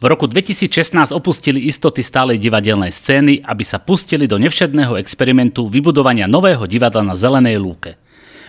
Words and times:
V 0.00 0.08
roku 0.08 0.24
2016 0.24 1.12
opustili 1.12 1.68
istoty 1.68 2.00
stálej 2.00 2.40
divadelnej 2.40 2.88
scény, 2.88 3.44
aby 3.44 3.60
sa 3.60 3.76
pustili 3.76 4.24
do 4.24 4.40
nevšedného 4.40 4.96
experimentu 4.96 5.68
vybudovania 5.68 6.24
nového 6.24 6.64
divadla 6.64 7.04
na 7.04 7.12
Zelenej 7.12 7.60
lúke. 7.60 8.00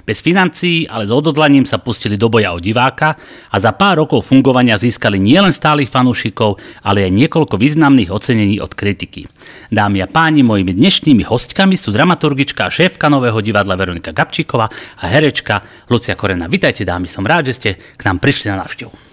Bez 0.07 0.23
financií, 0.23 0.87
ale 0.87 1.03
s 1.03 1.11
odhodlaním 1.11 1.67
sa 1.67 1.75
pustili 1.75 2.15
do 2.15 2.31
boja 2.31 2.55
o 2.55 2.59
diváka 2.63 3.19
a 3.51 3.59
za 3.59 3.75
pár 3.75 3.99
rokov 3.99 4.31
fungovania 4.31 4.79
získali 4.79 5.19
nielen 5.19 5.51
stálych 5.51 5.91
fanúšikov, 5.91 6.55
ale 6.87 7.03
aj 7.03 7.19
niekoľko 7.19 7.59
významných 7.59 8.15
ocenení 8.15 8.63
od 8.63 8.71
kritiky. 8.71 9.27
Dámy 9.67 9.99
a 9.99 10.07
páni, 10.07 10.47
mojimi 10.47 10.71
dnešnými 10.71 11.27
hostkami 11.27 11.75
sú 11.75 11.91
dramaturgička 11.91 12.63
a 12.63 12.71
šéfka 12.71 13.11
nového 13.11 13.43
divadla 13.43 13.75
Veronika 13.75 14.15
Gabčíková 14.15 14.71
a 14.71 15.03
herečka 15.03 15.59
Lucia 15.91 16.15
Korena. 16.15 16.47
Vítajte 16.47 16.87
dámy, 16.87 17.11
som 17.11 17.27
rád, 17.27 17.51
že 17.51 17.59
ste 17.59 17.69
k 17.75 18.01
nám 18.07 18.23
prišli 18.23 18.47
na 18.55 18.63
návštevu. 18.63 19.10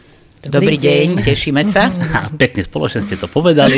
Dobrý, 0.49 0.81
Dobrý 0.81 0.89
deň, 0.89 1.09
deň, 1.21 1.25
tešíme 1.29 1.61
sa. 1.61 1.93
A 2.17 2.33
pekne 2.33 2.65
spoločne 2.65 3.05
ste 3.05 3.21
to 3.21 3.29
povedali. 3.29 3.77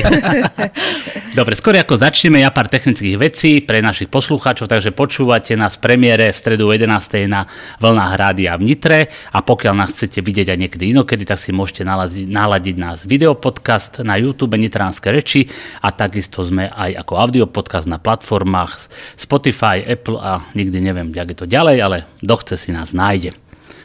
Dobre, 1.39 1.59
skôr 1.59 1.75
ako 1.75 1.99
začneme, 1.99 2.43
ja 2.43 2.55
pár 2.55 2.71
technických 2.71 3.19
vecí 3.19 3.59
pre 3.59 3.83
našich 3.83 4.07
poslucháčov, 4.07 4.71
takže 4.71 4.95
počúvate 4.95 5.59
nás 5.59 5.79
v 5.79 5.83
premiére 5.83 6.31
v 6.31 6.39
stredu 6.39 6.71
11. 6.71 7.27
na 7.27 7.51
Vlnách 7.83 8.15
Rádia 8.15 8.55
v 8.55 8.63
Nitre 8.67 9.01
a 9.35 9.43
pokiaľ 9.43 9.75
nás 9.83 9.91
chcete 9.95 10.23
vidieť 10.23 10.55
aj 10.55 10.59
niekedy 10.59 10.95
inokedy, 10.95 11.27
tak 11.27 11.43
si 11.43 11.51
môžete 11.51 11.83
naladiť, 11.83 12.27
naladiť 12.31 12.77
nás 12.79 12.99
videopodcast 13.03 14.07
na 14.07 14.15
YouTube 14.19 14.55
Nitránske 14.55 15.11
reči 15.11 15.51
a 15.83 15.91
takisto 15.91 16.47
sme 16.47 16.71
aj 16.71 17.03
ako 17.03 17.13
audiopodcast 17.19 17.91
na 17.91 17.99
platformách 17.99 18.91
Spotify, 19.19 19.83
Apple 19.83 20.23
a 20.23 20.43
nikdy 20.55 20.79
neviem, 20.79 21.11
jak 21.11 21.35
je 21.35 21.39
to 21.39 21.47
ďalej, 21.51 21.77
ale 21.83 21.97
kto 22.23 22.35
chce 22.47 22.55
si 22.59 22.71
nás 22.71 22.95
nájde. 22.95 23.35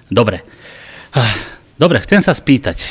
Dobre. 0.09 0.45
Dobre, 1.75 1.99
chcem 1.99 2.23
sa 2.23 2.31
spýtať. 2.31 2.87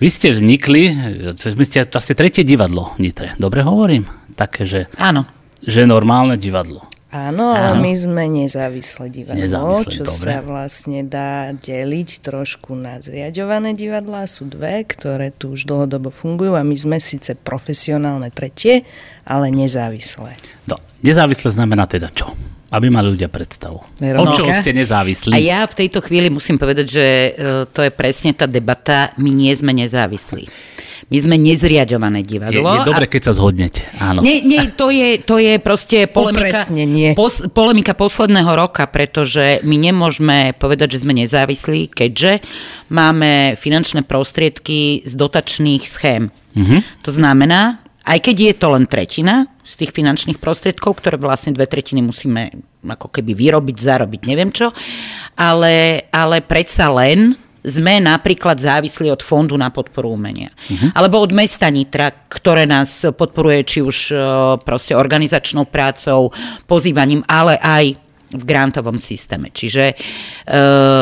Vy 0.00 0.08
ste 0.08 0.32
vznikli, 0.32 0.96
vy 1.36 1.64
ste 1.68 1.84
vlastne 1.84 2.16
tretie 2.16 2.40
divadlo 2.40 2.96
v 2.96 3.08
Nitre. 3.08 3.36
Dobre 3.36 3.60
hovorím? 3.60 4.08
Také, 4.32 4.64
že... 4.64 4.80
Áno. 4.96 5.28
Že 5.60 5.84
normálne 5.88 6.40
divadlo. 6.40 6.88
Áno, 7.14 7.54
ale 7.54 7.78
my 7.78 7.94
sme 7.94 8.26
nezávislé 8.26 9.06
divadlo, 9.06 9.38
nezávislé, 9.38 9.86
čo 9.86 10.02
dobre. 10.02 10.34
sa 10.34 10.42
vlastne 10.42 11.00
dá 11.06 11.54
deliť 11.54 12.26
trošku 12.26 12.74
na 12.74 12.98
zriadované 12.98 13.70
divadlá. 13.78 14.26
Sú 14.26 14.50
dve, 14.50 14.82
ktoré 14.82 15.30
tu 15.30 15.54
už 15.54 15.62
dlhodobo 15.62 16.10
fungujú 16.10 16.58
a 16.58 16.66
my 16.66 16.74
sme 16.74 16.98
síce 16.98 17.38
profesionálne 17.38 18.34
tretie, 18.34 18.82
ale 19.22 19.54
nezávislé. 19.54 20.34
No, 20.66 20.74
nezávislé 21.06 21.54
znamená 21.54 21.86
teda 21.86 22.10
čo? 22.10 22.34
Aby 22.74 22.90
mali 22.90 23.14
ľudia 23.14 23.30
predstavu. 23.30 23.78
Veronika? 24.02 24.34
O 24.34 24.36
čo 24.36 24.44
ste 24.50 24.74
nezávislí? 24.74 25.30
A 25.30 25.38
ja 25.38 25.60
v 25.64 25.74
tejto 25.86 26.02
chvíli 26.02 26.26
musím 26.28 26.58
povedať, 26.58 26.86
že 26.90 27.06
e, 27.06 27.30
to 27.70 27.80
je 27.86 27.90
presne 27.94 28.34
tá 28.34 28.50
debata, 28.50 29.14
my 29.14 29.30
nie 29.30 29.54
sme 29.54 29.70
nezávislí. 29.70 30.74
My 31.12 31.18
sme 31.20 31.36
nezriadované 31.36 32.24
divadlo. 32.24 32.64
Je, 32.64 32.80
je 32.80 32.88
dobre, 32.88 33.04
keď 33.06 33.30
sa 33.30 33.32
zhodnete. 33.36 33.84
Áno. 34.00 34.24
Nie, 34.24 34.40
nie 34.40 34.72
to, 34.72 34.88
je, 34.88 35.20
to 35.20 35.36
je 35.36 35.60
proste 35.60 36.08
polemika, 36.16 36.64
pos, 37.12 37.44
polemika 37.52 37.92
posledného 37.92 38.48
roka, 38.56 38.88
pretože 38.88 39.60
my 39.62 39.76
nemôžeme 39.76 40.56
povedať, 40.56 40.96
že 40.96 41.02
sme 41.04 41.12
nezávislí, 41.12 41.92
keďže 41.92 42.40
máme 42.88 43.60
finančné 43.60 44.00
prostriedky 44.08 45.04
z 45.04 45.12
dotačných 45.12 45.84
schém. 45.84 46.32
Mm-hmm. 46.56 46.80
To 47.04 47.10
znamená, 47.12 47.83
aj 48.04 48.18
keď 48.20 48.36
je 48.36 48.54
to 48.56 48.66
len 48.76 48.84
tretina 48.84 49.48
z 49.64 49.72
tých 49.80 49.96
finančných 49.96 50.36
prostriedkov, 50.36 51.00
ktoré 51.00 51.16
vlastne 51.16 51.56
dve 51.56 51.64
tretiny 51.64 52.04
musíme 52.04 52.52
ako 52.84 53.08
keby 53.08 53.32
vyrobiť, 53.32 53.76
zarobiť, 53.80 54.20
neviem 54.28 54.52
čo, 54.52 54.70
ale, 55.40 56.06
ale 56.12 56.44
predsa 56.44 56.92
len 56.92 57.32
sme 57.64 57.96
napríklad 57.96 58.60
závislí 58.60 59.08
od 59.08 59.24
Fondu 59.24 59.56
na 59.56 59.72
podporu 59.72 60.12
umenia. 60.12 60.52
Uh-huh. 60.52 60.92
Alebo 60.92 61.16
od 61.24 61.32
mesta 61.32 61.72
Nitra, 61.72 62.12
ktoré 62.28 62.68
nás 62.68 63.08
podporuje 63.16 63.64
či 63.64 63.80
už 63.80 63.96
e, 64.12 64.16
proste 64.60 64.92
organizačnou 64.92 65.64
prácou, 65.64 66.28
pozývaním, 66.68 67.24
ale 67.24 67.56
aj 67.56 67.96
v 68.36 68.44
grantovom 68.44 69.00
systéme. 69.00 69.48
Čiže 69.48 69.84
e, 69.88 69.94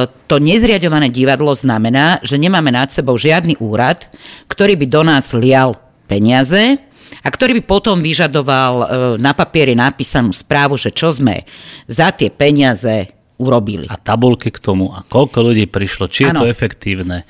to 0.07 0.37
nezriadované 0.39 1.11
divadlo 1.11 1.51
znamená, 1.51 2.23
že 2.23 2.39
nemáme 2.39 2.71
nad 2.71 2.95
sebou 2.95 3.19
žiadny 3.19 3.59
úrad, 3.59 4.07
ktorý 4.47 4.79
by 4.79 4.87
do 4.87 5.03
nás 5.03 5.35
lial 5.35 5.75
peniaze, 6.07 6.79
a 7.21 7.29
ktorý 7.29 7.61
by 7.61 7.63
potom 7.69 8.01
vyžadoval 8.01 8.75
e, 8.81 8.85
na 9.21 9.37
papieri 9.37 9.77
napísanú 9.77 10.33
správu, 10.33 10.81
že 10.81 10.89
čo 10.89 11.13
sme 11.13 11.45
za 11.85 12.09
tie 12.17 12.33
peniaze 12.33 13.13
urobili. 13.37 13.85
A 13.93 14.01
tabulky 14.01 14.49
k 14.49 14.63
tomu. 14.63 14.95
A 14.95 15.05
koľko 15.05 15.53
ľudí 15.53 15.69
prišlo? 15.69 16.09
Či 16.09 16.31
ano. 16.31 16.31
je 16.31 16.33
to 16.41 16.47
efektívne? 16.49 17.29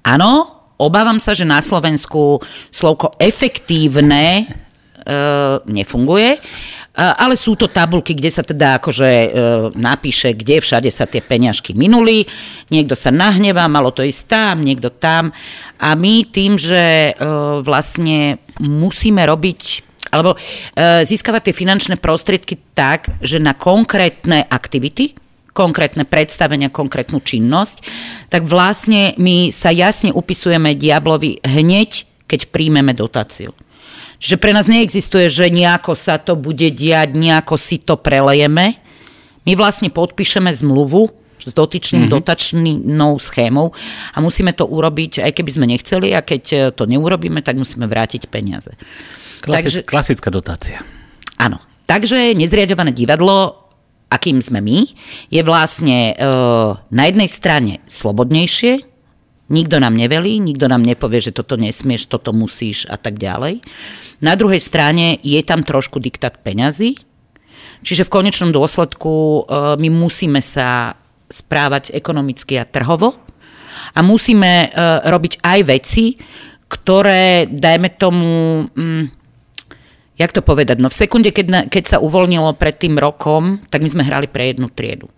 Áno, 0.00 0.48
obávam 0.80 1.20
sa, 1.20 1.36
že 1.36 1.44
na 1.44 1.60
Slovensku 1.60 2.40
slovko 2.72 3.12
efektívne 3.20 4.48
nefunguje. 5.66 6.38
Ale 7.00 7.38
sú 7.38 7.54
to 7.54 7.70
tabulky, 7.70 8.18
kde 8.18 8.30
sa 8.34 8.42
teda 8.42 8.82
akože 8.82 9.08
e, 9.08 9.28
napíše, 9.78 10.34
kde 10.34 10.58
všade 10.58 10.90
sa 10.90 11.06
tie 11.06 11.22
peňažky 11.22 11.70
minuli. 11.70 12.26
Niekto 12.66 12.98
sa 12.98 13.14
nahnevá, 13.14 13.70
malo 13.70 13.94
to 13.94 14.02
ísť 14.02 14.22
tam, 14.26 14.58
niekto 14.58 14.90
tam. 14.90 15.30
A 15.78 15.94
my 15.94 16.26
tým, 16.26 16.58
že 16.58 17.14
e, 17.14 17.22
vlastne 17.62 18.42
musíme 18.58 19.22
robiť 19.22 19.86
alebo 20.10 20.34
e, 20.34 20.38
získavať 21.06 21.48
tie 21.48 21.54
finančné 21.54 21.94
prostriedky 22.02 22.58
tak, 22.74 23.14
že 23.22 23.38
na 23.38 23.54
konkrétne 23.54 24.42
aktivity, 24.50 25.14
konkrétne 25.54 26.02
predstavenia, 26.02 26.74
konkrétnu 26.74 27.22
činnosť, 27.22 27.86
tak 28.26 28.50
vlastne 28.50 29.14
my 29.14 29.54
sa 29.54 29.70
jasne 29.70 30.10
upisujeme 30.10 30.74
diablovi 30.74 31.38
hneď, 31.46 32.10
keď 32.26 32.50
príjmeme 32.50 32.90
dotáciu 32.98 33.54
že 34.20 34.36
pre 34.36 34.52
nás 34.52 34.68
neexistuje, 34.68 35.32
že 35.32 35.48
nejako 35.48 35.96
sa 35.96 36.20
to 36.20 36.36
bude 36.36 36.68
diať, 36.76 37.16
nejako 37.16 37.56
si 37.56 37.80
to 37.80 37.96
prelejeme. 37.96 38.76
My 39.48 39.52
vlastne 39.56 39.88
podpíšeme 39.88 40.52
zmluvu 40.52 41.08
s 41.40 41.52
dotyčným 41.56 42.04
mm-hmm. 42.04 42.20
dotačnou 42.20 43.16
schémou 43.16 43.72
a 44.12 44.20
musíme 44.20 44.52
to 44.52 44.68
urobiť, 44.68 45.24
aj 45.24 45.32
keby 45.32 45.50
sme 45.56 45.66
nechceli 45.72 46.12
a 46.12 46.20
keď 46.20 46.42
e, 46.52 46.56
to 46.76 46.84
neurobíme, 46.84 47.40
tak 47.40 47.56
musíme 47.56 47.88
vrátiť 47.88 48.28
peniaze. 48.28 48.76
Klasis- 49.40 49.80
Takže, 49.80 49.88
klasická 49.88 50.28
dotácia. 50.28 50.84
Áno. 51.40 51.56
Takže 51.88 52.36
nezriadované 52.36 52.92
divadlo, 52.92 53.66
akým 54.12 54.44
sme 54.44 54.60
my, 54.60 54.84
je 55.32 55.40
vlastne 55.40 56.12
e, 56.12 56.14
na 56.76 57.02
jednej 57.08 57.30
strane 57.32 57.80
slobodnejšie, 57.88 58.89
nikto 59.50 59.82
nám 59.82 59.98
nevelí, 59.98 60.38
nikto 60.38 60.70
nám 60.70 60.86
nepovie, 60.86 61.18
že 61.18 61.34
toto 61.34 61.58
nesmieš, 61.58 62.06
toto 62.06 62.30
musíš 62.30 62.86
a 62.86 62.96
tak 62.96 63.18
ďalej. 63.18 63.60
Na 64.22 64.38
druhej 64.38 64.62
strane 64.62 65.18
je 65.20 65.40
tam 65.42 65.66
trošku 65.66 65.98
diktát 65.98 66.38
peňazí, 66.40 66.96
čiže 67.82 68.06
v 68.06 68.14
konečnom 68.14 68.54
dôsledku 68.54 69.12
e, 69.12 69.40
my 69.76 69.88
musíme 69.90 70.38
sa 70.38 70.94
správať 71.30 71.90
ekonomicky 71.94 72.58
a 72.58 72.64
trhovo 72.64 73.18
a 73.94 74.00
musíme 74.00 74.66
e, 74.66 74.68
robiť 75.06 75.42
aj 75.42 75.60
veci, 75.66 76.14
ktoré, 76.70 77.50
dajme 77.50 77.88
tomu, 77.98 78.30
mm, 78.70 79.04
jak 80.14 80.30
to 80.30 80.44
povedať, 80.46 80.78
no 80.78 80.86
v 80.86 81.00
sekunde, 81.00 81.34
keď, 81.34 81.46
na, 81.50 81.60
keď 81.66 81.96
sa 81.96 81.98
uvoľnilo 81.98 82.54
pred 82.54 82.78
tým 82.78 82.94
rokom, 83.00 83.58
tak 83.66 83.82
my 83.82 83.90
sme 83.90 84.06
hrali 84.06 84.30
pre 84.30 84.54
jednu 84.54 84.70
triedu. 84.70 85.10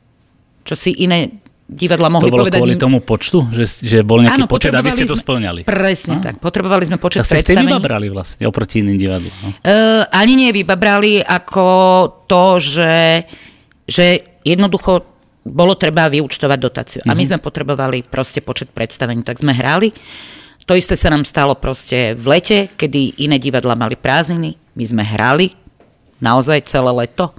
Čo 0.62 0.78
si 0.78 0.96
iné 0.96 1.42
divadla 1.72 2.12
mohli 2.12 2.28
to 2.28 2.34
bolo 2.36 2.44
povedať... 2.44 2.60
kvôli 2.60 2.76
tomu 2.76 3.00
počtu, 3.00 3.48
že, 3.50 3.64
že 3.64 3.98
bol 4.04 4.20
nejaký 4.20 4.44
Áno, 4.44 4.50
počet 4.50 4.72
a 4.76 4.84
vy 4.84 4.90
ste 4.92 5.08
to 5.08 5.16
splňali. 5.16 5.64
Presne 5.64 6.20
a? 6.20 6.22
tak. 6.22 6.34
Potrebovali 6.38 6.84
sme 6.86 7.00
počet 7.00 7.24
tak 7.24 7.40
predstavení. 7.40 7.66
ste 7.66 7.74
vybabrali 7.74 8.06
vlastne 8.12 8.44
oproti 8.44 8.84
iným 8.84 8.98
divadlom. 9.00 9.34
No? 9.42 9.48
Uh, 9.64 10.04
ani 10.12 10.36
nie 10.36 10.50
vybabrali 10.52 11.24
ako 11.24 11.64
to, 12.28 12.60
že, 12.60 13.26
že 13.88 14.06
jednoducho 14.44 15.02
bolo 15.42 15.74
treba 15.74 16.06
vyučtovať 16.06 16.58
dotáciu. 16.60 17.00
A 17.02 17.16
my 17.16 17.26
mhm. 17.26 17.28
sme 17.34 17.38
potrebovali 17.42 18.06
proste 18.06 18.38
počet 18.38 18.70
predstavení, 18.70 19.26
tak 19.26 19.42
sme 19.42 19.50
hrali. 19.50 19.90
To 20.70 20.78
isté 20.78 20.94
sa 20.94 21.10
nám 21.10 21.26
stalo 21.26 21.58
proste 21.58 22.14
v 22.14 22.38
lete, 22.38 22.58
kedy 22.78 23.26
iné 23.26 23.42
divadla 23.42 23.74
mali 23.74 23.98
prázdniny. 23.98 24.54
My 24.78 24.84
sme 24.86 25.02
hrali 25.02 25.58
naozaj 26.22 26.70
celé 26.70 26.94
leto. 26.94 27.34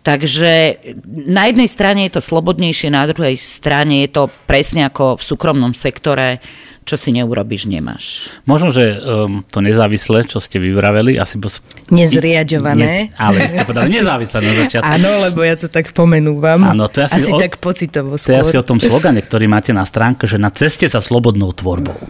Takže 0.00 0.80
na 1.04 1.52
jednej 1.52 1.68
strane 1.68 2.08
je 2.08 2.16
to 2.16 2.24
slobodnejšie, 2.24 2.88
na 2.88 3.04
druhej 3.04 3.36
strane 3.36 4.08
je 4.08 4.08
to 4.08 4.22
presne 4.48 4.88
ako 4.88 5.20
v 5.20 5.22
súkromnom 5.22 5.76
sektore, 5.76 6.40
čo 6.88 6.96
si 6.96 7.12
neurobiš, 7.12 7.68
nemáš. 7.68 8.32
Možno, 8.48 8.72
že 8.72 8.96
um, 8.96 9.44
to 9.44 9.60
nezávislé, 9.60 10.24
čo 10.24 10.40
ste 10.40 10.56
vyvraveli, 10.56 11.20
asi... 11.20 11.36
Bos... 11.36 11.60
Nezriadované. 11.92 12.80
Ne, 12.80 12.98
ale 13.20 13.44
ste 13.44 13.60
povedali 13.68 14.00
nezávislé 14.00 14.38
na 14.40 14.52
začiatku. 14.64 14.88
Áno, 14.88 15.10
lebo 15.20 15.44
ja 15.44 15.60
to 15.60 15.68
tak 15.68 15.92
pomenúvam. 15.92 16.64
Áno, 16.64 16.88
to 16.88 17.04
je 17.04 17.12
asi, 17.12 17.28
asi 17.28 17.32
o, 17.36 17.38
tak 17.38 17.60
pocitovo 17.60 18.16
skôr. 18.16 18.32
To 18.32 18.36
je 18.40 18.40
asi 18.40 18.56
o 18.56 18.64
tom 18.64 18.80
slogane, 18.80 19.20
ktorý 19.20 19.52
máte 19.52 19.76
na 19.76 19.84
stránke, 19.84 20.24
že 20.24 20.40
na 20.40 20.48
ceste 20.48 20.88
za 20.88 21.04
slobodnou 21.04 21.52
tvorbou. 21.52 22.00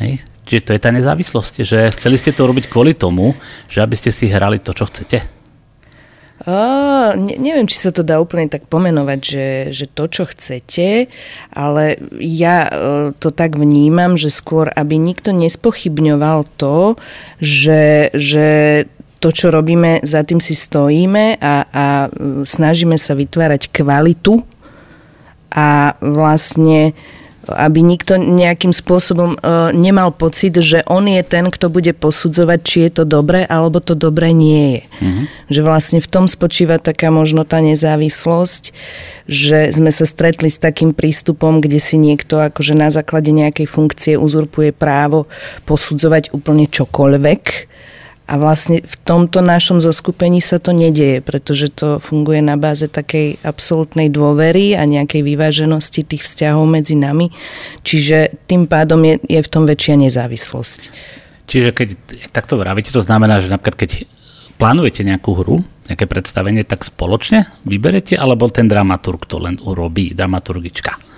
Hej? 0.00 0.24
Čiže 0.48 0.62
to 0.64 0.70
je 0.72 0.80
tá 0.80 0.90
nezávislosť, 0.96 1.54
že 1.60 1.92
chceli 1.92 2.16
ste 2.16 2.32
to 2.32 2.48
robiť 2.48 2.72
kvôli 2.72 2.96
tomu, 2.96 3.36
že 3.68 3.84
aby 3.84 3.94
ste 4.00 4.08
si 4.08 4.32
hrali 4.32 4.64
to, 4.64 4.72
čo 4.72 4.88
chcete. 4.88 5.41
Uh, 6.42 7.14
ne, 7.14 7.38
neviem, 7.38 7.70
či 7.70 7.78
sa 7.78 7.94
to 7.94 8.02
dá 8.02 8.18
úplne 8.18 8.50
tak 8.50 8.66
pomenovať, 8.66 9.20
že, 9.22 9.46
že 9.70 9.86
to, 9.86 10.10
čo 10.10 10.26
chcete, 10.26 11.06
ale 11.54 12.02
ja 12.18 12.66
uh, 12.66 13.14
to 13.14 13.30
tak 13.30 13.54
vnímam, 13.54 14.18
že 14.18 14.26
skôr, 14.26 14.66
aby 14.74 14.98
nikto 14.98 15.30
nespochybňoval 15.30 16.50
to, 16.58 16.98
že, 17.38 18.10
že 18.10 18.48
to, 19.22 19.30
čo 19.30 19.54
robíme, 19.54 20.02
za 20.02 20.26
tým 20.26 20.42
si 20.42 20.58
stojíme 20.58 21.38
a, 21.38 21.54
a 21.70 21.84
snažíme 22.42 22.98
sa 22.98 23.14
vytvárať 23.14 23.70
kvalitu 23.70 24.42
a 25.54 25.94
vlastne 26.02 26.90
aby 27.48 27.82
nikto 27.82 28.14
nejakým 28.20 28.70
spôsobom 28.70 29.34
uh, 29.34 29.74
nemal 29.74 30.14
pocit, 30.14 30.54
že 30.62 30.86
on 30.86 31.10
je 31.10 31.22
ten, 31.26 31.50
kto 31.50 31.66
bude 31.66 31.90
posudzovať, 31.98 32.60
či 32.62 32.76
je 32.86 32.90
to 33.02 33.04
dobré, 33.04 33.42
alebo 33.42 33.82
to 33.82 33.98
dobré 33.98 34.30
nie 34.30 34.62
je. 34.78 34.82
Mm-hmm. 35.02 35.24
Že 35.50 35.60
vlastne 35.66 35.98
v 35.98 36.08
tom 36.10 36.24
spočíva 36.30 36.78
taká 36.78 37.10
možno 37.10 37.42
tá 37.42 37.58
nezávislosť, 37.58 38.70
že 39.26 39.74
sme 39.74 39.90
sa 39.90 40.06
stretli 40.06 40.46
s 40.46 40.62
takým 40.62 40.94
prístupom, 40.94 41.58
kde 41.58 41.82
si 41.82 41.98
niekto 41.98 42.38
akože 42.38 42.78
na 42.78 42.94
základe 42.94 43.34
nejakej 43.34 43.66
funkcie 43.66 44.14
uzurpuje 44.14 44.70
právo 44.70 45.26
posudzovať 45.66 46.30
úplne 46.30 46.70
čokoľvek 46.70 47.71
a 48.26 48.34
vlastne 48.38 48.80
v 48.80 48.94
tomto 49.02 49.42
našom 49.42 49.82
zoskupení 49.82 50.38
sa 50.38 50.62
to 50.62 50.70
nedieje, 50.70 51.20
pretože 51.20 51.74
to 51.74 51.98
funguje 51.98 52.38
na 52.38 52.54
báze 52.54 52.86
takej 52.86 53.42
absolútnej 53.42 54.08
dôvery 54.08 54.78
a 54.78 54.86
nejakej 54.86 55.26
vyváženosti 55.26 56.06
tých 56.06 56.24
vzťahov 56.24 56.64
medzi 56.64 56.94
nami. 56.94 57.34
Čiže 57.82 58.46
tým 58.46 58.70
pádom 58.70 59.02
je, 59.02 59.18
je 59.26 59.40
v 59.42 59.48
tom 59.50 59.66
väčšia 59.66 59.98
nezávislosť. 60.08 60.80
Čiže 61.50 61.70
keď 61.74 61.88
takto 62.30 62.56
vravíte, 62.56 62.94
to 62.94 63.02
znamená, 63.02 63.42
že 63.42 63.50
napríklad 63.50 63.76
keď 63.76 63.90
plánujete 64.56 65.02
nejakú 65.02 65.30
hru, 65.36 65.56
nejaké 65.90 66.06
predstavenie, 66.06 66.62
tak 66.62 66.86
spoločne 66.86 67.50
vyberete, 67.66 68.14
alebo 68.14 68.46
ten 68.48 68.70
dramaturg 68.70 69.26
to 69.26 69.42
len 69.42 69.58
urobí, 69.58 70.14
dramaturgička? 70.14 71.11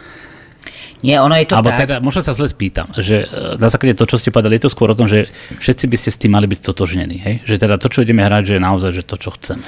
Nie, 1.02 1.20
ono 1.20 1.34
je 1.34 1.48
to 1.50 1.58
Alebo 1.58 1.74
tak. 1.74 1.88
teda, 1.88 1.94
možno 1.98 2.20
sa 2.22 2.36
zle 2.36 2.46
spýtam, 2.46 2.94
že 2.96 3.26
e, 3.26 3.56
na 3.58 3.68
základe 3.68 3.98
to, 3.98 4.06
čo 4.06 4.20
ste 4.20 4.30
povedali, 4.30 4.56
je 4.56 4.68
to 4.68 4.72
skôr 4.72 4.92
o 4.92 4.96
tom, 4.96 5.10
že 5.10 5.32
všetci 5.58 5.84
by 5.90 5.96
ste 5.98 6.10
s 6.14 6.20
tým 6.20 6.32
mali 6.32 6.46
byť 6.46 6.60
totožnení, 6.60 7.16
hej? 7.20 7.34
Že 7.44 7.54
teda 7.66 7.74
to, 7.80 7.88
čo 7.90 8.06
ideme 8.06 8.24
hrať, 8.24 8.42
že 8.44 8.54
je 8.56 8.62
naozaj 8.62 8.90
že 8.94 9.02
to, 9.02 9.16
čo 9.18 9.34
chceme. 9.34 9.64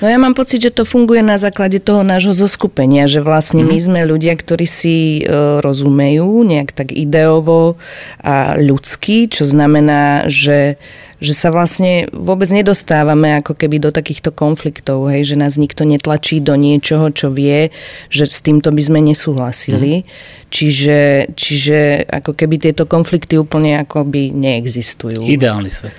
No 0.00 0.06
ja 0.08 0.16
mám 0.16 0.32
pocit, 0.32 0.64
že 0.64 0.72
to 0.72 0.88
funguje 0.88 1.20
na 1.20 1.36
základe 1.36 1.78
toho 1.82 2.00
nášho 2.00 2.32
zoskupenia, 2.32 3.10
že 3.10 3.20
vlastne 3.20 3.62
mm. 3.62 3.68
my 3.68 3.76
mhm. 3.76 3.84
sme 3.84 4.00
ľudia, 4.08 4.34
ktorí 4.38 4.66
si 4.66 4.96
e, 5.20 5.60
rozumejú 5.60 6.46
nejak 6.46 6.72
tak 6.72 6.94
ideovo 6.94 7.76
a 8.22 8.56
ľudsky, 8.56 9.28
čo 9.28 9.44
znamená, 9.44 10.30
že 10.30 10.80
že 11.20 11.36
sa 11.36 11.52
vlastne 11.52 12.08
vôbec 12.10 12.48
nedostávame 12.48 13.36
ako 13.38 13.52
keby 13.52 13.76
do 13.76 13.92
takýchto 13.92 14.32
konfliktov, 14.32 15.04
hej, 15.12 15.32
že 15.32 15.36
nás 15.36 15.60
nikto 15.60 15.84
netlačí 15.84 16.40
do 16.40 16.56
niečoho, 16.56 17.12
čo 17.12 17.28
vie, 17.28 17.68
že 18.08 18.24
s 18.24 18.40
týmto 18.40 18.72
by 18.72 18.82
sme 18.82 19.00
nesúhlasili. 19.04 20.02
Mm. 20.02 20.04
Čiže, 20.50 20.98
čiže 21.36 21.78
ako 22.08 22.34
keby 22.34 22.56
tieto 22.58 22.88
konflikty 22.88 23.36
úplne 23.36 23.78
ako 23.78 24.08
by 24.08 24.32
neexistujú. 24.34 25.22
Ideálny 25.28 25.70
svet. 25.70 25.94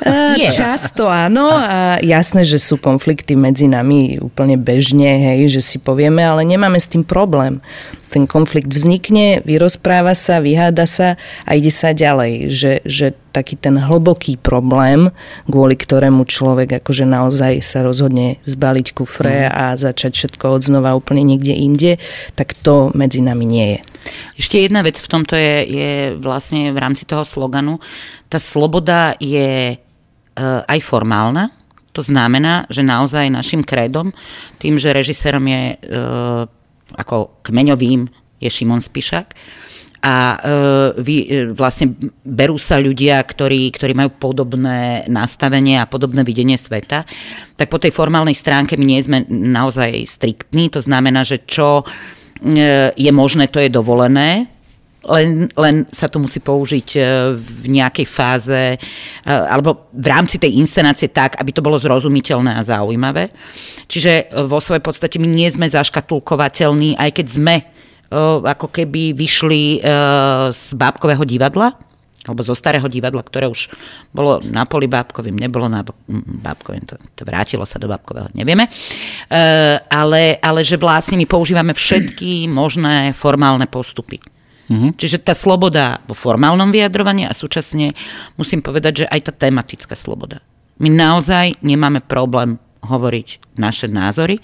Je. 0.00 0.48
Často 0.48 1.12
áno 1.12 1.52
a 1.52 2.00
jasné, 2.00 2.40
že 2.40 2.56
sú 2.56 2.80
konflikty 2.80 3.36
medzi 3.36 3.68
nami 3.68 4.16
úplne 4.16 4.56
bežne, 4.56 5.36
hej, 5.36 5.52
že 5.52 5.60
si 5.60 5.76
povieme, 5.76 6.24
ale 6.24 6.48
nemáme 6.48 6.80
s 6.80 6.88
tým 6.88 7.04
problém. 7.04 7.60
Ten 8.10 8.26
konflikt 8.26 8.68
vznikne, 8.68 9.40
vyrozpráva 9.46 10.18
sa, 10.18 10.42
vyháda 10.42 10.84
sa 10.84 11.14
a 11.46 11.54
ide 11.54 11.70
sa 11.70 11.94
ďalej. 11.94 12.50
Že, 12.50 12.72
že 12.84 13.06
taký 13.30 13.54
ten 13.54 13.78
hlboký 13.78 14.36
problém, 14.42 15.14
kvôli 15.46 15.78
ktorému 15.78 16.26
človek 16.26 16.82
akože 16.82 17.06
naozaj 17.06 17.62
sa 17.62 17.86
rozhodne 17.86 18.42
zbaliť 18.50 18.86
kufre 18.90 19.46
mm. 19.46 19.54
a 19.54 19.64
začať 19.78 20.12
všetko 20.18 20.58
od 20.58 20.62
znova 20.66 20.98
úplne 20.98 21.22
niekde 21.22 21.54
inde, 21.54 21.92
tak 22.34 22.58
to 22.58 22.90
medzi 22.98 23.22
nami 23.22 23.46
nie 23.46 23.66
je. 23.78 23.78
Ešte 24.42 24.56
jedna 24.66 24.82
vec 24.82 24.98
v 24.98 25.10
tomto 25.10 25.38
je, 25.38 25.54
je 25.70 25.90
vlastne 26.18 26.74
v 26.74 26.78
rámci 26.82 27.06
toho 27.06 27.22
sloganu. 27.22 27.78
Tá 28.26 28.42
sloboda 28.42 29.14
je 29.22 29.78
Eh, 30.40 30.62
aj 30.64 30.80
formálna. 30.80 31.52
To 31.92 32.06
znamená, 32.06 32.70
že 32.70 32.86
naozaj 32.86 33.34
našim 33.34 33.66
krédom, 33.66 34.14
tým, 34.62 34.78
že 34.78 34.94
režisérom 34.94 35.42
je 35.42 35.74
e, 35.74 35.76
ako 36.96 37.42
kmeňovým 37.46 38.08
je 38.40 38.48
Šimon 38.48 38.80
Spišak, 38.80 39.36
a 40.00 40.16
e, 40.32 40.36
vy, 40.96 41.16
e, 41.28 41.52
vlastne 41.52 41.92
berú 42.24 42.56
sa 42.56 42.80
ľudia, 42.80 43.20
ktorí, 43.20 43.68
ktorí 43.68 43.92
majú 43.92 44.16
podobné 44.16 45.04
nastavenie 45.12 45.76
a 45.76 45.84
podobné 45.84 46.24
videnie 46.24 46.56
sveta, 46.56 47.04
tak 47.60 47.68
po 47.68 47.76
tej 47.76 47.92
formálnej 47.92 48.32
stránke 48.32 48.80
my 48.80 48.84
nie 48.88 49.04
sme 49.04 49.28
naozaj 49.28 50.08
striktní, 50.08 50.72
to 50.72 50.80
znamená, 50.80 51.20
že 51.20 51.44
čo 51.44 51.84
e, 51.84 52.96
je 52.96 53.12
možné, 53.12 53.52
to 53.52 53.60
je 53.60 53.68
dovolené, 53.68 54.48
len, 55.08 55.48
len 55.56 55.88
sa 55.88 56.12
to 56.12 56.20
musí 56.20 56.44
použiť 56.44 56.88
e, 56.96 57.00
v 57.40 57.66
nejakej 57.72 58.04
fáze 58.04 58.76
e, 58.76 58.78
alebo 59.24 59.88
v 59.96 60.06
rámci 60.06 60.36
tej 60.36 60.60
inscenácie 60.60 61.08
tak, 61.08 61.40
aby 61.40 61.56
to 61.56 61.64
bolo 61.64 61.80
zrozumiteľné 61.80 62.60
a 62.60 62.66
zaujímavé. 62.66 63.32
Čiže 63.88 64.12
e, 64.12 64.44
vo 64.44 64.60
svojej 64.60 64.84
podstate 64.84 65.16
my 65.16 65.28
nie 65.28 65.48
sme 65.48 65.64
zaškatulkovateľní, 65.68 67.00
aj 67.00 67.10
keď 67.16 67.28
sme 67.28 67.56
ako 68.10 68.74
keby 68.74 69.14
vyšli 69.14 69.86
z 70.50 70.64
bábkového 70.74 71.22
divadla, 71.22 71.78
alebo 72.26 72.42
zo 72.42 72.58
starého 72.58 72.90
divadla, 72.90 73.22
ktoré 73.22 73.46
už 73.46 73.70
bolo 74.10 74.42
na 74.42 74.66
poli 74.66 74.90
bábkovým, 74.90 75.38
nebolo 75.38 75.70
na 75.70 75.86
bábkovým, 76.42 76.90
to, 76.90 76.98
to 77.14 77.22
vrátilo 77.22 77.62
sa 77.62 77.78
do 77.78 77.86
bábkového, 77.86 78.26
nevieme. 78.34 78.66
Ale, 79.86 80.42
ale 80.42 80.60
že 80.66 80.74
vlastne 80.74 81.22
my 81.22 81.26
používame 81.30 81.70
všetky 81.70 82.50
možné 82.50 83.14
formálne 83.14 83.70
postupy. 83.70 84.18
Mm-hmm. 84.70 84.94
Čiže 84.94 85.18
tá 85.26 85.34
sloboda 85.34 85.98
vo 86.06 86.14
formálnom 86.14 86.70
vyjadrovaní 86.70 87.26
a 87.26 87.34
súčasne 87.34 87.90
musím 88.38 88.62
povedať, 88.62 89.04
že 89.04 89.10
aj 89.10 89.20
tá 89.26 89.32
tematická 89.34 89.98
sloboda. 89.98 90.38
My 90.78 90.88
naozaj 90.88 91.58
nemáme 91.60 91.98
problém 92.00 92.62
hovoriť 92.80 93.58
naše 93.58 93.90
názory, 93.90 94.38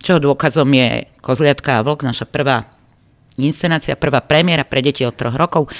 čo 0.00 0.22
dôkazom 0.22 0.70
je 0.72 1.10
Kozliatka 1.20 1.82
a 1.82 1.84
Vlk, 1.84 2.06
naša 2.06 2.24
prvá 2.24 2.64
inscenácia, 3.40 3.96
prvá 3.96 4.20
premiéra 4.20 4.64
pre 4.64 4.84
deti 4.84 5.04
od 5.08 5.16
troch 5.16 5.34
rokov, 5.36 5.72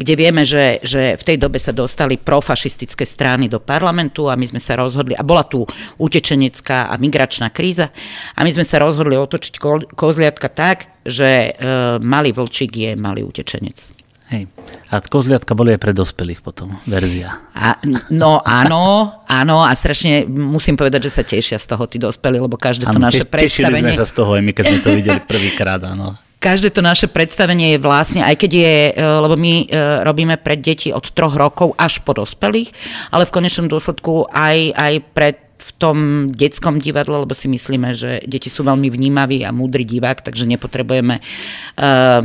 kde 0.00 0.14
vieme, 0.16 0.42
že, 0.42 0.80
že 0.80 1.20
v 1.20 1.22
tej 1.22 1.36
dobe 1.36 1.60
sa 1.60 1.70
dostali 1.70 2.16
profašistické 2.16 3.04
strany 3.04 3.46
do 3.46 3.60
parlamentu 3.60 4.26
a 4.32 4.36
my 4.36 4.46
sme 4.48 4.60
sa 4.60 4.74
rozhodli, 4.80 5.12
a 5.12 5.22
bola 5.22 5.44
tu 5.44 5.68
utečenecká 6.00 6.88
a 6.88 6.94
migračná 6.96 7.52
kríza, 7.52 7.92
a 8.34 8.40
my 8.40 8.50
sme 8.50 8.64
sa 8.64 8.80
rozhodli 8.80 9.20
otočiť 9.20 9.54
kozliatka 9.92 10.48
tak, 10.48 10.93
že 11.04 11.52
e, 11.52 11.70
malý 12.00 12.32
vlčík 12.32 12.72
je 12.72 12.90
malý 12.96 13.22
utečenec. 13.22 14.04
Hej. 14.32 14.48
A 14.88 15.04
kozliatka 15.04 15.52
boli 15.52 15.76
aj 15.76 15.80
pre 15.84 15.92
dospelých 15.92 16.40
potom, 16.40 16.80
verzia. 16.88 17.44
A, 17.52 17.76
no 18.08 18.40
áno, 18.40 19.20
áno 19.28 19.60
a 19.60 19.70
strašne 19.76 20.24
musím 20.24 20.80
povedať, 20.80 21.06
že 21.06 21.12
sa 21.12 21.22
tešia 21.22 21.60
z 21.60 21.66
toho 21.68 21.84
tí 21.84 22.00
dospelí, 22.00 22.40
lebo 22.40 22.56
každé 22.56 22.88
to 22.88 22.96
naše 22.96 23.28
predstavenie... 23.28 23.84
Tešili 23.84 23.94
sme 23.94 24.00
sa 24.00 24.08
z 24.08 24.14
toho 24.16 24.30
aj 24.32 24.42
my, 24.42 24.52
keď 24.56 24.64
sme 24.64 24.80
to 24.80 24.90
videli 24.96 25.20
prvýkrát, 25.20 25.80
áno 25.84 26.16
každé 26.44 26.76
to 26.76 26.84
naše 26.84 27.08
predstavenie 27.08 27.72
je 27.72 27.78
vlastne, 27.80 28.20
aj 28.20 28.36
keď 28.36 28.50
je, 28.52 28.74
e, 28.92 29.00
lebo 29.00 29.32
my 29.32 29.64
e, 29.64 29.66
robíme 30.04 30.36
pre 30.36 30.60
deti 30.60 30.92
od 30.92 31.08
troch 31.16 31.32
rokov 31.32 31.72
až 31.80 32.04
po 32.04 32.12
dospelých, 32.12 32.68
ale 33.16 33.24
v 33.24 33.32
konečnom 33.32 33.64
dôsledku 33.64 34.28
aj, 34.28 34.76
aj 34.76 34.92
pred 35.16 35.36
v 35.64 35.70
tom 35.80 35.98
detskom 36.28 36.76
divadle, 36.76 37.24
lebo 37.24 37.32
si 37.32 37.48
myslíme, 37.48 37.96
že 37.96 38.20
deti 38.28 38.52
sú 38.52 38.68
veľmi 38.68 38.92
vnímaví 38.92 39.48
a 39.48 39.54
múdry 39.54 39.88
divák, 39.88 40.20
takže 40.20 40.44
nepotrebujeme 40.44 41.24
uh, 41.24 42.20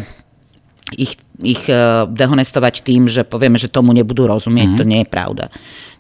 ich, 0.92 1.16
ich 1.40 1.64
uh, 1.72 2.04
dehonestovať 2.04 2.84
tým, 2.84 3.08
že 3.08 3.24
povieme, 3.24 3.56
že 3.56 3.72
tomu 3.72 3.96
nebudú 3.96 4.28
rozumieť. 4.28 4.76
Mm-hmm. 4.76 4.82
To 4.84 4.90
nie 4.92 5.00
je 5.04 5.08
pravda 5.08 5.46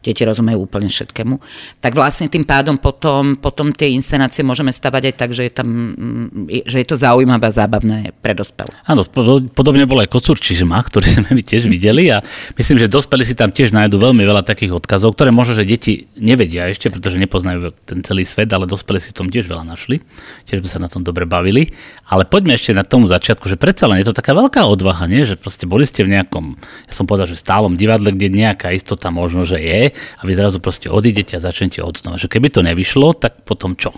deti 0.04 0.26
rozumejú 0.26 0.66
úplne 0.66 0.90
všetkému, 0.90 1.40
tak 1.80 1.96
vlastne 1.96 2.32
tým 2.32 2.44
pádom 2.44 2.80
potom, 2.80 3.38
potom 3.38 3.72
tie 3.72 3.92
inscenácie 3.94 4.42
môžeme 4.42 4.72
stavať 4.72 5.12
aj 5.12 5.14
tak, 5.16 5.30
že 5.36 5.48
je, 5.48 5.52
tam, 5.54 5.68
mm, 5.68 6.68
že 6.68 6.78
je 6.82 6.88
to 6.88 6.96
zaujímavé 6.98 7.46
a 7.48 7.54
zábavné 7.54 8.16
pre 8.20 8.34
dospelé. 8.34 8.72
Áno, 8.88 9.06
podobne 9.52 9.86
bol 9.86 10.02
aj 10.02 10.12
kocúr 10.12 10.40
Čižma, 10.40 10.80
ktorý 10.82 11.08
sme 11.22 11.30
my 11.36 11.44
tiež 11.44 11.70
videli 11.70 12.10
a 12.10 12.24
myslím, 12.58 12.82
že 12.82 12.88
dospelí 12.90 13.24
si 13.24 13.36
tam 13.36 13.54
tiež 13.54 13.76
nájdú 13.76 14.00
veľmi 14.00 14.24
veľa 14.26 14.44
takých 14.44 14.76
odkazov, 14.80 15.14
ktoré 15.14 15.30
možno, 15.30 15.60
že 15.60 15.68
deti 15.68 16.10
nevedia 16.18 16.68
ešte, 16.72 16.90
pretože 16.90 17.20
nepoznajú 17.20 17.76
ten 17.86 18.02
celý 18.02 18.24
svet, 18.24 18.50
ale 18.56 18.66
dospelí 18.66 18.98
si 19.04 19.12
tom 19.20 19.28
tiež 19.28 19.52
veľa 19.52 19.68
našli. 19.68 20.00
Tiež 20.48 20.64
sme 20.64 20.70
sa 20.72 20.80
na 20.80 20.88
tom 20.88 21.04
dobre 21.04 21.28
bavili. 21.28 21.76
Ale 22.08 22.24
poďme 22.24 22.56
ešte 22.56 22.72
na 22.72 22.88
tomu 22.88 23.12
začiatku, 23.12 23.52
že 23.52 23.60
predsa 23.60 23.92
len 23.92 24.00
je 24.00 24.08
to 24.08 24.16
taká 24.16 24.32
veľká 24.32 24.64
odvaha, 24.64 25.12
nie? 25.12 25.28
že 25.28 25.36
proste 25.36 25.68
boli 25.68 25.84
ste 25.84 26.08
v 26.08 26.16
nejakom, 26.16 26.56
ja 26.88 26.94
som 26.96 27.04
povedal, 27.04 27.28
že 27.28 27.36
stálom 27.36 27.76
divadle, 27.76 28.16
kde 28.16 28.32
nejaká 28.32 28.72
istota 28.72 29.12
možno, 29.12 29.44
že 29.44 29.60
je, 29.60 29.89
a 29.94 30.22
vy 30.24 30.34
zrazu 30.36 30.58
proste 30.64 30.88
odídete 30.88 31.38
a 31.38 31.44
začnete 31.44 31.84
od 31.84 32.00
znova. 32.00 32.22
Že 32.22 32.32
keby 32.32 32.48
to 32.50 32.62
nevyšlo, 32.66 33.18
tak 33.18 33.44
potom 33.44 33.76
čo? 33.76 33.96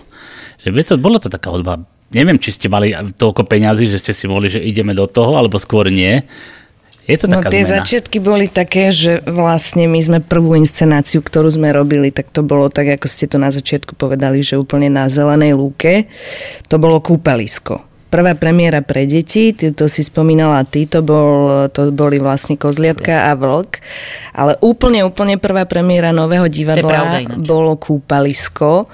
Že 0.62 0.70
by 0.70 0.80
to, 0.86 0.92
bola 1.00 1.18
to 1.18 1.28
taká 1.32 1.50
odba. 1.50 1.82
Neviem, 2.12 2.36
či 2.36 2.52
ste 2.52 2.68
mali 2.68 2.92
toľko 2.92 3.48
peňazí, 3.48 3.88
že 3.88 3.96
ste 3.96 4.12
si 4.12 4.28
mohli, 4.28 4.52
že 4.52 4.60
ideme 4.60 4.92
do 4.92 5.08
toho, 5.08 5.40
alebo 5.40 5.56
skôr 5.56 5.88
nie. 5.88 6.20
Je 7.02 7.18
to 7.18 7.26
no, 7.26 7.42
taká 7.42 7.50
tie 7.50 7.66
zmena. 7.66 7.82
začiatky 7.82 8.18
boli 8.22 8.46
také, 8.46 8.94
že 8.94 9.18
vlastne 9.26 9.90
my 9.90 9.98
sme 9.98 10.18
prvú 10.22 10.54
inscenáciu, 10.54 11.18
ktorú 11.18 11.50
sme 11.50 11.74
robili, 11.74 12.14
tak 12.14 12.30
to 12.30 12.46
bolo 12.46 12.70
tak, 12.70 12.94
ako 12.94 13.10
ste 13.10 13.26
to 13.26 13.42
na 13.42 13.50
začiatku 13.50 13.98
povedali, 13.98 14.38
že 14.38 14.54
úplne 14.54 14.86
na 14.86 15.10
zelenej 15.10 15.58
lúke. 15.58 16.06
To 16.70 16.78
bolo 16.78 17.02
kúpalisko. 17.02 17.91
Prvá 18.12 18.36
premiéra 18.36 18.84
pre 18.84 19.08
deti, 19.08 19.56
ty 19.56 19.72
to 19.72 19.88
si 19.88 20.04
spomínala 20.04 20.68
ty, 20.68 20.84
to, 20.84 21.00
bol, 21.00 21.64
to 21.72 21.88
boli 21.88 22.20
vlastne 22.20 22.60
Kozliatka 22.60 23.24
a 23.24 23.32
Vlk, 23.32 23.80
ale 24.36 24.60
úplne, 24.60 25.00
úplne 25.00 25.40
prvá 25.40 25.64
premiéra 25.64 26.12
nového 26.12 26.44
divadla 26.44 27.24
bolo 27.40 27.72
Kúpalisko. 27.80 28.84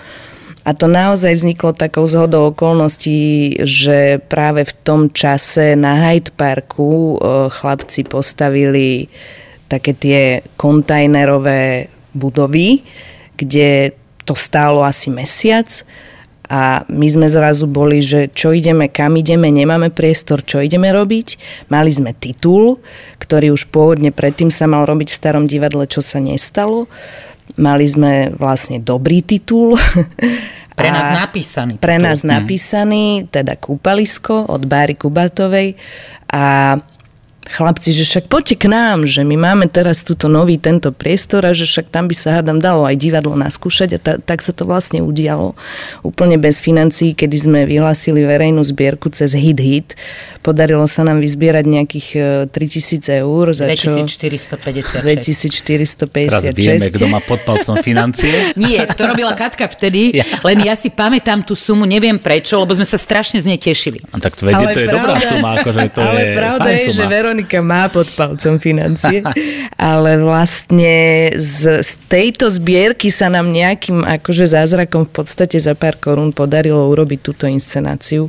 A 0.62 0.70
to 0.70 0.86
naozaj 0.86 1.34
vzniklo 1.34 1.74
takou 1.74 2.06
zhodou 2.06 2.54
okolností, 2.54 3.58
že 3.66 4.22
práve 4.30 4.62
v 4.68 4.72
tom 4.86 5.00
čase 5.10 5.74
na 5.74 5.96
Hyde 5.96 6.30
Parku 6.30 7.16
e, 7.16 7.48
chlapci 7.48 8.04
postavili 8.04 9.08
také 9.66 9.98
tie 9.98 10.46
kontajnerové 10.60 11.88
budovy, 12.14 12.84
kde 13.34 13.96
to 14.28 14.36
stálo 14.36 14.84
asi 14.84 15.08
mesiac 15.08 15.66
a 16.48 16.82
my 16.88 17.08
sme 17.08 17.28
zrazu 17.28 17.68
boli, 17.68 18.00
že 18.00 18.32
čo 18.32 18.56
ideme, 18.56 18.88
kam 18.88 19.20
ideme, 19.20 19.52
nemáme 19.52 19.92
priestor, 19.92 20.40
čo 20.40 20.64
ideme 20.64 20.88
robiť. 20.88 21.36
Mali 21.68 21.92
sme 21.92 22.16
titul, 22.16 22.80
ktorý 23.20 23.52
už 23.52 23.68
pôvodne 23.68 24.08
predtým 24.10 24.48
sa 24.48 24.64
mal 24.64 24.88
robiť 24.88 25.12
v 25.12 25.18
starom 25.20 25.44
divadle, 25.44 25.84
čo 25.84 26.00
sa 26.00 26.18
nestalo. 26.18 26.88
Mali 27.60 27.84
sme 27.88 28.32
vlastne 28.36 28.80
dobrý 28.80 29.24
titul 29.24 29.76
Pre 30.78 30.90
nás 30.94 31.08
napísaný. 31.10 31.72
Pre 31.82 31.96
nás 31.98 32.22
mhm. 32.22 32.28
napísaný, 32.30 33.04
teda 33.26 33.58
kúpalisko 33.58 34.46
od 34.46 34.62
Báry 34.70 34.94
Kubatovej 34.94 35.74
a 36.30 36.78
chlapci, 37.48 37.96
že 37.96 38.04
však 38.04 38.24
poďte 38.28 38.56
k 38.60 38.64
nám, 38.68 39.08
že 39.08 39.24
my 39.24 39.36
máme 39.36 39.66
teraz 39.72 40.04
túto 40.04 40.28
nový 40.28 40.60
tento 40.60 40.92
priestor 40.92 41.48
a 41.48 41.56
že 41.56 41.64
však 41.64 41.88
tam 41.88 42.06
by 42.06 42.14
sa 42.16 42.40
hádam 42.40 42.60
dalo 42.60 42.84
aj 42.84 42.96
divadlo 43.00 43.34
naskúšať 43.34 43.88
a 43.96 43.98
ta, 43.98 44.12
tak 44.20 44.44
sa 44.44 44.52
to 44.52 44.68
vlastne 44.68 45.00
udialo 45.00 45.56
úplne 46.04 46.36
bez 46.36 46.60
financií, 46.60 47.16
kedy 47.16 47.36
sme 47.36 47.60
vyhlásili 47.64 48.24
verejnú 48.24 48.60
zbierku 48.60 49.08
cez 49.08 49.32
Hit 49.32 49.60
Hit. 49.60 49.88
Podarilo 50.44 50.84
sa 50.86 51.02
nám 51.04 51.20
vyzbierať 51.24 51.64
nejakých 51.66 52.08
3000 52.52 53.08
e, 53.08 53.24
eur. 53.24 53.44
Za 53.52 53.66
2456. 53.66 55.02
2456. 55.02 56.08
Teraz 56.08 56.42
vieme, 56.54 56.88
kto 56.92 57.06
má 57.10 57.20
pod 57.24 57.42
palcom 57.42 57.80
financie. 57.82 58.52
Nie, 58.60 58.86
to 58.86 59.08
robila 59.08 59.34
Katka 59.34 59.68
vtedy, 59.70 60.18
ja. 60.18 60.24
len 60.44 60.62
ja 60.64 60.74
si 60.74 60.90
pamätám 60.90 61.42
tú 61.46 61.54
sumu, 61.54 61.86
neviem 61.86 62.18
prečo, 62.18 62.58
lebo 62.58 62.74
sme 62.74 62.86
sa 62.86 62.98
strašne 62.98 63.38
z 63.38 63.46
nej 63.46 63.58
tešili. 63.60 64.02
A 64.10 64.18
tak 64.18 64.34
to 64.34 64.46
vedie, 64.46 64.66
to 64.74 64.80
je 64.82 64.88
pravda, 64.90 64.98
dobrá 64.98 65.14
suma. 65.22 65.48
Akože 65.58 65.80
to 65.94 66.00
ale 66.02 66.20
je 66.20 66.26
pravda 66.34 66.68
je, 66.74 66.86
že 66.90 67.04
Veronika 67.06 67.37
Veronika 67.38 67.62
má 67.62 67.86
pod 67.86 68.10
palcom 68.18 68.58
financie, 68.58 69.22
ale 69.78 70.18
vlastne 70.18 71.30
z, 71.38 71.86
z 71.86 71.90
tejto 72.10 72.50
zbierky 72.50 73.14
sa 73.14 73.30
nám 73.30 73.54
nejakým 73.54 74.02
akože 74.02 74.58
zázrakom 74.58 75.06
v 75.06 75.22
podstate 75.22 75.54
za 75.62 75.78
pár 75.78 76.02
korún 76.02 76.34
podarilo 76.34 76.90
urobiť 76.90 77.22
túto 77.22 77.46
inscenáciu. 77.46 78.26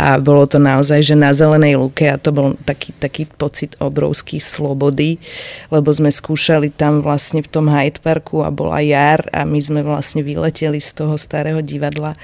A 0.00 0.16
bolo 0.16 0.48
to 0.48 0.56
naozaj, 0.56 0.96
že 1.04 1.12
na 1.12 1.36
zelenej 1.36 1.76
lúke 1.76 2.08
a 2.08 2.16
to 2.16 2.32
bol 2.32 2.56
taký, 2.64 2.96
taký 2.96 3.28
pocit 3.28 3.76
obrovský 3.84 4.40
slobody, 4.40 5.20
lebo 5.68 5.92
sme 5.92 6.08
skúšali 6.08 6.72
tam 6.72 7.04
vlastne 7.04 7.44
v 7.44 7.52
tom 7.52 7.68
Hyde 7.68 8.00
Parku 8.00 8.40
a 8.40 8.48
bola 8.48 8.80
jar 8.80 9.28
a 9.28 9.44
my 9.44 9.60
sme 9.60 9.84
vlastne 9.84 10.24
vyleteli 10.24 10.80
z 10.80 11.04
toho 11.04 11.20
starého 11.20 11.60
divadla. 11.60 12.16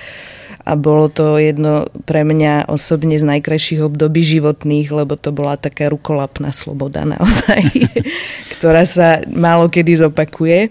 A 0.65 0.81
bolo 0.81 1.13
to 1.13 1.37
jedno 1.37 1.93
pre 2.09 2.25
mňa 2.25 2.73
osobne 2.73 3.21
z 3.21 3.25
najkrajších 3.29 3.85
období 3.85 4.25
životných, 4.25 4.89
lebo 4.89 5.13
to 5.21 5.29
bola 5.29 5.61
taká 5.61 5.93
rukolapná 6.15 6.55
sloboda 6.55 7.03
naozaj, 7.03 7.91
ktorá 8.55 8.87
sa 8.87 9.19
málo 9.27 9.67
kedy 9.67 9.99
zopakuje. 9.99 10.71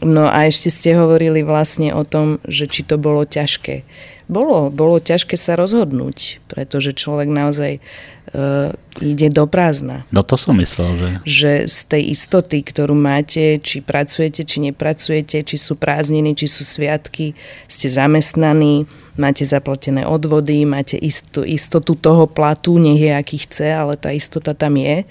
No 0.00 0.24
a 0.24 0.48
ešte 0.48 0.72
ste 0.72 0.96
hovorili 0.96 1.44
vlastne 1.44 1.92
o 1.92 2.00
tom, 2.00 2.40
že 2.48 2.64
či 2.64 2.80
to 2.88 2.96
bolo 2.96 3.28
ťažké. 3.28 3.84
Bolo, 4.30 4.70
bolo 4.70 5.02
ťažké 5.02 5.34
sa 5.34 5.58
rozhodnúť, 5.58 6.38
pretože 6.46 6.94
človek 6.94 7.26
naozaj 7.26 7.82
uh, 7.82 8.70
ide 9.02 9.26
do 9.26 9.42
prázdna. 9.50 10.06
No 10.14 10.22
to 10.22 10.38
som 10.38 10.54
myslel, 10.62 10.90
že... 10.94 11.08
Že 11.26 11.52
z 11.66 11.80
tej 11.90 12.02
istoty, 12.14 12.62
ktorú 12.62 12.94
máte, 12.94 13.58
či 13.58 13.82
pracujete, 13.82 14.46
či 14.46 14.62
nepracujete, 14.70 15.42
či 15.42 15.56
sú 15.58 15.74
prázdniny, 15.74 16.38
či 16.38 16.46
sú 16.46 16.62
sviatky, 16.62 17.34
ste 17.66 17.90
zamestnaní, 17.90 18.86
máte 19.18 19.42
zaplatené 19.42 20.06
odvody, 20.06 20.62
máte 20.62 20.94
isto, 20.94 21.42
istotu 21.42 21.98
toho 21.98 22.30
platu, 22.30 22.78
nech 22.78 23.02
je 23.02 23.10
aký 23.10 23.42
chce, 23.42 23.66
ale 23.66 23.98
tá 23.98 24.14
istota 24.14 24.54
tam 24.54 24.78
je. 24.78 25.02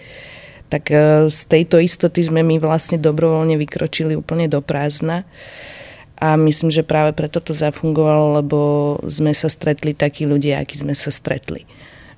Tak 0.71 0.83
uh, 0.95 1.27
z 1.27 1.39
tejto 1.43 1.75
istoty 1.83 2.23
sme 2.23 2.39
my 2.39 2.55
vlastne 2.63 2.95
dobrovoľne 2.95 3.59
vykročili 3.59 4.15
úplne 4.15 4.47
do 4.47 4.63
prázdna. 4.63 5.27
A 6.19 6.35
myslím, 6.35 6.67
že 6.67 6.83
práve 6.83 7.15
preto 7.15 7.39
to 7.39 7.55
zafungovalo, 7.55 8.43
lebo 8.43 8.59
sme 9.07 9.31
sa 9.31 9.47
stretli 9.47 9.95
takí 9.95 10.27
ľudia, 10.27 10.59
akí 10.59 10.75
sme 10.75 10.91
sa 10.91 11.15
stretli. 11.15 11.63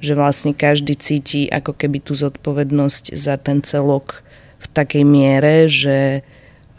Že 0.01 0.17
vlastne 0.17 0.51
každý 0.57 0.97
cíti 0.97 1.45
ako 1.45 1.77
keby 1.77 2.01
tú 2.01 2.17
zodpovednosť 2.17 3.13
za 3.13 3.37
ten 3.37 3.61
celok 3.61 4.25
v 4.57 4.67
takej 4.73 5.05
miere, 5.05 5.69
že 5.69 5.97
e, 6.17 6.21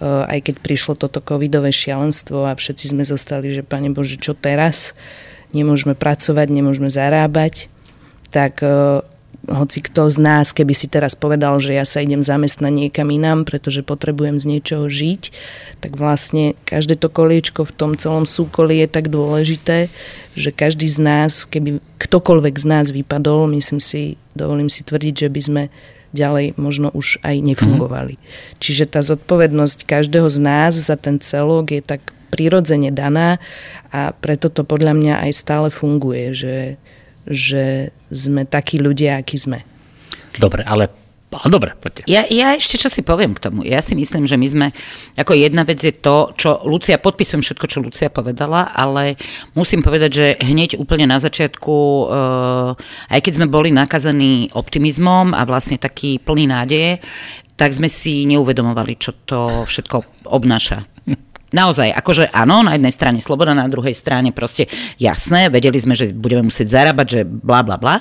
aj 0.02 0.50
keď 0.50 0.55
prišlo 0.67 0.99
toto 0.99 1.23
covidové 1.23 1.71
šialenstvo 1.71 2.43
a 2.43 2.59
všetci 2.59 2.91
sme 2.91 3.07
zostali, 3.07 3.55
že 3.55 3.62
Pane 3.62 3.95
Bože, 3.95 4.19
čo 4.19 4.35
teraz? 4.35 4.99
Nemôžeme 5.55 5.95
pracovať, 5.95 6.50
nemôžeme 6.50 6.91
zarábať, 6.91 7.71
tak 8.35 8.67
e, 8.67 9.07
hoci 9.51 9.83
kto 9.83 10.07
z 10.07 10.19
nás, 10.23 10.55
keby 10.55 10.71
si 10.71 10.87
teraz 10.87 11.19
povedal, 11.19 11.59
že 11.59 11.75
ja 11.75 11.83
sa 11.83 11.99
idem 11.99 12.23
zamestnať 12.23 12.71
niekam 12.87 13.11
inám, 13.11 13.43
pretože 13.43 13.83
potrebujem 13.83 14.39
z 14.39 14.47
niečoho 14.47 14.87
žiť, 14.87 15.23
tak 15.83 15.99
vlastne 15.99 16.55
každé 16.63 16.95
to 17.03 17.11
koliečko 17.11 17.67
v 17.67 17.75
tom 17.75 17.93
celom 17.99 18.23
súkolí 18.23 18.79
je 18.87 18.89
tak 18.89 19.11
dôležité, 19.11 19.91
že 20.39 20.55
každý 20.55 20.87
z 20.87 20.99
nás, 21.03 21.43
keby 21.43 21.83
ktokoľvek 21.99 22.55
z 22.55 22.67
nás 22.71 22.87
vypadol, 22.95 23.51
myslím 23.51 23.83
si, 23.83 24.15
dovolím 24.39 24.71
si 24.71 24.87
tvrdiť, 24.87 25.27
že 25.27 25.29
by 25.29 25.41
sme 25.43 25.63
ďalej 26.13 26.55
možno 26.61 26.93
už 26.93 27.19
aj 27.25 27.41
nefungovali. 27.41 28.21
Mm. 28.21 28.23
Čiže 28.61 28.85
tá 28.85 29.01
zodpovednosť 29.01 29.89
každého 29.89 30.29
z 30.29 30.39
nás 30.39 30.77
za 30.77 30.95
ten 30.95 31.19
celok 31.19 31.73
je 31.73 31.83
tak 31.83 32.13
prirodzene 32.33 32.93
daná 32.93 33.37
a 33.93 34.17
preto 34.17 34.49
to 34.49 34.65
podľa 34.65 34.97
mňa 34.97 35.15
aj 35.29 35.33
stále 35.37 35.69
funguje, 35.69 36.33
že 36.33 36.55
že 37.26 37.95
sme 38.11 38.45
takí 38.45 38.79
ľudia, 38.83 39.23
akí 39.23 39.38
sme. 39.38 39.62
Dobre, 40.38 40.64
ale 40.64 40.91
dobre, 41.49 41.73
poďte. 41.81 42.05
Ja, 42.05 42.29
ja 42.29 42.52
ešte 42.52 42.76
čo 42.76 42.93
si 42.93 43.00
poviem 43.00 43.33
k 43.33 43.41
tomu. 43.49 43.64
Ja 43.64 43.81
si 43.81 43.97
myslím, 43.97 44.29
že 44.29 44.37
my 44.37 44.47
sme, 44.49 44.67
ako 45.17 45.33
jedna 45.33 45.64
vec 45.64 45.81
je 45.81 45.95
to, 45.95 46.37
čo 46.37 46.61
Lucia, 46.69 47.00
podpisujem 47.00 47.41
všetko, 47.41 47.67
čo 47.69 47.79
Lucia 47.81 48.12
povedala, 48.12 48.69
ale 48.73 49.17
musím 49.57 49.81
povedať, 49.81 50.11
že 50.12 50.26
hneď 50.45 50.76
úplne 50.76 51.09
na 51.09 51.17
začiatku, 51.23 51.76
eh, 51.76 53.14
aj 53.17 53.21
keď 53.25 53.33
sme 53.41 53.49
boli 53.49 53.73
nakazaní 53.73 54.52
optimizmom 54.52 55.33
a 55.33 55.43
vlastne 55.49 55.81
taký 55.81 56.21
plný 56.21 56.45
nádeje, 56.52 57.00
tak 57.57 57.73
sme 57.73 57.88
si 57.88 58.29
neuvedomovali, 58.29 58.93
čo 59.00 59.17
to 59.25 59.64
všetko 59.64 60.29
obnáša. 60.29 60.85
Naozaj, 61.53 61.93
akože 61.93 62.33
áno, 62.33 62.65
na 62.65 62.75
jednej 62.75 62.93
strane 62.93 63.19
sloboda, 63.21 63.53
na 63.53 63.69
druhej 63.69 63.93
strane 63.93 64.33
proste 64.33 64.67
jasné, 64.97 65.53
vedeli 65.53 65.77
sme, 65.77 65.93
že 65.93 66.11
budeme 66.11 66.49
musieť 66.49 66.73
zarábať, 66.73 67.07
že 67.07 67.21
bla 67.29 67.61
bla 67.61 67.77
bla, 67.77 68.01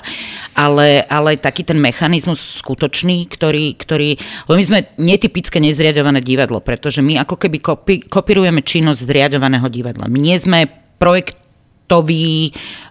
ale, 0.56 1.04
ale 1.06 1.36
taký 1.36 1.62
ten 1.62 1.76
mechanizmus 1.76 2.64
skutočný, 2.64 3.28
ktorý, 3.28 3.76
ktorý, 3.76 4.16
lebo 4.48 4.56
my 4.56 4.64
sme 4.64 4.80
netypické 4.96 5.60
nezriadované 5.60 6.24
divadlo, 6.24 6.64
pretože 6.64 7.04
my 7.04 7.20
ako 7.20 7.36
keby 7.36 7.58
kopi, 7.60 7.94
kopírujeme 8.08 8.64
činnosť 8.64 9.04
zriadovaného 9.04 9.68
divadla. 9.68 10.08
My 10.08 10.18
nie 10.18 10.40
sme 10.40 10.66
projekt 10.96 11.42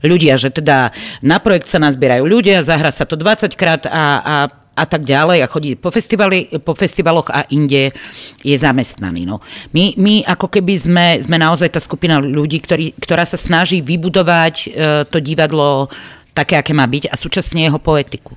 ľudia, 0.05 0.37
že 0.37 0.53
teda 0.53 0.93
na 1.25 1.41
projekt 1.41 1.65
sa 1.65 1.81
nazbierajú 1.81 2.21
ľudia, 2.21 2.61
zahra 2.61 2.93
sa 2.93 3.09
to 3.09 3.17
20 3.17 3.49
krát 3.57 3.89
a, 3.89 4.21
a 4.21 4.35
a 4.81 4.85
tak 4.89 5.05
ďalej 5.05 5.45
a 5.45 5.51
chodí 5.51 5.77
po, 5.77 5.93
festivali, 5.93 6.49
po 6.65 6.73
festivaloch 6.73 7.29
a 7.29 7.45
inde 7.53 7.93
je 8.41 8.55
zamestnaný. 8.57 9.29
No. 9.29 9.37
My, 9.77 9.93
my 10.01 10.25
ako 10.25 10.49
keby 10.49 10.73
sme, 10.81 11.07
sme 11.21 11.37
naozaj 11.37 11.77
tá 11.77 11.77
skupina 11.77 12.17
ľudí, 12.17 12.57
ktorý, 12.65 12.97
ktorá 12.97 13.21
sa 13.29 13.37
snaží 13.37 13.85
vybudovať 13.85 14.55
e, 14.57 14.67
to 15.05 15.21
divadlo 15.21 15.85
také, 16.33 16.57
aké 16.57 16.73
má 16.73 16.89
byť 16.89 17.13
a 17.13 17.15
súčasne 17.15 17.69
jeho 17.69 17.77
poetiku. 17.77 18.33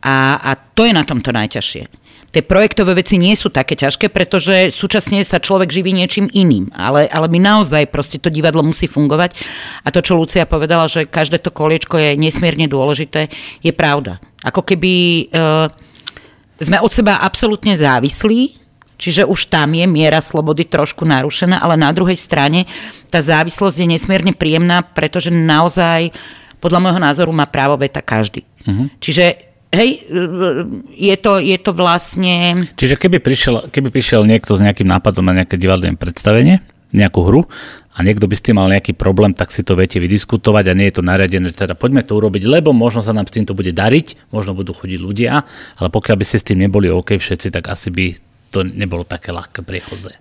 A, 0.00 0.40
a 0.40 0.56
to 0.56 0.88
je 0.88 0.96
na 0.96 1.04
tomto 1.04 1.28
najťažšie 1.36 2.06
tie 2.36 2.44
projektové 2.44 3.00
veci 3.00 3.16
nie 3.16 3.32
sú 3.32 3.48
také 3.48 3.72
ťažké, 3.72 4.12
pretože 4.12 4.68
súčasne 4.68 5.24
sa 5.24 5.40
človek 5.40 5.72
živí 5.72 5.96
niečím 5.96 6.28
iným. 6.28 6.68
Ale, 6.76 7.08
ale 7.08 7.32
my 7.32 7.40
naozaj 7.40 7.88
proste 7.88 8.20
to 8.20 8.28
divadlo 8.28 8.60
musí 8.60 8.84
fungovať. 8.84 9.40
A 9.80 9.88
to, 9.88 10.04
čo 10.04 10.20
Lucia 10.20 10.44
povedala, 10.44 10.84
že 10.84 11.08
každé 11.08 11.40
to 11.40 11.48
koliečko 11.48 11.96
je 11.96 12.20
nesmierne 12.20 12.68
dôležité, 12.68 13.32
je 13.64 13.72
pravda. 13.72 14.20
Ako 14.46 14.62
keby 14.62 14.92
e, 14.94 15.24
sme 16.62 16.78
od 16.78 16.92
seba 16.94 17.18
absolútne 17.20 17.74
závislí, 17.74 18.66
Čiže 18.96 19.28
už 19.28 19.52
tam 19.52 19.76
je 19.76 19.84
miera 19.84 20.24
slobody 20.24 20.64
trošku 20.64 21.04
narušená, 21.04 21.60
ale 21.60 21.76
na 21.76 21.92
druhej 21.92 22.16
strane 22.16 22.64
tá 23.12 23.20
závislosť 23.20 23.84
je 23.84 23.92
nesmierne 23.92 24.32
príjemná, 24.32 24.80
pretože 24.80 25.28
naozaj 25.28 26.16
podľa 26.64 26.80
môjho 26.80 27.00
názoru 27.04 27.30
má 27.36 27.44
právo 27.44 27.76
veta 27.76 28.00
každý. 28.00 28.48
Uh-huh. 28.64 28.88
Čiže 28.96 29.46
Hej, 29.66 30.08
je 30.94 31.16
to, 31.20 31.42
je 31.42 31.58
to 31.58 31.74
vlastne... 31.74 32.54
Čiže 32.78 32.96
keby 32.96 33.18
prišiel, 33.20 33.68
keby 33.68 33.92
prišiel 33.92 34.22
niekto 34.24 34.56
s 34.56 34.62
nejakým 34.62 34.88
nápadom 34.88 35.26
na 35.26 35.42
nejaké 35.42 35.58
divadelné 35.58 35.98
predstavenie, 35.98 36.64
nejakú 36.94 37.20
hru 37.26 37.44
a 37.96 38.04
niekto 38.04 38.28
by 38.28 38.36
s 38.36 38.44
tým 38.44 38.60
mal 38.60 38.68
nejaký 38.68 38.92
problém, 38.92 39.32
tak 39.32 39.48
si 39.48 39.64
to 39.64 39.72
viete 39.72 39.96
vydiskutovať 39.96 40.64
a 40.68 40.76
nie 40.76 40.92
je 40.92 41.00
to 41.00 41.02
nariadené, 41.02 41.56
teda 41.56 41.72
poďme 41.72 42.04
to 42.04 42.12
urobiť, 42.20 42.44
lebo 42.44 42.76
možno 42.76 43.00
sa 43.00 43.16
nám 43.16 43.24
s 43.24 43.32
týmto 43.32 43.56
bude 43.56 43.72
dariť, 43.72 44.28
možno 44.36 44.52
budú 44.52 44.76
chodiť 44.76 45.00
ľudia, 45.00 45.32
ale 45.80 45.88
pokiaľ 45.88 46.16
by 46.20 46.24
ste 46.28 46.36
s 46.36 46.46
tým 46.52 46.60
neboli 46.60 46.92
OK 46.92 47.16
všetci, 47.16 47.48
tak 47.48 47.72
asi 47.72 47.88
by 47.88 48.06
to 48.52 48.68
nebolo 48.68 49.08
také 49.08 49.32
ľahké 49.32 49.64
priechodze. 49.64 50.12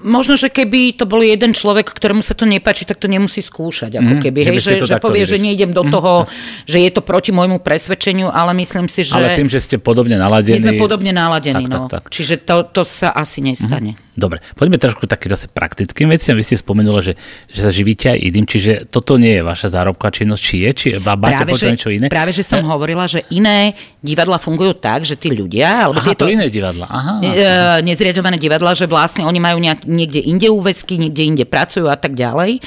Možno, 0.00 0.40
že 0.40 0.48
keby 0.48 0.96
to 0.96 1.04
bol 1.04 1.20
jeden 1.20 1.52
človek, 1.52 1.92
ktorému 1.92 2.24
sa 2.24 2.32
to 2.32 2.48
nepáči, 2.48 2.88
tak 2.88 2.96
to 2.96 3.12
nemusí 3.12 3.44
skúšať. 3.44 4.00
Ako 4.00 4.12
mm, 4.16 4.20
keby, 4.24 4.40
hej, 4.48 4.56
že, 4.64 4.72
že 4.80 4.96
povie, 4.96 5.28
že 5.28 5.36
neidem 5.36 5.68
do 5.68 5.84
mm, 5.84 5.92
toho, 5.92 6.24
že 6.64 6.80
je 6.80 6.90
to 6.96 7.04
proti 7.04 7.28
môjmu 7.28 7.60
presvedčeniu, 7.60 8.32
ale 8.32 8.56
myslím 8.56 8.88
si, 8.88 9.04
že... 9.04 9.12
Ale 9.12 9.36
tým, 9.36 9.52
že 9.52 9.60
ste 9.60 9.76
podobne 9.76 10.16
naladení... 10.16 10.56
My 10.56 10.64
sme 10.64 10.80
podobne 10.80 11.12
naladení, 11.12 11.68
tak, 11.68 11.76
no. 11.76 11.92
Tak, 11.92 11.92
tak. 11.92 12.02
Čiže 12.08 12.48
to, 12.48 12.64
to 12.72 12.82
sa 12.88 13.12
asi 13.12 13.44
nestane. 13.44 14.00
Mm. 14.00 14.05
Dobre, 14.16 14.40
poďme 14.56 14.80
trošku 14.80 15.04
také 15.04 15.28
zase 15.28 15.44
praktickým 15.52 16.08
veciam. 16.08 16.32
Vy 16.40 16.44
ste 16.48 16.56
spomenuli, 16.56 17.00
že, 17.04 17.12
že 17.52 17.60
sa 17.60 17.70
živíte 17.70 18.08
aj 18.08 18.18
iným, 18.18 18.48
čiže 18.48 18.88
toto 18.88 19.20
nie 19.20 19.36
je 19.36 19.42
vaša 19.44 19.76
zárobková 19.76 20.08
činnosť, 20.08 20.40
či 20.40 20.54
je, 20.64 20.70
či 20.72 20.86
máte 20.96 21.44
že, 21.52 21.68
niečo 21.68 21.92
iné? 21.92 22.08
Práve, 22.08 22.32
že 22.32 22.40
som 22.40 22.64
ja. 22.64 22.66
hovorila, 22.72 23.04
že 23.04 23.28
iné 23.28 23.76
divadla 24.00 24.40
fungujú 24.40 24.72
tak, 24.80 25.04
že 25.04 25.20
tí 25.20 25.36
ľudia, 25.36 25.84
alebo 25.84 26.00
Aha, 26.00 26.06
tieto 26.08 26.24
to 26.24 26.32
iné 26.32 26.48
divadla. 26.48 26.88
Aha, 26.88 27.14
ne, 27.20 27.30
aha. 27.36 27.84
nezriadované 27.84 28.40
divadla, 28.40 28.72
že 28.72 28.88
vlastne 28.88 29.28
oni 29.28 29.36
majú 29.36 29.60
nejak, 29.60 29.84
niekde 29.84 30.24
inde 30.24 30.48
úväzky, 30.48 30.96
niekde 30.96 31.22
inde 31.28 31.44
pracujú 31.44 31.92
a 31.92 32.00
tak 32.00 32.16
ďalej. 32.16 32.64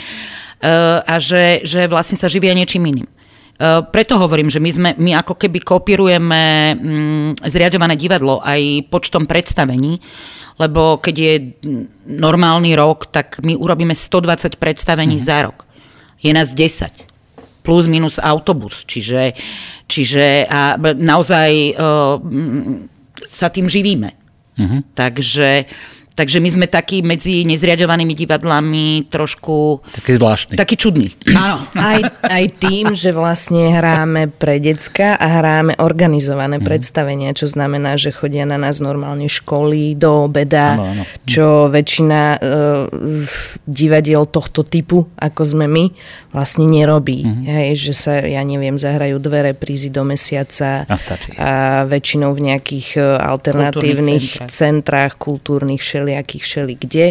Uh, 0.59 0.99
a 1.07 1.17
že, 1.23 1.63
že 1.65 1.87
vlastne 1.89 2.19
sa 2.19 2.29
živia 2.29 2.53
niečím 2.53 2.85
iným. 2.85 3.09
Uh, 3.59 3.83
preto 3.91 4.15
hovorím, 4.15 4.47
že 4.47 4.63
my, 4.63 4.71
sme, 4.71 4.89
my 4.95 5.11
ako 5.19 5.35
keby 5.35 5.59
kopírujeme 5.59 6.43
um, 6.79 7.35
zriadované 7.43 7.99
divadlo 7.99 8.39
aj 8.39 8.87
počtom 8.87 9.27
predstavení, 9.27 9.99
lebo 10.55 10.95
keď 11.03 11.15
je 11.19 11.33
normálny 12.07 12.71
rok, 12.79 13.11
tak 13.11 13.43
my 13.43 13.59
urobíme 13.59 13.91
120 13.91 14.55
predstavení 14.55 15.19
mm. 15.19 15.23
za 15.23 15.37
rok. 15.51 15.67
Je 16.23 16.31
nás 16.31 16.55
10 16.55 17.09
plus 17.63 17.91
minus 17.91 18.15
autobus. 18.15 18.87
Čiže, 18.87 19.35
čiže 19.91 20.47
a 20.47 20.79
naozaj 20.79 21.75
uh, 21.75 22.15
sa 23.27 23.47
tým 23.51 23.67
živíme. 23.67 24.15
Mm-hmm. 24.59 24.81
Takže 24.95 25.67
Takže 26.19 26.43
my 26.43 26.49
sme 26.51 26.67
takí 26.67 26.99
medzi 26.99 27.47
nezriadovanými 27.47 28.11
divadlami 28.11 29.07
trošku... 29.07 29.79
Taký 29.87 30.19
zvláštny. 30.19 30.53
Taký 30.59 30.75
čudný. 30.75 31.07
Áno. 31.31 31.63
Aj, 31.79 32.03
aj 32.27 32.59
tým, 32.59 32.91
že 32.91 33.15
vlastne 33.15 33.71
hráme 33.71 34.27
pre 34.27 34.59
decka 34.59 35.15
a 35.15 35.39
hráme 35.39 35.79
organizované 35.79 36.59
mm. 36.59 36.65
predstavenia, 36.67 37.31
čo 37.31 37.47
znamená, 37.47 37.95
že 37.95 38.11
chodia 38.11 38.43
na 38.43 38.59
nás 38.59 38.83
normálne 38.83 39.31
školy 39.31 39.95
do 39.95 40.27
obeda, 40.27 40.75
ano, 40.75 40.91
ano. 40.91 41.03
čo 41.23 41.71
väčšina 41.71 42.19
uh, 42.35 42.39
divadiel 43.63 44.27
tohto 44.27 44.67
typu, 44.67 45.07
ako 45.15 45.41
sme 45.47 45.71
my, 45.71 45.87
vlastne 46.29 46.69
nerobí. 46.69 47.25
Mm. 47.25 47.43
Hej, 47.47 47.69
že 47.89 47.93
sa, 47.97 48.13
ja 48.21 48.43
neviem, 48.45 48.77
zahrajú 48.77 49.17
dve 49.17 49.49
reprízy 49.53 49.89
do 49.89 50.05
mesiaca 50.05 50.85
a, 50.85 50.95
stačí. 50.99 51.33
a 51.39 51.83
väčšinou 51.89 52.37
v 52.37 52.53
nejakých 52.53 52.87
e, 52.97 53.01
alternatívnych 53.01 54.45
centrách 54.45 55.17
kultúrnych 55.17 55.81
všeli 55.81 56.08
všelijakých 56.09 56.43
všeli 56.43 56.73
kde, 56.73 57.07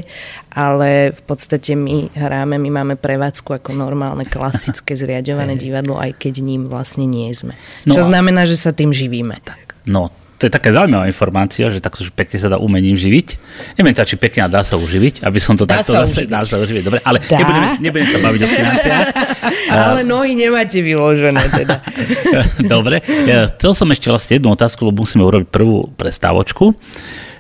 ale 0.51 1.15
v 1.15 1.23
podstate 1.23 1.79
my 1.79 2.11
hráme, 2.19 2.59
my 2.59 2.71
máme 2.83 2.95
prevádzku 2.99 3.63
ako 3.63 3.71
normálne 3.79 4.27
klasické 4.27 4.99
zriadované 4.99 5.55
divadlo, 5.55 5.95
aj 5.95 6.19
keď 6.19 6.43
ním 6.43 6.67
vlastne 6.67 7.07
nie 7.07 7.31
sme. 7.31 7.55
No 7.87 7.95
Čo 7.95 8.03
a... 8.03 8.09
znamená, 8.11 8.43
že 8.43 8.59
sa 8.59 8.75
tým 8.75 8.91
živíme. 8.91 9.39
Tak. 9.47 9.79
No, 9.87 10.11
to 10.39 10.47
je 10.47 10.53
taká 10.55 10.71
zaujímavá 10.71 11.11
informácia, 11.11 11.67
že 11.67 11.83
takto 11.83 12.07
že 12.07 12.15
pekne 12.15 12.39
sa 12.39 12.47
dá 12.47 12.59
umením 12.63 12.95
živiť. 12.95 13.27
Neviem, 13.75 13.95
či 13.95 14.15
pekne 14.15 14.47
dá 14.47 14.63
sa 14.63 14.79
uživiť, 14.79 15.27
aby 15.27 15.39
som 15.43 15.59
to 15.59 15.67
dá 15.67 15.83
takto 15.83 15.99
sa 15.99 16.07
zase, 16.07 16.31
dá 16.31 16.47
sa 16.47 16.63
uživiť. 16.63 16.83
Dobre, 16.87 17.03
ale 17.03 17.19
nebudeme, 17.27 17.69
nebudeme 17.83 18.07
sa 18.07 18.19
baviť 18.23 18.41
o 18.43 18.49
financiách. 18.51 19.07
ale 19.75 20.01
nohy 20.07 20.39
nemáte 20.39 20.79
vyložené 20.79 21.43
teda. 21.43 21.83
Dobre, 22.75 23.03
ja 23.27 23.51
chcel 23.51 23.73
som 23.75 23.91
ešte 23.91 24.15
vlastne 24.15 24.39
jednu 24.39 24.55
otázku, 24.55 24.87
lebo 24.87 25.03
musíme 25.03 25.27
urobiť 25.27 25.51
prvú 25.51 25.91
prestávočku 25.99 26.71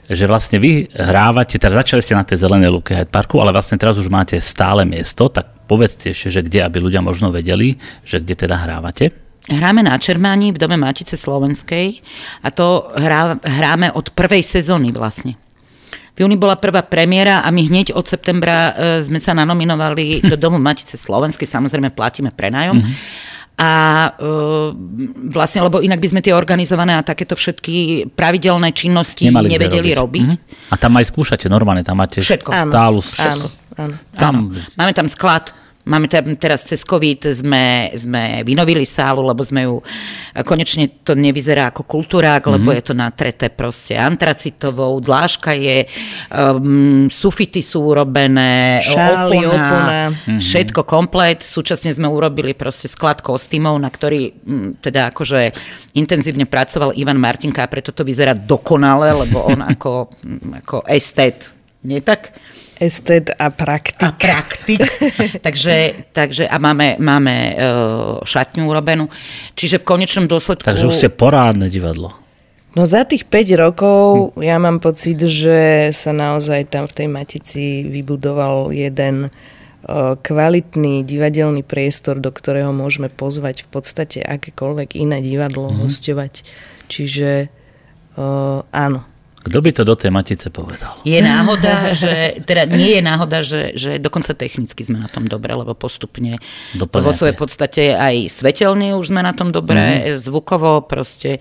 že 0.09 0.25
vlastne 0.25 0.57
vy 0.57 0.89
hrávate, 0.89 1.61
teda 1.61 1.85
začali 1.85 2.01
ste 2.01 2.17
na 2.17 2.25
tej 2.25 2.41
zelenej 2.41 2.73
luke 2.73 2.97
Hyde 2.97 3.13
Parku, 3.13 3.39
ale 3.45 3.53
vlastne 3.53 3.77
teraz 3.77 4.01
už 4.01 4.09
máte 4.09 4.41
stále 4.41 4.89
miesto, 4.89 5.29
tak 5.29 5.69
povedzte 5.69 6.17
ešte, 6.17 6.33
že 6.33 6.41
kde, 6.41 6.65
aby 6.65 6.81
ľudia 6.81 7.05
možno 7.05 7.29
vedeli, 7.29 7.77
že 8.09 8.25
kde 8.25 8.49
teda 8.49 8.57
hrávate. 8.57 9.13
Hráme 9.49 9.85
na 9.85 9.97
Čermáni 9.97 10.53
v 10.53 10.61
Dome 10.61 10.77
Matice 10.81 11.17
Slovenskej 11.17 12.01
a 12.45 12.49
to 12.53 12.89
hrá, 12.97 13.37
hráme 13.41 13.93
od 13.93 14.13
prvej 14.13 14.45
sezóny 14.45 14.93
vlastne. 14.93 15.37
V 16.17 16.27
júni 16.27 16.35
bola 16.35 16.59
prvá 16.59 16.83
premiéra 16.83 17.47
a 17.47 17.49
my 17.55 17.71
hneď 17.71 17.95
od 17.95 18.03
septembra 18.03 18.75
e, 18.75 19.07
sme 19.07 19.23
sa 19.23 19.39
nanominovali 19.39 20.27
do 20.27 20.35
Domu 20.35 20.59
Matice 20.59 20.99
Slovenskej, 20.99 21.47
samozrejme 21.47 21.95
platíme 21.95 22.33
prenájom. 22.35 22.81
Mm-hmm 22.81 23.37
a 23.59 23.71
uh, 24.15 24.71
vlastne, 25.35 25.67
lebo 25.67 25.83
inak 25.83 25.99
by 25.99 26.09
sme 26.15 26.21
tie 26.23 26.31
organizované 26.31 26.95
a 26.95 27.03
takéto 27.03 27.35
všetky 27.35 28.07
pravidelné 28.15 28.71
činnosti 28.71 29.27
Nemali 29.27 29.51
nevedeli 29.51 29.99
robiť. 29.99 29.99
robiť. 29.99 30.29
Mm-hmm. 30.31 30.71
A 30.71 30.75
tam 30.79 30.95
aj 30.95 31.11
skúšate 31.11 31.51
normálne, 31.51 31.83
tam 31.83 31.99
máte 31.99 32.23
všetko. 32.23 32.55
stálu. 33.03 33.03
Áno, 33.19 33.47
áno. 33.75 33.95
Tam... 34.15 34.35
áno. 34.47 34.63
Máme 34.79 34.93
tam 34.95 35.11
sklad 35.11 35.51
Máme 35.89 36.05
tam 36.05 36.37
teraz 36.37 36.69
cez 36.69 36.85
COVID 36.85 37.33
sme, 37.33 37.89
sme 37.97 38.45
vynovili 38.45 38.85
sálu, 38.85 39.25
lebo 39.25 39.41
sme 39.41 39.65
ju, 39.65 39.81
konečne 40.45 41.01
to 41.01 41.17
nevyzerá 41.17 41.73
ako 41.73 41.89
kultúrák, 41.89 42.45
mm-hmm. 42.45 42.57
lebo 42.61 42.69
je 42.77 42.83
to 42.85 42.93
natreté 42.93 43.49
proste 43.49 43.97
antracitovou, 43.97 45.01
dláška 45.01 45.57
je, 45.57 45.89
um, 46.29 47.09
sufity 47.09 47.65
sú 47.65 47.89
urobené, 47.89 48.85
Šály, 48.85 49.49
opona, 49.49 49.57
opona. 49.57 49.99
Mm-hmm. 50.13 50.41
všetko 50.45 50.81
komplet. 50.85 51.41
Súčasne 51.41 51.97
sme 51.97 52.13
urobili 52.13 52.53
proste 52.53 52.85
sklad 52.85 53.25
kostýmov, 53.25 53.81
na 53.81 53.89
ktorý 53.89 54.37
m, 54.45 54.77
teda 54.77 55.09
akože 55.09 55.57
intenzívne 55.97 56.45
pracoval 56.45 56.93
Ivan 57.01 57.17
Martinka 57.17 57.65
a 57.65 57.73
preto 57.73 57.97
to 57.97 58.05
vyzerá 58.05 58.37
dokonale, 58.37 59.17
lebo 59.25 59.49
on 59.49 59.65
ako, 59.73 60.13
ako 60.53 60.85
estet, 60.85 61.57
nie 61.81 62.05
tak? 62.05 62.37
Estet 62.79 63.35
a 63.35 63.51
praktik. 63.51 64.07
A 64.07 64.15
praktik. 64.15 64.81
takže, 65.47 66.07
takže 66.15 66.47
a 66.47 66.57
máme, 66.63 66.97
máme 67.03 67.35
uh, 67.35 67.57
šatňu 68.23 68.65
urobenú. 68.71 69.11
Čiže 69.59 69.83
v 69.83 69.85
konečnom 69.85 70.27
dôsledku... 70.31 70.65
Takže 70.65 70.87
už 70.87 70.95
ste 70.95 71.11
porádne 71.11 71.67
divadlo. 71.67 72.15
No 72.79 72.87
za 72.87 73.03
tých 73.03 73.27
5 73.27 73.59
rokov 73.59 74.03
hm. 74.39 74.47
ja 74.47 74.57
mám 74.63 74.79
pocit, 74.79 75.19
že 75.19 75.91
sa 75.91 76.15
naozaj 76.15 76.71
tam 76.71 76.87
v 76.87 76.95
tej 76.95 77.09
Matici 77.11 77.65
vybudoval 77.83 78.71
jeden 78.71 79.27
uh, 79.27 80.15
kvalitný 80.15 81.03
divadelný 81.03 81.67
priestor, 81.67 82.23
do 82.23 82.31
ktorého 82.31 82.71
môžeme 82.71 83.11
pozvať 83.11 83.67
v 83.67 83.69
podstate 83.75 84.19
akékoľvek 84.23 84.95
iné 84.95 85.19
divadlo, 85.19 85.75
hm. 85.75 85.83
hostovať. 85.83 86.47
Čiže 86.87 87.51
uh, 88.15 88.63
áno, 88.71 89.03
kto 89.49 89.59
by 89.65 89.71
to 89.73 89.83
do 89.83 89.95
tej 89.97 90.13
matice 90.13 90.47
povedal? 90.53 91.01
Je 91.03 91.19
náhoda, 91.19 91.91
že, 92.01 92.39
teda 92.45 92.69
nie 92.69 93.01
je 93.01 93.03
náhoda, 93.03 93.39
že, 93.41 93.73
že 93.75 93.97
dokonca 93.97 94.37
technicky 94.37 94.85
sme 94.85 95.01
na 95.01 95.09
tom 95.09 95.25
dobre, 95.27 95.57
lebo 95.57 95.73
postupne 95.73 96.39
Doplňate. 96.77 97.05
vo 97.05 97.13
svojej 97.13 97.37
podstate 97.37 97.83
aj 97.97 98.29
svetelne 98.31 98.95
už 98.95 99.11
sme 99.11 99.25
na 99.25 99.33
tom 99.33 99.51
dobre, 99.51 100.15
mm. 100.15 100.23
zvukovo 100.23 100.85
proste. 100.85 101.41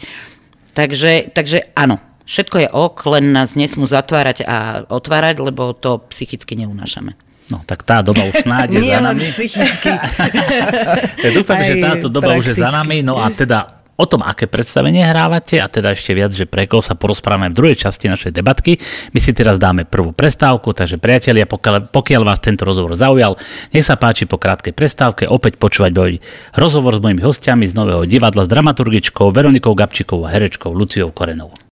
Takže, 0.73 1.35
takže 1.35 1.73
áno, 1.75 1.99
všetko 2.27 2.55
je 2.63 2.69
ok, 2.69 2.95
len 3.17 3.35
nás 3.35 3.53
nesmú 3.53 3.87
zatvárať 3.87 4.43
a 4.47 4.87
otvárať, 4.87 5.43
lebo 5.43 5.75
to 5.75 6.03
psychicky 6.11 6.55
neunášame. 6.59 7.15
No, 7.47 7.63
tak 7.63 7.87
tá 7.87 8.03
doba 8.03 8.27
už 8.27 8.43
snáď 8.43 8.75
je 8.75 8.81
za 8.91 8.99
nami. 8.99 9.23
psychicky. 9.31 9.91
ja 11.23 11.29
dúfam, 11.31 11.59
že 11.63 11.73
táto 11.79 12.07
doba 12.11 12.35
prakticky. 12.35 12.43
už 12.43 12.45
je 12.51 12.55
za 12.59 12.69
nami. 12.75 12.97
No 13.07 13.15
a 13.23 13.31
teda 13.31 13.76
O 13.97 14.05
tom, 14.05 14.21
aké 14.21 14.45
predstavenie 14.45 15.01
hrávate 15.01 15.57
a 15.57 15.65
teda 15.65 15.97
ešte 15.97 16.13
viac, 16.13 16.29
že 16.29 16.45
pre 16.45 16.69
koho 16.69 16.85
sa 16.85 16.93
porozprávame 16.93 17.49
v 17.49 17.57
druhej 17.57 17.75
časti 17.81 18.05
našej 18.05 18.29
debatky. 18.29 18.77
My 19.09 19.19
si 19.19 19.33
teraz 19.33 19.57
dáme 19.57 19.89
prvú 19.89 20.13
prestávku, 20.13 20.69
takže 20.69 21.01
priatelia, 21.01 21.49
pokiaľ, 21.49 21.89
pokiaľ 21.89 22.21
vás 22.21 22.37
tento 22.37 22.61
rozhovor 22.61 22.93
zaujal, 22.93 23.41
nech 23.73 23.83
sa 23.83 23.97
páči 23.97 24.29
po 24.29 24.37
krátkej 24.37 24.77
prestávke 24.77 25.25
opäť 25.25 25.57
počúvať 25.57 25.91
môj 25.97 26.11
rozhovor 26.53 26.93
s 26.93 27.01
mojimi 27.01 27.25
hostiami 27.25 27.65
z 27.65 27.73
Nového 27.73 28.05
divadla 28.05 28.45
s 28.45 28.51
dramaturgičkou 28.53 29.33
Veronikou 29.33 29.73
Gabčikovou 29.73 30.29
a 30.29 30.33
herečkou 30.33 30.69
Luciou 30.71 31.09
Korenovou. 31.09 31.66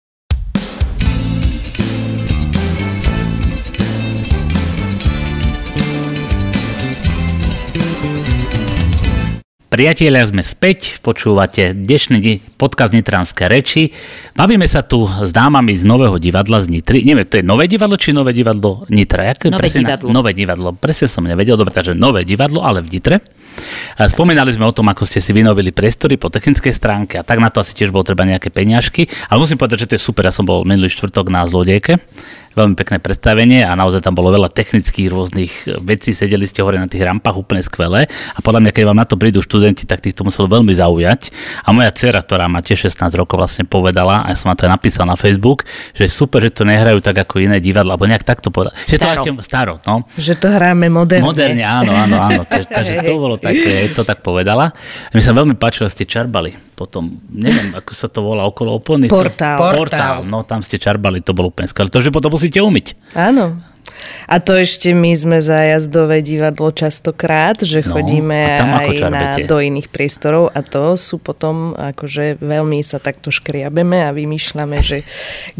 Priatelia, 9.75 10.23
sme 10.23 10.47
späť, 10.47 11.03
počúvate 11.03 11.75
dnešný 11.75 12.54
podcast 12.65 12.97
Nitranské 12.97 13.45
reči. 13.45 13.93
Bavíme 14.33 14.65
sa 14.65 14.81
tu 14.81 15.05
s 15.05 15.37
dámami 15.37 15.77
z 15.77 15.85
Nového 15.85 16.17
divadla 16.17 16.65
z 16.65 16.73
Nitry. 16.73 17.05
Neviem, 17.05 17.29
to 17.29 17.37
je 17.37 17.45
Nové 17.45 17.69
divadlo 17.69 18.01
či 18.01 18.17
Nové 18.17 18.33
divadlo 18.33 18.89
Nitra? 18.89 19.37
Jak 19.37 19.53
nové 19.53 19.69
divadlo. 19.69 20.09
Na... 20.09 20.15
Nové 20.17 20.33
divadlo. 20.33 20.73
Presne 20.73 21.13
som 21.13 21.29
nevedel, 21.29 21.61
dobre, 21.61 21.77
takže 21.77 21.93
Nové 21.93 22.25
divadlo, 22.25 22.65
ale 22.65 22.81
v 22.81 22.97
Nitre. 22.97 23.21
Spomínali 24.01 24.49
sme 24.51 24.65
o 24.65 24.73
tom, 24.73 24.89
ako 24.89 25.05
ste 25.05 25.21
si 25.21 25.37
vynovili 25.37 25.77
priestory 25.77 26.17
po 26.17 26.33
technickej 26.33 26.73
stránke 26.73 27.21
a 27.21 27.23
tak 27.23 27.39
na 27.39 27.53
to 27.53 27.61
asi 27.61 27.77
tiež 27.77 27.93
bolo 27.93 28.03
treba 28.03 28.25
nejaké 28.25 28.49
peňažky. 28.49 29.13
Ale 29.29 29.45
musím 29.45 29.61
povedať, 29.61 29.85
že 29.85 29.89
to 29.93 29.95
je 30.01 30.03
super. 30.03 30.25
Ja 30.25 30.33
som 30.33 30.49
bol 30.49 30.65
minulý 30.65 30.89
štvrtok 30.89 31.29
na 31.29 31.45
zlodejke. 31.45 32.01
Veľmi 32.55 32.79
pekné 32.79 33.03
predstavenie 33.03 33.67
a 33.67 33.75
naozaj 33.75 34.03
tam 34.07 34.15
bolo 34.15 34.31
veľa 34.31 34.47
technických 34.47 35.11
rôznych 35.11 35.53
vecí. 35.83 36.15
Sedeli 36.15 36.47
ste 36.47 36.63
hore 36.63 36.79
na 36.79 36.87
tých 36.87 37.03
rampách 37.03 37.35
úplne 37.35 37.63
skvelé. 37.67 38.07
A 38.35 38.39
podľa 38.39 38.63
mňa, 38.63 38.73
keď 38.75 38.85
vám 38.87 38.99
na 39.03 39.07
to 39.07 39.19
prídu 39.19 39.43
študenti, 39.43 39.87
tak 39.87 40.03
tých 40.07 40.15
to 40.15 40.23
muselo 40.23 40.47
veľmi 40.47 40.71
zaujať. 40.71 41.35
A 41.67 41.75
moja 41.75 41.91
dcera, 41.91 42.23
ktorá 42.23 42.47
má 42.55 42.63
tiež 42.63 42.87
16 42.87 43.11
rokov, 43.19 43.43
vlastne 43.43 43.67
povedala, 43.67 44.23
a 44.23 44.31
ja 44.31 44.39
som 44.39 44.55
na 44.55 44.55
to 44.55 44.71
aj 44.71 44.79
napísal 44.79 45.11
na 45.11 45.19
Facebook, 45.19 45.67
že 45.91 46.07
je 46.07 46.11
super, 46.15 46.39
že 46.39 46.55
to 46.55 46.63
nehrajú 46.63 47.03
tak 47.03 47.27
ako 47.27 47.43
iné 47.43 47.59
divadla, 47.59 47.99
alebo 47.99 48.07
nejak 48.07 48.23
takto 48.23 48.55
povedala. 48.55 48.79
Staro. 48.79 49.27
Že 49.27 49.35
to, 49.35 49.43
staro, 49.43 49.75
no. 49.83 50.07
Že 50.15 50.35
to 50.39 50.47
hráme 50.55 50.87
moderne. 50.87 51.27
Moderne, 51.27 51.65
áno, 51.67 51.91
áno, 51.91 52.17
áno. 52.23 52.43
Takže 52.47 53.03
to 53.03 53.19
bolo 53.19 53.35
také, 53.35 53.91
to 53.91 54.07
tak 54.07 54.23
povedala. 54.23 54.71
A 55.11 55.13
mi 55.13 55.19
sa 55.19 55.35
veľmi 55.35 55.59
páčilo, 55.59 55.91
ste 55.91 56.07
čarbali. 56.07 56.55
Potom, 56.79 57.23
neviem, 57.31 57.75
ako 57.75 57.93
sa 57.95 58.07
to 58.07 58.23
volá 58.23 58.47
okolo 58.47 58.79
opony. 58.79 59.11
Portál. 59.11 59.59
Portál. 59.59 60.23
No 60.23 60.47
tam 60.47 60.63
ste 60.63 60.79
čarbali, 60.79 61.23
to 61.23 61.35
bolo 61.35 61.51
úplne 61.51 61.67
skvelé. 61.67 61.91
To, 61.91 61.99
že 61.99 62.15
potom 62.15 62.31
musíte 62.31 62.63
umyť. 62.63 63.15
Áno. 63.19 63.74
A 64.25 64.41
to 64.41 64.57
ešte 64.57 64.97
my 64.97 65.13
sme 65.13 65.39
za 65.45 65.61
jazdové 65.77 66.25
divadlo 66.25 66.73
častokrát, 66.73 67.61
že 67.61 67.85
no, 67.85 67.93
chodíme 67.93 68.57
aj 68.57 68.89
na, 69.13 69.37
do 69.45 69.61
iných 69.61 69.93
priestorov 69.93 70.49
a 70.57 70.65
to 70.65 70.97
sú 70.97 71.21
potom 71.21 71.77
akože 71.77 72.41
veľmi 72.41 72.81
sa 72.81 72.97
takto 72.97 73.29
škriabeme 73.29 74.01
a 74.09 74.17
vymýšľame, 74.17 74.81
že 74.81 75.05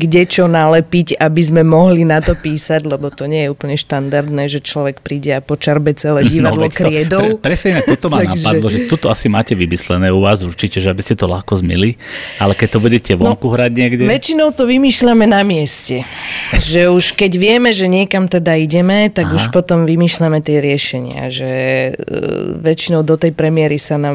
kde 0.01 0.23
čo 0.25 0.49
nalepiť, 0.49 1.21
aby 1.21 1.43
sme 1.45 1.63
mohli 1.63 2.09
na 2.09 2.25
to 2.25 2.33
písať, 2.33 2.89
lebo 2.89 3.13
to 3.13 3.29
nie 3.29 3.45
je 3.45 3.53
úplne 3.53 3.77
štandardné, 3.77 4.49
že 4.49 4.65
človek 4.65 5.05
príde 5.05 5.37
a 5.37 5.45
počarbe 5.45 5.93
celé 5.93 6.25
no, 6.25 6.31
divadlo 6.33 6.67
no, 6.69 6.73
kriedou. 6.73 7.25
Pre, 7.37 7.53
presne 7.53 7.85
toto 7.85 8.09
ma 8.09 8.21
Takže... 8.25 8.33
napadlo, 8.33 8.67
že 8.73 8.89
toto 8.89 9.13
asi 9.13 9.29
máte 9.29 9.53
vymyslené 9.53 10.09
u 10.09 10.25
vás 10.25 10.41
určite, 10.41 10.81
že 10.81 10.89
aby 10.89 11.05
ste 11.05 11.21
to 11.21 11.29
ľahko 11.29 11.61
zmili, 11.61 12.01
ale 12.41 12.57
keď 12.57 12.69
to 12.73 12.79
budete 12.81 13.13
vonku 13.13 13.45
no, 13.45 13.53
hrať 13.53 13.73
niekde... 13.77 14.03
Väčšinou 14.09 14.57
to 14.57 14.65
vymýšľame 14.65 15.29
na 15.29 15.45
mieste. 15.45 16.09
Že 16.57 16.97
už 16.97 17.05
keď 17.13 17.33
vieme, 17.37 17.71
že 17.77 17.85
niekam 18.15 18.31
teda 18.31 18.55
ideme, 18.55 19.11
tak 19.11 19.27
Aha. 19.27 19.35
už 19.35 19.51
potom 19.51 19.91
vymýšľame 19.91 20.39
tie 20.39 20.63
riešenia, 20.63 21.35
že 21.35 21.51
uh, 21.91 22.55
väčšinou 22.63 23.03
do 23.03 23.19
tej 23.19 23.35
premiéry 23.35 23.75
sa 23.75 23.99
nám 23.99 24.15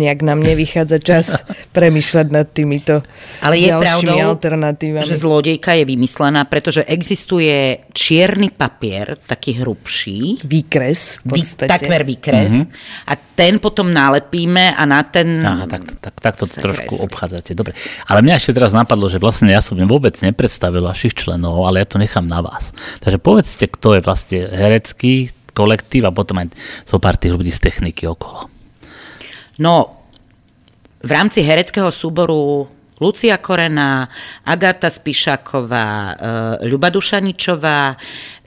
nejak 0.00 0.24
nám 0.24 0.40
nevychádza 0.40 0.98
čas 1.04 1.44
premýšľať 1.76 2.26
nad 2.32 2.48
týmito 2.48 3.04
Ale 3.44 3.60
je 3.60 3.76
pravdou, 3.76 4.40
alternatívami. 4.40 5.04
že 5.04 5.20
zlodejka 5.20 5.76
je 5.76 5.84
vymyslená, 5.84 6.48
pretože 6.48 6.80
existuje 6.88 7.84
čierny 7.92 8.48
papier, 8.56 9.20
taký 9.28 9.60
hrubší. 9.60 10.40
Výkres 10.40 11.20
v 11.20 11.36
podstate. 11.36 11.68
Vý, 11.68 11.76
takmer 11.76 12.08
výkres. 12.08 12.56
Mm-hmm. 12.56 13.12
A 13.12 13.12
ten 13.36 13.60
potom 13.60 13.92
nalepíme 13.92 14.72
a 14.72 14.82
na 14.88 15.04
ten... 15.04 15.36
Aha, 15.44 15.68
tak, 15.68 15.84
tak, 16.00 16.14
tak 16.24 16.34
to 16.40 16.48
trošku 16.48 17.04
obchádzate. 17.04 17.52
Dobre. 17.52 17.76
Ale 18.08 18.24
mňa 18.24 18.40
ešte 18.40 18.56
teraz 18.56 18.72
napadlo, 18.72 19.12
že 19.12 19.20
vlastne 19.20 19.52
ja 19.52 19.60
som 19.60 19.76
vôbec 19.76 20.16
nepredstavil 20.24 20.80
vašich 20.80 21.12
členov, 21.12 21.68
ale 21.68 21.84
ja 21.84 21.86
to 21.86 22.00
nechám 22.00 22.24
na 22.24 22.40
vás. 22.40 22.72
Takže 23.04 23.20
povedzte, 23.26 23.66
kto 23.66 23.98
je 23.98 24.06
vlastne 24.06 24.38
herecký 24.46 25.34
kolektív 25.50 26.06
a 26.06 26.14
potom 26.14 26.46
aj 26.46 26.54
zo 26.86 27.02
pár 27.02 27.18
tých 27.18 27.34
ľudí 27.34 27.50
z 27.50 27.66
techniky 27.66 28.06
okolo. 28.06 28.46
No, 29.58 29.98
v 31.02 31.10
rámci 31.10 31.42
hereckého 31.42 31.90
súboru 31.90 32.70
Lucia 33.02 33.36
Korena, 33.42 34.08
Agata 34.46 34.88
Spišaková, 34.88 35.88
e, 35.90 36.12
Ľuba 36.70 36.88
Dušaničová, 36.88 37.98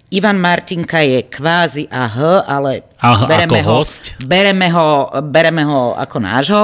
Ivan 0.09 0.41
Martinka 0.41 1.05
je 1.05 1.29
kvázi 1.29 1.85
AH, 1.85 2.17
ale 2.49 2.88
Aha, 2.99 3.31
bereme, 3.31 3.63
ako 3.63 3.63
ho, 3.63 3.75
host. 3.79 4.11
bereme, 4.19 4.67
ho, 4.67 5.07
bereme 5.31 5.63
ho 5.63 5.95
ako 5.95 6.17
nášho. 6.19 6.63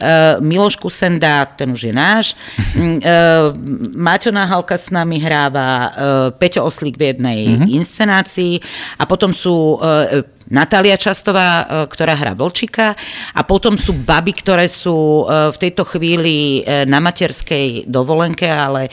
Uh, 0.00 0.40
Miloš 0.40 0.80
Kusenda, 0.80 1.44
ten 1.44 1.68
už 1.68 1.92
je 1.92 1.92
náš. 1.92 2.32
uh, 2.72 3.52
Maťo 4.08 4.32
Nahalka 4.32 4.80
s 4.80 4.88
nami 4.88 5.20
hráva, 5.20 5.68
uh, 5.68 5.90
Peťo 6.32 6.64
Oslík 6.64 6.96
v 6.96 7.12
jednej 7.12 7.40
uh-huh. 7.52 7.68
inscenácii 7.68 8.64
a 8.96 9.04
potom 9.04 9.36
sú 9.36 9.76
uh, 9.76 10.24
Natália 10.44 11.00
Častová, 11.00 11.64
ktorá 11.88 12.12
hrá 12.12 12.36
Vlčika 12.36 12.92
a 13.32 13.40
potom 13.48 13.80
sú 13.80 13.96
baby, 13.96 14.36
ktoré 14.36 14.68
sú 14.68 15.24
v 15.24 15.56
tejto 15.56 15.88
chvíli 15.88 16.60
na 16.84 17.00
materskej 17.00 17.88
dovolenke, 17.88 18.44
ale 18.44 18.92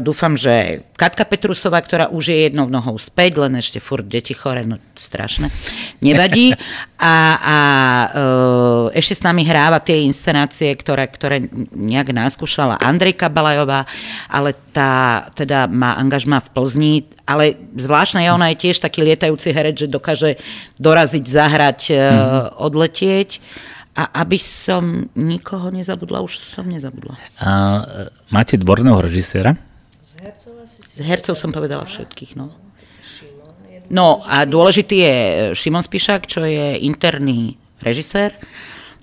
dúfam, 0.00 0.32
že 0.32 0.88
Katka 0.96 1.28
Petrusová, 1.28 1.84
ktorá 1.84 2.08
už 2.08 2.32
je 2.32 2.38
jednou 2.48 2.72
nohou 2.72 2.96
späť, 2.96 3.36
len 3.36 3.60
ešte 3.60 3.84
furt 3.84 4.08
deti 4.08 4.32
chore, 4.32 4.64
no 4.64 4.80
strašné, 4.96 5.52
nevadí. 6.18 6.58
A, 6.98 7.14
a 7.38 7.58
e, 8.10 8.98
ešte 8.98 9.22
s 9.22 9.22
nami 9.22 9.46
hráva 9.46 9.78
tie 9.78 10.02
inscenácie, 10.02 10.74
ktoré, 10.74 11.06
ktoré 11.06 11.46
nejak 11.70 12.10
náskúšala 12.10 12.82
Andrejka 12.82 13.30
Balajová, 13.30 13.86
ale 14.26 14.58
tá 14.74 15.30
teda 15.38 15.70
má 15.70 15.94
angažma 15.94 16.42
v 16.42 16.50
Plzni, 16.50 16.94
ale 17.22 17.54
zvláštne 17.78 18.26
je, 18.26 18.34
ona 18.34 18.50
je 18.50 18.66
tiež 18.66 18.82
taký 18.82 19.06
lietajúci 19.06 19.54
herec, 19.54 19.86
že 19.86 19.86
dokáže 19.86 20.42
doraziť, 20.82 21.22
zahrať, 21.22 21.80
mm-hmm. 21.94 22.58
odletieť. 22.58 23.38
A 23.98 24.22
aby 24.26 24.38
som 24.38 25.10
nikoho 25.14 25.70
nezabudla, 25.70 26.22
už 26.22 26.38
som 26.38 26.66
nezabudla. 26.66 27.14
A, 27.38 27.50
máte 28.30 28.58
dvorného 28.58 28.98
režiséra? 28.98 29.54
Z 30.82 31.02
hercov 31.06 31.38
som 31.38 31.54
povedala 31.54 31.86
všetkých, 31.86 32.34
no. 32.34 32.67
No 33.88 34.20
a 34.24 34.44
dôležitý 34.44 34.96
je 35.00 35.16
Šimon 35.56 35.84
Spišák, 35.84 36.28
čo 36.28 36.44
je 36.44 36.80
interný 36.84 37.56
režisér 37.80 38.36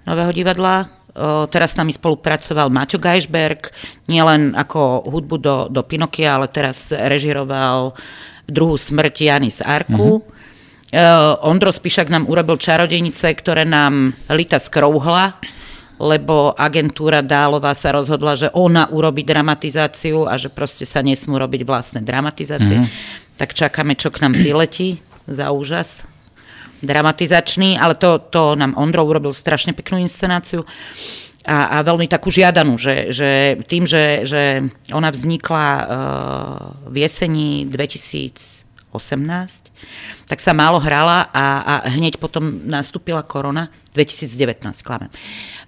Nového 0.05 0.29
divadla. 0.29 0.85
O, 1.15 1.49
teraz 1.49 1.73
s 1.73 1.79
nami 1.79 1.89
spolupracoval 1.95 2.69
Maťo 2.69 3.01
Geisberg, 3.01 3.73
nielen 4.05 4.53
ako 4.53 5.09
hudbu 5.09 5.35
do, 5.41 5.55
do 5.71 5.81
Pinokia, 5.81 6.37
ale 6.37 6.51
teraz 6.51 6.93
režiroval 6.93 7.97
druhú 8.45 8.77
smrť 8.77 9.15
Janis 9.25 9.57
Arku. 9.65 10.21
Uh-huh. 10.21 11.43
Ondro 11.43 11.73
Spišák 11.73 12.13
nám 12.13 12.29
urobil 12.29 12.61
čarodejnice, 12.61 13.33
ktoré 13.35 13.65
nám 13.65 14.13
Lita 14.29 14.61
skrouhla 14.61 15.35
lebo 15.95 16.51
agentúra 16.59 17.23
Dálová 17.23 17.71
sa 17.71 17.95
rozhodla, 17.95 18.35
že 18.35 18.51
ona 18.51 18.91
urobí 18.91 19.23
dramatizáciu 19.23 20.27
a 20.27 20.35
že 20.35 20.51
proste 20.51 20.83
sa 20.83 20.99
nesmú 20.99 21.39
robiť 21.39 21.63
vlastné 21.63 22.03
dramatizácie. 22.03 22.83
Mm-hmm. 22.83 23.24
Tak 23.35 23.51
čakáme, 23.51 23.99
čo 23.99 24.11
k 24.11 24.23
nám 24.23 24.33
priletí 24.39 25.03
za 25.27 25.51
úžas 25.51 26.07
dramatizačný, 26.83 27.79
ale 27.79 27.95
to, 27.95 28.19
to 28.19 28.55
nám 28.55 28.77
Ondro 28.77 29.03
urobil 29.03 29.33
strašne 29.33 29.73
peknú 29.73 29.99
inscenáciu 29.99 30.63
a, 31.45 31.79
a 31.79 31.85
veľmi 31.85 32.09
takú 32.09 32.33
žiadanú, 32.33 32.75
že, 32.75 33.13
že 33.13 33.61
tým, 33.69 33.85
že, 33.85 34.25
že 34.25 34.65
ona 34.89 35.13
vznikla 35.13 35.65
uh, 35.67 35.85
v 36.89 37.05
jeseni 37.05 37.69
2018, 37.69 38.65
tak 40.25 40.39
sa 40.41 40.51
málo 40.57 40.81
hrala 40.81 41.29
a, 41.29 41.45
a 41.61 41.73
hneď 41.93 42.17
potom 42.17 42.65
nastúpila 42.65 43.21
korona 43.21 43.69
2019, 43.93 44.57
klamem. 44.81 45.13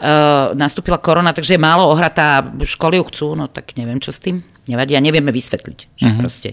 Uh, 0.01 0.51
nastúpila 0.57 0.97
korona, 0.97 1.31
takže 1.31 1.55
je 1.55 1.61
málo 1.61 1.87
ohratá, 1.93 2.41
školy 2.41 2.97
ju 2.97 3.03
chcú, 3.13 3.27
no 3.37 3.45
tak 3.47 3.77
neviem, 3.77 4.01
čo 4.01 4.09
s 4.09 4.19
tým. 4.19 4.41
Nevadí 4.67 4.97
a 4.97 5.01
nevieme 5.03 5.31
vysvetliť. 5.31 5.79
Že 5.95 6.07
uh-huh. 6.09 6.19
proste 6.19 6.49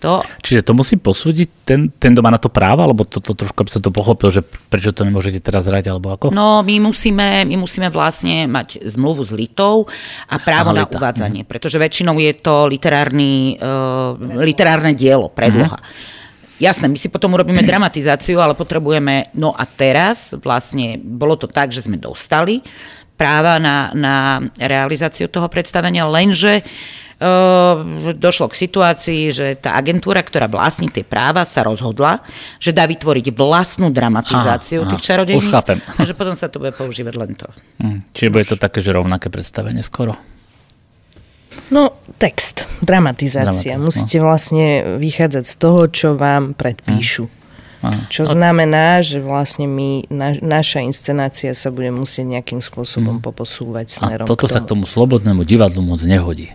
to... 0.00 0.24
Čiže 0.40 0.64
to 0.64 0.72
musí 0.72 0.96
posúdiť 0.96 1.48
ten, 1.68 1.92
ten 1.92 2.16
doma 2.16 2.32
na 2.32 2.40
to 2.40 2.48
práva, 2.48 2.88
alebo 2.88 3.04
to, 3.04 3.20
to 3.20 3.36
trošku, 3.36 3.60
aby 3.60 3.70
sa 3.70 3.84
to 3.84 3.92
pochopil, 3.92 4.32
že 4.32 4.40
prečo 4.42 4.96
to 4.96 5.04
nemôžete 5.04 5.44
teraz 5.44 5.68
hrať, 5.68 5.92
alebo 5.92 6.16
ako? 6.16 6.32
No, 6.32 6.64
my 6.64 6.80
musíme, 6.80 7.44
my 7.44 7.56
musíme 7.60 7.92
vlastne 7.92 8.48
mať 8.48 8.80
zmluvu 8.80 9.28
s 9.28 9.36
Litou 9.36 9.84
a 10.26 10.40
právo 10.40 10.72
Aha, 10.72 10.82
na 10.82 10.84
Lita. 10.88 10.96
uvádzanie, 10.96 11.44
uh-huh. 11.44 11.52
pretože 11.52 11.76
väčšinou 11.76 12.16
je 12.16 12.32
to 12.40 12.64
literárny, 12.64 13.60
uh, 13.60 14.16
literárne 14.40 14.96
dielo, 14.96 15.28
predloha. 15.28 15.76
Uh-huh. 15.76 16.18
Jasné, 16.60 16.88
my 16.88 16.96
si 16.96 17.12
potom 17.12 17.36
urobíme 17.36 17.60
dramatizáciu, 17.60 18.40
ale 18.40 18.56
potrebujeme... 18.56 19.32
No 19.36 19.52
a 19.52 19.64
teraz 19.68 20.32
vlastne 20.40 20.96
bolo 21.00 21.36
to 21.36 21.48
tak, 21.48 21.72
že 21.72 21.84
sme 21.84 22.00
dostali 22.00 22.60
práva 23.20 23.60
na, 23.60 23.92
na 23.92 24.40
realizáciu 24.56 25.28
toho 25.28 25.52
predstavenia, 25.52 26.08
lenže 26.08 26.64
Uh, 26.64 27.09
došlo 28.16 28.48
k 28.48 28.54
situácii, 28.56 29.22
že 29.28 29.46
tá 29.60 29.76
agentúra, 29.76 30.24
ktorá 30.24 30.48
vlastní 30.48 30.88
tie 30.88 31.04
práva, 31.04 31.44
sa 31.44 31.60
rozhodla, 31.60 32.24
že 32.56 32.72
dá 32.72 32.88
vytvoriť 32.88 33.36
vlastnú 33.36 33.92
dramatizáciu 33.92 34.88
aha, 34.88 34.96
tých 34.96 35.04
čarodejníc. 35.04 35.44
Už 35.44 35.52
chápem. 35.52 35.78
A 36.00 36.08
že 36.08 36.16
potom 36.16 36.32
sa 36.32 36.48
to 36.48 36.56
bude 36.56 36.72
používať 36.72 37.14
len 37.20 37.36
to. 37.36 37.48
Hmm, 37.76 38.00
čiže 38.16 38.32
bude 38.32 38.46
to 38.48 38.56
také, 38.56 38.80
že 38.80 38.96
rovnaké 38.96 39.28
predstavenie 39.28 39.84
skoro? 39.84 40.16
No, 41.68 41.92
text, 42.16 42.64
dramatizácia. 42.80 43.76
Dramatik, 43.76 43.84
Musíte 43.84 44.18
no. 44.22 44.32
vlastne 44.32 44.66
vychádzať 44.96 45.44
z 45.44 45.54
toho, 45.60 45.80
čo 45.92 46.08
vám 46.16 46.56
predpíšu. 46.56 47.28
Čo 48.12 48.28
znamená, 48.28 49.00
že 49.00 49.24
vlastne 49.24 49.64
my, 49.64 50.04
na, 50.12 50.36
naša 50.36 50.84
inscenácia 50.84 51.56
sa 51.56 51.72
bude 51.72 51.88
musieť 51.88 52.28
nejakým 52.28 52.60
spôsobom 52.60 53.20
mm. 53.20 53.24
poposúvať 53.24 53.86
smerom 53.88 54.26
A 54.28 54.28
toto 54.28 54.44
k 54.44 54.52
tomu. 54.52 54.56
sa 54.56 54.60
k 54.60 54.68
tomu 54.68 54.84
slobodnému 54.84 55.48
divadlu 55.48 55.80
moc 55.80 56.04
nehodí. 56.04 56.52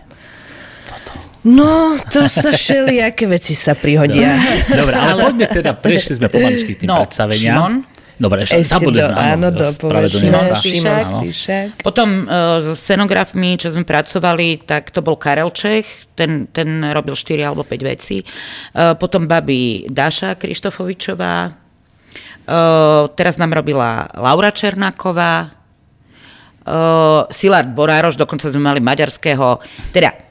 No, 1.46 1.94
to 2.10 2.26
sa 2.26 2.50
všelijaké 2.50 3.30
veci 3.30 3.54
sa 3.54 3.78
prihodia. 3.78 4.34
Dobre, 4.66 4.98
ale, 4.98 5.10
ale 5.14 5.20
poďme 5.30 5.46
teda, 5.46 5.70
prešli 5.78 6.18
sme 6.18 6.26
pomaličky 6.26 6.74
tým 6.74 6.90
no, 6.90 7.06
predstaveniam. 7.06 7.86
Dobre, 8.16 8.48
ešte, 8.48 8.64
ešte 8.64 8.88
do, 8.90 9.06
áno, 9.12 9.52
do, 9.52 9.68
Šimon 10.08 11.04
Spíšak. 11.20 11.84
Potom 11.84 12.24
uh, 12.24 12.74
s 12.74 12.80
scenografmi, 12.82 13.60
čo 13.60 13.70
sme 13.70 13.84
pracovali, 13.84 14.64
tak 14.64 14.88
to 14.90 15.04
bol 15.04 15.20
Karel 15.20 15.52
Čech, 15.52 16.08
ten, 16.16 16.48
ten 16.48 16.80
robil 16.96 17.12
4 17.12 17.44
alebo 17.44 17.62
5 17.62 17.76
vecí. 17.84 18.24
Uh, 18.72 18.96
potom 18.96 19.28
babi 19.28 19.84
Dáša 19.86 20.40
Krištofovičová, 20.40 21.52
uh, 21.52 23.04
teraz 23.12 23.36
nám 23.36 23.52
robila 23.52 24.08
Laura 24.16 24.48
Černáková, 24.48 25.52
uh, 26.64 27.28
Silard 27.28 27.68
Borároš, 27.68 28.16
dokonca 28.16 28.48
sme 28.48 28.64
mali 28.64 28.80
maďarského, 28.80 29.60
teda 29.92 30.25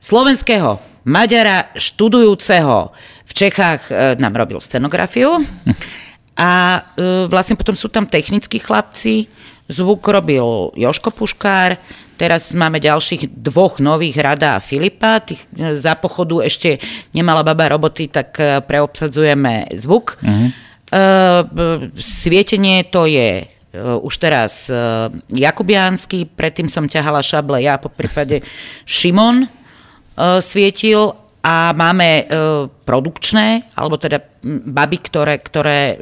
slovenského 0.00 0.78
Maďara 1.06 1.70
študujúceho. 1.78 2.90
V 3.26 3.32
Čechách 3.32 3.94
nám 4.18 4.34
robil 4.34 4.58
scenografiu. 4.58 5.38
A 6.36 6.84
e, 7.00 7.24
vlastne 7.32 7.56
potom 7.56 7.72
sú 7.72 7.88
tam 7.88 8.04
technickí 8.04 8.60
chlapci, 8.60 9.24
zvuk 9.72 10.04
robil 10.04 10.68
Joško 10.76 11.08
Puškár, 11.08 11.80
teraz 12.20 12.52
máme 12.52 12.76
ďalších 12.76 13.32
dvoch 13.32 13.80
nových, 13.80 14.20
Rada 14.20 14.60
a 14.60 14.64
Filipa, 14.64 15.24
tých 15.24 15.48
e, 15.56 15.72
za 15.72 15.96
pochodu 15.96 16.44
ešte 16.44 16.76
nemala 17.16 17.40
baba 17.40 17.72
roboty, 17.72 18.12
tak 18.12 18.36
e, 18.36 18.60
preobsadzujeme 18.60 19.72
zvuk. 19.80 20.20
E, 20.20 20.52
svietenie 21.96 22.84
to 22.92 23.08
je 23.08 23.48
už 23.76 24.14
teraz 24.16 24.72
Jakubiánsky, 25.28 26.24
predtým 26.32 26.64
som 26.64 26.88
ťahala 26.88 27.20
šable 27.20 27.60
ja, 27.60 27.76
po 27.76 27.92
prípade 27.92 28.40
Šimon 28.88 29.55
svietil 30.40 31.12
a 31.46 31.70
máme 31.70 32.08
e, 32.20 32.24
produkčné, 32.82 33.70
alebo 33.78 33.94
teda 34.00 34.18
baby, 34.66 34.98
ktoré, 34.98 35.38
ktoré 35.38 35.94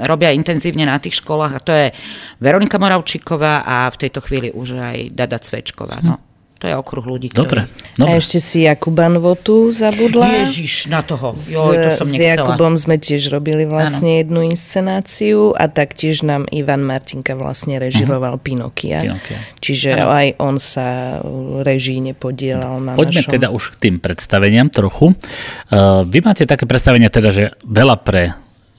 robia 0.00 0.32
intenzívne 0.32 0.88
na 0.88 0.96
tých 0.96 1.20
školách 1.20 1.52
a 1.56 1.64
to 1.64 1.72
je 1.72 1.86
Veronika 2.40 2.80
Moravčíková 2.80 3.64
a 3.68 3.88
v 3.92 4.00
tejto 4.00 4.24
chvíli 4.24 4.48
už 4.48 4.80
aj 4.80 4.98
Dada 5.12 5.36
Cvečková. 5.36 6.00
No. 6.00 6.29
To 6.60 6.68
je 6.68 6.76
okruh 6.76 7.00
ľudí, 7.00 7.32
ktorí... 7.32 7.40
Dobre, 7.40 7.60
dobre. 7.96 8.04
A 8.04 8.20
ešte 8.20 8.36
si 8.36 8.68
Jakuban 8.68 9.16
Votu 9.16 9.72
zabudla. 9.72 10.44
Ježiš, 10.44 10.92
na 10.92 11.00
toho. 11.00 11.32
Jo, 11.48 11.72
to 11.72 12.04
som 12.04 12.08
s 12.12 12.20
Jakubom 12.20 12.76
sme 12.76 13.00
tiež 13.00 13.32
robili 13.32 13.64
vlastne 13.64 14.12
ano. 14.12 14.20
jednu 14.20 14.40
inscenáciu 14.44 15.56
a 15.56 15.72
taktiež 15.72 16.20
nám 16.20 16.44
Ivan 16.52 16.84
Martinka 16.84 17.32
vlastne 17.32 17.80
režiroval 17.80 18.36
uh-huh. 18.36 18.44
Pinokia. 18.44 19.00
Pinokia. 19.08 19.40
Čiže 19.56 20.04
ano. 20.04 20.12
aj 20.12 20.26
on 20.36 20.56
sa 20.60 20.88
režíne 21.64 22.12
podielal 22.12 22.76
na 22.84 22.92
Poďme 22.92 23.24
našom... 23.24 23.32
teda 23.40 23.48
už 23.48 23.80
k 23.80 23.88
tým 23.88 23.96
predstaveniam 23.96 24.68
trochu. 24.68 25.16
Uh, 25.72 26.04
vy 26.04 26.20
máte 26.20 26.44
také 26.44 26.68
predstavenia 26.68 27.08
teda, 27.08 27.32
že 27.32 27.44
veľa 27.64 27.96
pre 28.04 28.36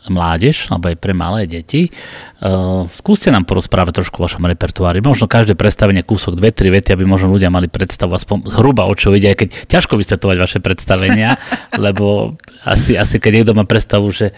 mládež, 0.10 0.74
alebo 0.74 0.90
aj 0.90 0.98
pre 0.98 1.14
malé 1.14 1.46
deti. 1.46 1.94
Uh, 2.42 2.90
skúste 2.90 3.30
nám 3.30 3.46
porozprávať 3.46 4.02
trošku 4.02 4.18
o 4.18 4.26
vašom 4.26 4.42
repertoári. 4.50 5.04
Možno 5.06 5.30
každé 5.30 5.54
predstavenie 5.54 6.02
kúsok, 6.02 6.40
dve, 6.40 6.50
tri 6.50 6.74
vety, 6.74 6.98
aby 6.98 7.06
možno 7.06 7.30
ľudia 7.30 7.54
mali 7.54 7.70
predstavu 7.70 8.18
aspoň 8.18 8.50
zhruba 8.50 8.90
o 8.90 8.94
čo 8.98 9.14
ide, 9.14 9.30
aj 9.30 9.38
keď 9.46 9.50
ťažko 9.70 9.94
vysvetovať 10.02 10.38
vaše 10.42 10.60
predstavenia, 10.64 11.38
lebo 11.86 12.34
asi, 12.66 12.98
asi 12.98 13.22
keď 13.22 13.32
niekto 13.42 13.54
má 13.54 13.70
predstavu, 13.70 14.10
že 14.10 14.34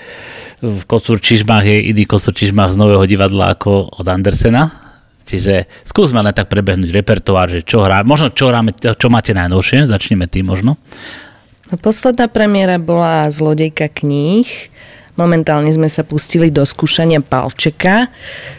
v 0.60 0.82
Kosúr 0.84 1.24
Čižmách 1.24 1.64
je 1.64 1.78
iný 1.96 2.04
Kosúr 2.04 2.36
Čižmách 2.36 2.76
z 2.76 2.80
Nového 2.80 3.08
divadla 3.08 3.56
ako 3.56 4.04
od 4.04 4.08
Andersena, 4.08 4.84
Čiže 5.24 5.72
skúsme 5.88 6.20
len 6.20 6.36
tak 6.36 6.52
prebehnúť 6.52 6.92
repertoár, 6.92 7.48
že 7.48 7.64
čo 7.64 7.88
hrá, 7.88 8.04
možno 8.04 8.28
čo, 8.36 8.52
hráme, 8.52 8.76
čo 8.76 9.08
máte 9.08 9.32
najnovšie, 9.32 9.88
začneme 9.88 10.28
tým 10.28 10.52
možno. 10.52 10.76
No, 11.72 11.80
posledná 11.80 12.28
premiéra 12.28 12.76
bola 12.76 13.32
Zlodejka 13.32 13.88
kníh, 13.88 14.46
Momentálne 15.14 15.70
sme 15.70 15.90
sa 15.90 16.02
pustili 16.02 16.50
do 16.50 16.66
skúšania 16.66 17.22
palčeka, 17.22 18.10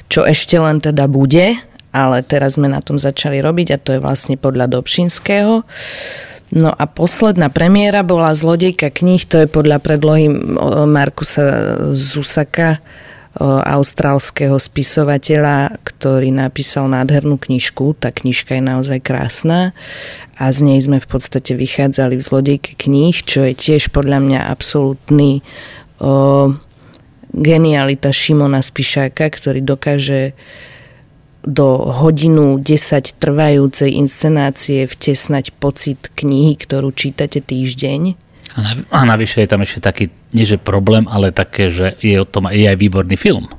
čo 0.06 0.22
ešte 0.22 0.54
len 0.58 0.78
teda 0.78 1.10
bude, 1.10 1.58
ale 1.90 2.22
teraz 2.22 2.54
sme 2.58 2.70
na 2.70 2.78
tom 2.78 2.98
začali 2.98 3.42
robiť 3.42 3.68
a 3.74 3.78
to 3.82 3.98
je 3.98 4.00
vlastne 4.02 4.38
podľa 4.38 4.70
Dobšinského. 4.70 5.66
No 6.54 6.70
a 6.70 6.84
posledná 6.86 7.50
premiéra 7.50 8.06
bola 8.06 8.30
Zlodejka 8.30 8.94
kníh, 8.94 9.26
to 9.26 9.42
je 9.42 9.48
podľa 9.50 9.82
predlohy 9.82 10.30
Markusa 10.86 11.90
Zusaka, 11.90 12.78
austrálskeho 13.42 14.54
spisovateľa, 14.54 15.82
ktorý 15.82 16.30
napísal 16.30 16.86
nádhernú 16.86 17.34
knižku. 17.34 17.98
Tá 17.98 18.14
knižka 18.14 18.54
je 18.54 18.62
naozaj 18.62 19.02
krásna 19.02 19.74
a 20.38 20.54
z 20.54 20.62
nej 20.62 20.78
sme 20.78 21.02
v 21.02 21.08
podstate 21.10 21.58
vychádzali 21.58 22.14
v 22.14 22.22
Zlodejke 22.22 22.78
kníh, 22.78 23.14
čo 23.26 23.42
je 23.42 23.58
tiež 23.58 23.90
podľa 23.90 24.22
mňa 24.22 24.40
absolútny 24.46 25.42
genialita 27.34 28.10
Šimona 28.14 28.62
Spišáka, 28.62 29.26
ktorý 29.30 29.60
dokáže 29.62 30.38
do 31.44 31.92
hodinu 31.92 32.56
10 32.56 33.20
trvajúcej 33.20 34.00
inscenácie 34.00 34.88
vtesnať 34.88 35.52
pocit 35.60 36.08
knihy, 36.16 36.56
ktorú 36.56 36.88
čítate 36.96 37.44
týždeň. 37.44 38.16
A, 38.54 38.58
nav- 38.64 38.86
a 38.88 38.98
navyše 39.04 39.44
je 39.44 39.50
tam 39.50 39.60
ešte 39.60 39.84
taký, 39.84 40.04
nie 40.32 40.46
že 40.48 40.56
problém, 40.56 41.04
ale 41.04 41.36
také, 41.36 41.68
že 41.68 42.00
je, 42.00 42.16
o 42.16 42.24
tom, 42.24 42.48
je 42.48 42.64
aj 42.64 42.78
výborný 42.80 43.18
film. 43.20 43.50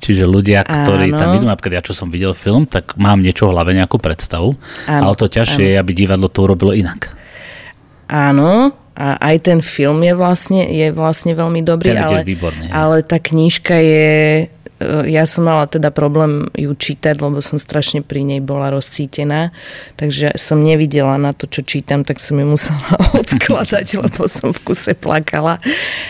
Čiže 0.00 0.24
ľudia, 0.28 0.64
ktorí 0.64 1.12
áno. 1.12 1.18
tam 1.18 1.28
idú, 1.36 1.44
napríklad 1.48 1.82
ja, 1.82 1.86
čo 1.86 1.96
som 1.96 2.08
videl 2.08 2.32
film, 2.36 2.64
tak 2.64 2.94
mám 2.96 3.20
niečo 3.20 3.48
v 3.48 3.52
hlave, 3.56 3.76
nejakú 3.76 4.00
predstavu. 4.00 4.56
Áno, 4.88 5.12
ale 5.12 5.14
to 5.18 5.28
ťažšie 5.28 5.74
je, 5.74 5.80
aby 5.80 5.92
divadlo 5.92 6.30
to 6.30 6.46
urobilo 6.46 6.72
inak. 6.72 7.12
Áno, 8.06 8.70
a 8.96 9.20
aj 9.20 9.36
ten 9.44 9.60
film 9.60 10.00
je 10.00 10.16
vlastne, 10.16 10.64
je 10.64 10.88
vlastne 10.88 11.36
veľmi 11.36 11.60
dobrý, 11.60 11.92
ale, 11.92 12.24
výborný, 12.24 12.72
ale 12.72 13.04
tá 13.04 13.20
knižka 13.20 13.76
je 13.76 14.08
e, 14.40 14.44
ja 15.12 15.28
som 15.28 15.44
mala 15.44 15.68
teda 15.68 15.92
problém 15.92 16.48
ju 16.56 16.72
čítať, 16.72 17.20
lebo 17.20 17.44
som 17.44 17.60
strašne 17.60 18.00
pri 18.00 18.24
nej 18.24 18.40
bola 18.40 18.72
rozcítená, 18.72 19.52
takže 20.00 20.32
som 20.40 20.64
nevidela 20.64 21.20
na 21.20 21.36
to, 21.36 21.44
čo 21.44 21.60
čítam, 21.60 22.08
tak 22.08 22.24
som 22.24 22.40
ju 22.40 22.48
musela 22.48 22.96
odkladať, 23.20 23.86
lebo 24.08 24.24
som 24.32 24.56
v 24.56 24.72
kuse 24.72 24.96
plakala. 24.96 25.60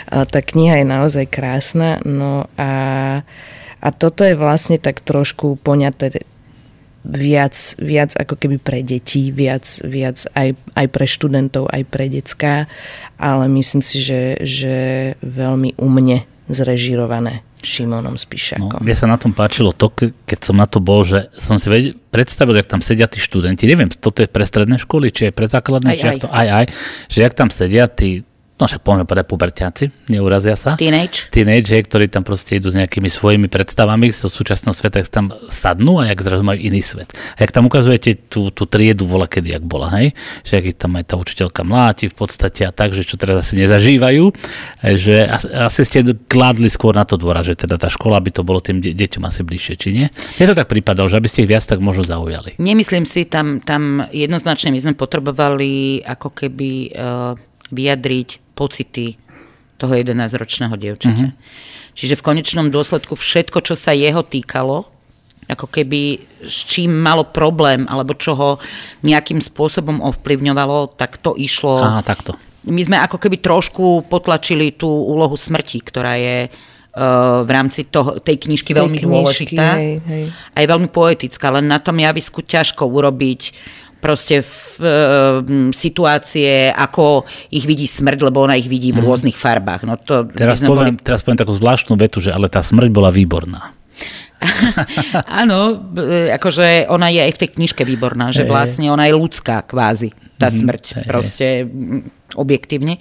A 0.07 0.23
tá 0.23 0.39
kniha 0.39 0.79
je 0.79 0.87
naozaj 0.87 1.27
krásna, 1.27 1.99
no 2.07 2.47
a, 2.55 2.71
a 3.83 3.89
toto 3.91 4.23
je 4.23 4.39
vlastne 4.39 4.79
tak 4.79 5.03
trošku 5.03 5.59
poňaté 5.59 6.23
viac, 7.07 7.55
viac 7.79 8.11
ako 8.19 8.35
keby 8.35 8.57
pre 8.59 8.83
deti, 8.83 9.31
viac, 9.31 9.65
viac 9.87 10.27
aj, 10.35 10.59
aj 10.75 10.87
pre 10.91 11.07
študentov, 11.07 11.71
aj 11.71 11.83
pre 11.87 12.11
decká, 12.11 12.67
ale 13.17 13.47
myslím 13.55 13.83
si, 13.83 14.03
že, 14.03 14.43
že 14.43 14.75
veľmi 15.23 15.79
umne 15.79 16.27
zrežirované 16.51 17.47
Šimonom 17.67 18.15
Spišakom. 18.15 18.79
No, 18.79 18.85
mne 18.85 18.95
sa 18.95 19.11
na 19.11 19.19
tom 19.19 19.35
páčilo 19.35 19.75
to, 19.75 19.91
keď 20.23 20.39
som 20.39 20.55
na 20.55 20.71
to 20.71 20.79
bol, 20.79 21.03
že 21.03 21.27
som 21.35 21.59
si 21.59 21.67
vedel, 21.67 21.99
predstavil, 22.15 22.63
jak 22.63 22.71
tam 22.71 22.79
sedia 22.79 23.11
tí 23.11 23.19
študenti, 23.19 23.67
neviem, 23.67 23.91
toto 23.91 24.23
je 24.23 24.31
pre 24.31 24.47
stredné 24.47 24.79
školy, 24.79 25.11
či 25.11 25.31
je 25.31 25.33
pre 25.35 25.51
základné, 25.51 25.97
aj, 25.97 25.99
či 25.99 26.07
aj. 26.07 26.19
to 26.23 26.29
aj, 26.31 26.49
aj, 26.49 26.65
že 27.11 27.19
jak 27.27 27.35
tam 27.35 27.51
sedia 27.51 27.91
tí 27.91 28.23
no 28.57 28.65
však 28.65 28.81
poďme 28.81 29.05
povedať 29.05 29.27
puberťáci, 29.29 29.85
neurazia 30.09 30.57
sa. 30.57 30.81
Teenage. 30.81 31.29
Teenage, 31.29 31.77
ktorí 31.85 32.09
tam 32.09 32.25
proste 32.25 32.57
idú 32.57 32.73
s 32.73 32.77
nejakými 32.77 33.13
svojimi 33.13 33.53
predstavami 33.53 34.09
zo 34.17 34.33
súčasného 34.33 34.73
sveta, 34.73 35.05
jak 35.05 35.13
tam 35.13 35.37
sadnú 35.53 36.01
a 36.01 36.09
jak 36.09 36.25
zrazu 36.25 36.41
majú 36.41 36.57
iný 36.57 36.81
svet. 36.81 37.13
A 37.37 37.45
jak 37.45 37.53
tam 37.53 37.69
ukazujete 37.69 38.33
tú, 38.33 38.49
tú 38.49 38.65
triedu 38.65 39.05
vola, 39.05 39.29
kedy 39.29 39.53
jak 39.53 39.65
bola, 39.65 39.93
hej? 40.01 40.17
Že 40.49 40.53
jak 40.57 40.67
tam 40.81 40.97
aj 40.97 41.05
tá 41.05 41.15
učiteľka 41.21 41.63
mláti 41.69 42.09
v 42.09 42.17
podstate 42.17 42.65
a 42.65 42.73
tak, 42.73 42.97
že 42.97 43.05
čo 43.05 43.21
teraz 43.21 43.45
asi 43.45 43.61
nezažívajú, 43.61 44.33
že 44.97 45.29
asi 45.53 45.85
ste 45.85 46.01
kládli 46.25 46.73
skôr 46.73 46.97
na 46.97 47.05
to 47.05 47.21
dvora, 47.21 47.45
že 47.45 47.61
teda 47.61 47.77
tá 47.77 47.93
škola 47.93 48.17
by 48.25 48.31
to 48.33 48.41
bolo 48.41 48.65
tým 48.65 48.81
de- 48.81 48.97
deťom 48.97 49.23
asi 49.29 49.45
bližšie, 49.45 49.75
či 49.77 49.89
nie? 49.93 50.07
Je 50.41 50.49
to 50.49 50.57
tak 50.57 50.73
prípadalo, 50.73 51.13
že 51.13 51.21
aby 51.21 51.29
ste 51.29 51.45
ich 51.45 51.51
viac 51.53 51.65
tak 51.69 51.85
možno 51.85 52.09
zaujali. 52.09 52.57
Nemyslím 52.57 53.05
si, 53.05 53.29
tam, 53.29 53.61
tam 53.61 54.09
jednoznačne 54.09 54.73
my 54.73 54.81
sme 54.81 54.95
potrebovali 54.97 56.01
ako 56.09 56.33
keby 56.33 56.71
uh, 56.97 57.37
vyjadriť 57.71 58.46
pocity 58.57 59.21
toho 59.77 59.93
11-ročného 59.93 60.73
dievčaťa. 60.75 61.27
Mm-hmm. 61.29 61.93
Čiže 61.93 62.17
v 62.17 62.25
konečnom 62.25 62.73
dôsledku 62.73 63.13
všetko, 63.13 63.61
čo 63.61 63.77
sa 63.77 63.93
jeho 63.93 64.25
týkalo, 64.25 64.89
ako 65.47 65.67
keby 65.71 66.19
s 66.43 66.67
čím 66.67 66.91
malo 66.91 67.29
problém, 67.29 67.87
alebo 67.87 68.17
čo 68.19 68.35
ho 68.35 68.51
nejakým 69.07 69.39
spôsobom 69.39 70.03
ovplyvňovalo, 70.03 70.99
tak 70.99 71.23
to 71.23 71.39
išlo... 71.39 71.79
Aha, 71.81 72.03
takto. 72.03 72.35
My 72.67 72.83
sme 72.83 72.99
ako 72.99 73.23
keby 73.23 73.39
trošku 73.39 74.11
potlačili 74.11 74.75
tú 74.75 74.91
úlohu 74.91 75.39
smrti, 75.39 75.79
ktorá 75.87 76.19
je 76.19 76.51
uh, 76.51 77.47
v 77.47 77.51
rámci 77.55 77.87
toho, 77.87 78.19
tej 78.19 78.43
knižky 78.43 78.75
tej 78.75 78.83
veľmi 78.83 78.99
knižky, 78.99 79.07
dôležitá 79.07 79.69
hej, 79.79 79.95
hej. 80.03 80.25
a 80.35 80.57
je 80.59 80.67
veľmi 80.67 80.91
poetická, 80.91 81.47
len 81.55 81.71
na 81.71 81.79
tom 81.79 81.95
javisku 81.95 82.43
ťažko 82.43 82.91
urobiť 82.91 83.41
proste 84.01 84.45
v, 84.45 84.53
e, 84.81 84.95
situácie, 85.73 86.71
ako 86.71 87.25
ich 87.51 87.65
vidí 87.65 87.89
smrť, 87.89 88.19
lebo 88.29 88.45
ona 88.45 88.55
ich 88.55 88.69
vidí 88.69 88.93
v 88.93 89.01
mhm. 89.01 89.07
rôznych 89.07 89.37
farbách. 89.37 89.89
No 89.89 89.97
to 89.99 90.29
teraz, 90.33 90.61
poviem, 90.63 90.97
boli... 90.97 91.05
teraz 91.05 91.21
poviem 91.25 91.41
takú 91.41 91.55
zvláštnu 91.57 91.95
vetu, 91.97 92.21
že 92.21 92.31
ale 92.31 92.47
tá 92.53 92.61
smrť 92.61 92.89
bola 92.93 93.11
výborná. 93.11 93.73
Áno, 95.43 95.81
akože 96.37 96.93
ona 96.93 97.09
je 97.09 97.25
aj 97.25 97.33
v 97.35 97.41
tej 97.41 97.51
knižke 97.57 97.83
výborná, 97.89 98.37
že 98.37 98.45
vlastne 98.45 98.93
ona 98.93 99.09
je 99.09 99.17
ľudská 99.17 99.65
kvázi, 99.65 100.13
tá 100.37 100.53
mhm. 100.53 100.57
smrť, 100.61 100.85
proste 101.09 101.47
objektívne. 102.37 103.01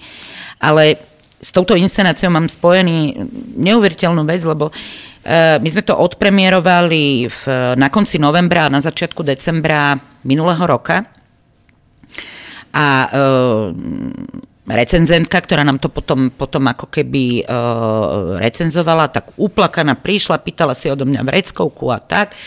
Ale 0.56 0.96
s 1.36 1.52
touto 1.52 1.76
inscenáciou 1.76 2.32
mám 2.32 2.48
spojený 2.48 3.28
neuveriteľnú 3.60 4.24
vec, 4.24 4.40
lebo 4.48 4.72
uh, 4.72 4.74
my 5.34 5.68
sme 5.68 5.82
to 5.82 5.98
odpremierovali 5.98 7.26
v, 7.26 7.42
na 7.74 7.90
konci 7.90 8.22
novembra 8.22 8.70
a 8.70 8.72
na 8.72 8.78
začiatku 8.78 9.26
decembra 9.26 9.98
minulého 10.22 10.62
roka. 10.62 11.02
A 12.70 12.86
uh, 13.10 13.74
recenzentka, 14.70 15.38
ktorá 15.42 15.66
nám 15.66 15.82
to 15.82 15.90
potom, 15.90 16.30
potom 16.30 16.66
ako 16.70 16.90
keby 16.90 17.42
uh, 17.42 18.38
recenzovala, 18.38 19.10
tak 19.10 19.34
uplakaná 19.34 19.98
prišla, 19.98 20.42
pýtala 20.42 20.78
si 20.78 20.90
odo 20.90 21.06
mňa 21.06 21.22
vreckovku 21.26 21.90
a 21.90 21.98
tak 21.98 22.38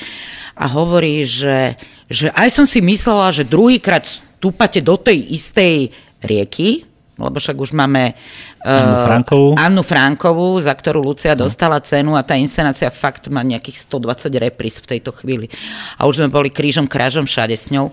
a 0.59 0.65
hovorí, 0.67 1.23
že, 1.23 1.79
že 2.11 2.27
aj 2.35 2.49
som 2.51 2.65
si 2.67 2.83
myslela, 2.83 3.31
že 3.31 3.47
druhýkrát 3.47 4.03
stúpate 4.03 4.83
do 4.83 4.99
tej 4.99 5.23
istej 5.31 5.95
rieky, 6.19 6.88
lebo 7.19 7.37
však 7.37 7.57
už 7.59 7.75
máme 7.75 8.15
Annu 8.63 8.95
Frankovú. 9.03 9.47
Annu 9.59 9.83
Frankovú, 9.83 10.49
za 10.63 10.71
ktorú 10.71 11.03
Lucia 11.03 11.35
dostala 11.35 11.83
cenu 11.83 12.15
a 12.15 12.23
tá 12.23 12.39
inscenácia 12.39 12.87
fakt 12.89 13.27
má 13.27 13.43
nejakých 13.43 13.85
120 13.85 14.31
repríz 14.39 14.79
v 14.79 14.97
tejto 14.97 15.11
chvíli. 15.11 15.51
A 15.99 16.07
už 16.07 16.23
sme 16.23 16.29
boli 16.31 16.49
krížom, 16.49 16.87
krážom 16.87 17.27
všade 17.27 17.55
s 17.55 17.69
ňou. 17.69 17.91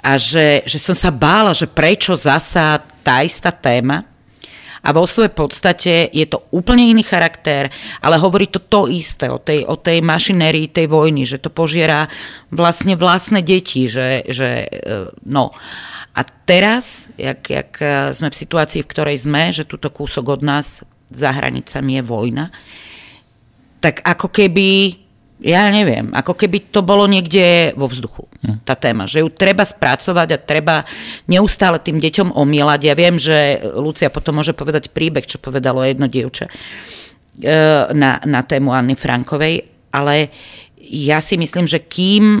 A 0.00 0.16
že, 0.16 0.64
že 0.64 0.80
som 0.80 0.96
sa 0.96 1.12
bála, 1.12 1.52
že 1.52 1.68
prečo 1.68 2.16
zasa 2.16 2.80
tá 3.04 3.20
istá 3.24 3.52
téma 3.52 4.04
a 4.80 4.88
vo 4.96 5.04
svojej 5.04 5.32
podstate 5.32 6.08
je 6.08 6.26
to 6.28 6.48
úplne 6.56 6.88
iný 6.88 7.04
charakter, 7.04 7.68
ale 8.00 8.16
hovorí 8.16 8.48
to 8.48 8.60
to 8.60 8.88
isté 8.88 9.28
o 9.28 9.36
tej, 9.36 9.68
o 9.68 9.76
tej 9.76 10.00
mašinérii 10.00 10.72
tej 10.72 10.88
vojny, 10.88 11.28
že 11.28 11.40
to 11.40 11.52
požiera 11.52 12.08
vlastne 12.48 12.96
vlastné 12.96 13.44
deti, 13.44 13.86
že, 13.86 14.24
že 14.28 14.66
e, 14.66 15.12
no. 15.28 15.52
A 16.16 16.20
teraz, 16.24 17.12
jak, 17.14 17.46
jak 17.46 17.70
sme 18.10 18.28
v 18.32 18.40
situácii, 18.40 18.82
v 18.82 18.90
ktorej 18.90 19.16
sme, 19.22 19.54
že 19.54 19.68
túto 19.68 19.92
kúsok 19.94 20.40
od 20.40 20.42
nás 20.42 20.82
za 21.10 21.30
hranicami 21.30 22.00
je 22.00 22.02
vojna, 22.02 22.46
tak 23.80 24.04
ako 24.04 24.28
keby 24.28 24.98
ja 25.40 25.72
neviem, 25.72 26.12
ako 26.12 26.36
keby 26.36 26.68
to 26.68 26.84
bolo 26.84 27.08
niekde 27.08 27.72
vo 27.72 27.88
vzduchu, 27.88 28.28
hm. 28.44 28.64
tá 28.68 28.76
téma, 28.76 29.08
že 29.08 29.24
ju 29.24 29.28
treba 29.32 29.64
spracovať 29.64 30.28
a 30.36 30.42
treba 30.42 30.84
neustále 31.26 31.80
tým 31.80 31.96
deťom 31.96 32.36
omielať. 32.36 32.80
Ja 32.84 32.94
viem, 32.94 33.16
že 33.16 33.60
Lucia 33.76 34.12
potom 34.12 34.36
môže 34.36 34.52
povedať 34.52 34.92
príbeh, 34.92 35.24
čo 35.24 35.40
povedalo 35.40 35.80
jedno 35.80 36.12
dievča 36.12 36.46
e, 36.46 36.52
na, 37.96 38.20
na 38.20 38.40
tému 38.44 38.68
Anny 38.70 38.94
Frankovej, 38.94 39.64
ale 39.96 40.28
ja 40.90 41.22
si 41.22 41.38
myslím, 41.40 41.64
že 41.64 41.86
kým 41.88 42.40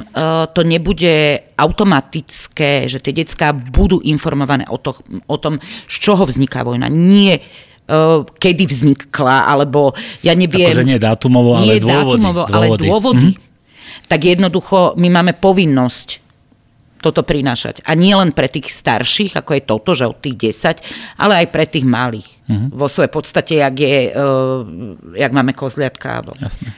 to 0.52 0.60
nebude 0.60 1.40
automatické, 1.56 2.84
že 2.90 3.00
tie 3.00 3.16
detská 3.16 3.56
budú 3.56 4.02
informované 4.04 4.68
o, 4.68 4.76
to, 4.76 4.92
o 5.24 5.36
tom, 5.40 5.56
z 5.88 5.96
čoho 6.02 6.28
vzniká 6.28 6.66
vojna, 6.66 6.90
nie 6.92 7.40
kedy 8.38 8.64
vznikla, 8.66 9.50
alebo 9.50 9.92
ja 10.22 10.34
neviem... 10.38 10.70
Akože 10.70 10.86
nie 10.86 11.00
dátumovo, 11.00 11.58
ale 11.58 11.76
nie 11.76 11.82
dôvody. 11.82 12.22
Dátumovo, 12.22 12.42
dôvody. 12.46 12.54
ale 12.54 12.66
dôvody. 12.78 13.28
Mm-hmm. 13.34 14.08
Tak 14.10 14.20
jednoducho 14.26 14.78
my 14.98 15.08
máme 15.10 15.32
povinnosť 15.38 16.30
toto 17.00 17.24
prinášať. 17.24 17.80
A 17.88 17.96
nie 17.96 18.12
len 18.12 18.36
pre 18.36 18.46
tých 18.46 18.68
starších, 18.68 19.40
ako 19.40 19.50
je 19.56 19.62
toto, 19.64 19.90
že 19.96 20.04
od 20.04 20.20
tých 20.20 20.52
10, 20.52 20.84
ale 21.16 21.44
aj 21.44 21.46
pre 21.48 21.64
tých 21.64 21.88
malých. 21.88 22.28
Mm-hmm. 22.46 22.68
Vo 22.76 22.86
svojej 22.92 23.10
podstate, 23.10 23.52
jak, 23.64 23.74
je, 23.74 24.12
uh, 24.12 24.60
jak 25.16 25.32
máme 25.32 25.56
kozliatka. 25.56 26.20
Alebo... 26.20 26.36
Jasne. 26.36 26.76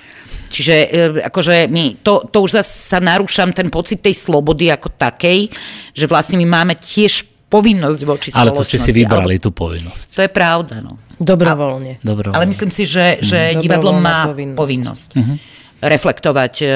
Čiže 0.49 0.75
uh, 0.79 0.89
akože 1.27 1.67
my, 1.67 2.07
to, 2.07 2.31
to 2.31 2.39
už 2.39 2.63
zase 2.63 2.71
sa 2.71 3.03
narúšam 3.03 3.51
ten 3.51 3.67
pocit 3.67 3.99
tej 3.99 4.15
slobody 4.15 4.71
ako 4.71 4.95
takej, 4.95 5.51
že 5.91 6.07
vlastne 6.07 6.39
my 6.39 6.47
máme 6.47 6.79
tiež 6.79 7.32
povinnosť 7.53 8.01
voči 8.09 8.29
Ale 8.33 8.57
to 8.57 8.65
ste 8.65 8.81
si 8.81 8.97
vybrali, 8.97 9.37
tú 9.37 9.53
povinnosť. 9.53 10.17
To 10.17 10.21
je 10.25 10.31
pravda, 10.33 10.81
no. 10.81 10.97
Dobrovoľne. 11.21 12.01
Dobrovoľne. 12.01 12.37
Ale 12.41 12.49
myslím 12.49 12.73
si, 12.73 12.89
že, 12.89 13.21
mm. 13.21 13.23
že 13.23 13.39
divadlo 13.61 13.93
má 13.93 14.33
povinnosť. 14.33 14.57
povinnosť. 14.57 15.11
Mm-hmm 15.13 15.39
reflektovať 15.83 16.55
uh, 16.63 16.71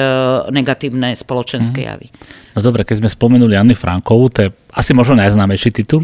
negatívne 0.51 1.15
spoločenské 1.15 1.79
mm. 1.79 1.87
javy. 1.87 2.07
No 2.51 2.59
dobre, 2.59 2.83
keď 2.83 2.99
sme 2.99 3.07
spomenuli 3.07 3.55
Anny 3.55 3.71
Frankovú, 3.71 4.27
to 4.27 4.39
je 4.43 4.49
asi 4.75 4.91
možno 4.91 5.15
najznámejší 5.23 5.71
titul, 5.71 6.03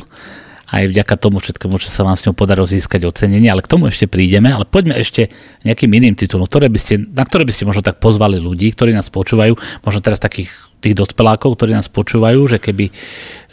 aj 0.73 0.89
vďaka 0.89 1.13
tomu 1.21 1.37
všetkému, 1.37 1.77
čo 1.77 1.91
sa 1.91 2.01
vám 2.01 2.17
s 2.17 2.25
ňou 2.25 2.33
podarilo 2.33 2.65
získať 2.65 3.05
ocenenie, 3.05 3.51
ale 3.51 3.61
k 3.61 3.69
tomu 3.69 3.91
ešte 3.91 4.09
prídeme, 4.09 4.49
ale 4.49 4.65
poďme 4.65 4.97
ešte 4.97 5.29
nejakým 5.67 5.91
iným 5.91 6.15
titulom, 6.17 6.49
ktoré 6.49 6.65
by 6.71 6.79
ste, 6.81 6.97
na 6.97 7.21
ktoré 7.27 7.45
by 7.45 7.53
ste 7.53 7.67
možno 7.69 7.85
tak 7.85 8.01
pozvali 8.01 8.41
ľudí, 8.41 8.73
ktorí 8.73 8.89
nás 8.95 9.13
počúvajú, 9.13 9.53
možno 9.85 9.99
teraz 10.01 10.17
takých 10.17 10.49
tých 10.83 10.99
dospelákov, 10.99 11.55
ktorí 11.55 11.71
nás 11.71 11.87
počúvajú, 11.87 12.43
že 12.51 12.57
keby, 12.59 12.91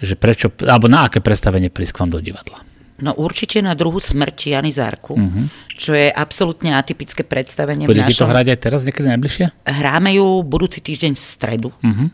že 0.02 0.14
prečo, 0.18 0.50
alebo 0.66 0.90
na 0.90 1.06
aké 1.06 1.22
predstavenie 1.22 1.70
prísť 1.70 1.94
k 1.94 2.00
vám 2.02 2.10
do 2.10 2.18
divadla? 2.18 2.58
No 3.00 3.16
určite 3.16 3.64
na 3.64 3.72
druhú 3.72 3.96
smrť 3.96 4.36
Jany 4.52 4.72
Zárku, 4.76 5.16
uh-huh. 5.16 5.48
čo 5.72 5.96
je 5.96 6.12
absolútne 6.12 6.76
atypické 6.76 7.24
predstavenie. 7.24 7.88
Budete 7.88 8.12
našom... 8.12 8.28
to 8.28 8.32
hrať 8.36 8.46
aj 8.52 8.58
teraz 8.60 8.80
niekedy 8.84 9.06
najbližšie? 9.08 9.44
Hráme 9.64 10.10
ju 10.20 10.44
budúci 10.44 10.84
týždeň 10.84 11.16
v 11.16 11.20
stredu. 11.20 11.70
Uh-huh. 11.72 12.12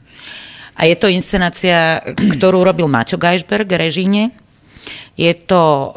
A 0.78 0.86
je 0.86 0.94
to 0.94 1.10
inscenácia, 1.10 1.98
ktorú 2.38 2.62
robil 2.62 2.86
Maťo 2.86 3.18
Geisberg, 3.18 3.66
režíne. 3.66 4.30
Je 5.18 5.32
to 5.34 5.58
uh, 5.58 5.90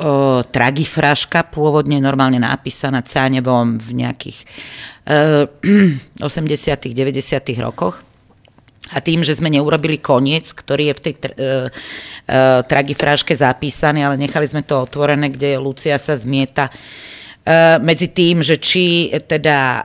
tragifraška, 0.49 1.53
pôvodne 1.53 2.01
normálne 2.01 2.41
napísaná 2.41 3.05
Cánevom 3.05 3.77
v 3.77 3.89
nejakých 4.01 4.38
uh, 5.05 5.45
80 6.17 6.89
90 6.89 7.62
rokoch. 7.62 8.01
A 8.89 8.97
tým, 9.06 9.21
že 9.21 9.38
sme 9.38 9.54
neurobili 9.54 10.02
koniec, 10.02 10.49
ktorý 10.49 10.89
je 10.89 10.97
v 10.97 11.04
tej 11.06 11.13
uh, 11.13 11.21
uh, 11.21 12.65
tragifrážke 12.65 13.38
zapísaný, 13.38 14.02
ale 14.02 14.17
nechali 14.17 14.49
sme 14.49 14.65
to 14.65 14.82
otvorené, 14.82 15.30
kde 15.30 15.62
Lucia 15.62 15.97
sa 16.02 16.17
zmieta 16.17 16.73
uh, 16.73 17.78
medzi 17.78 18.10
tým, 18.10 18.41
že 18.41 18.58
či 18.58 19.13
teda 19.30 19.58
uh, 19.58 19.82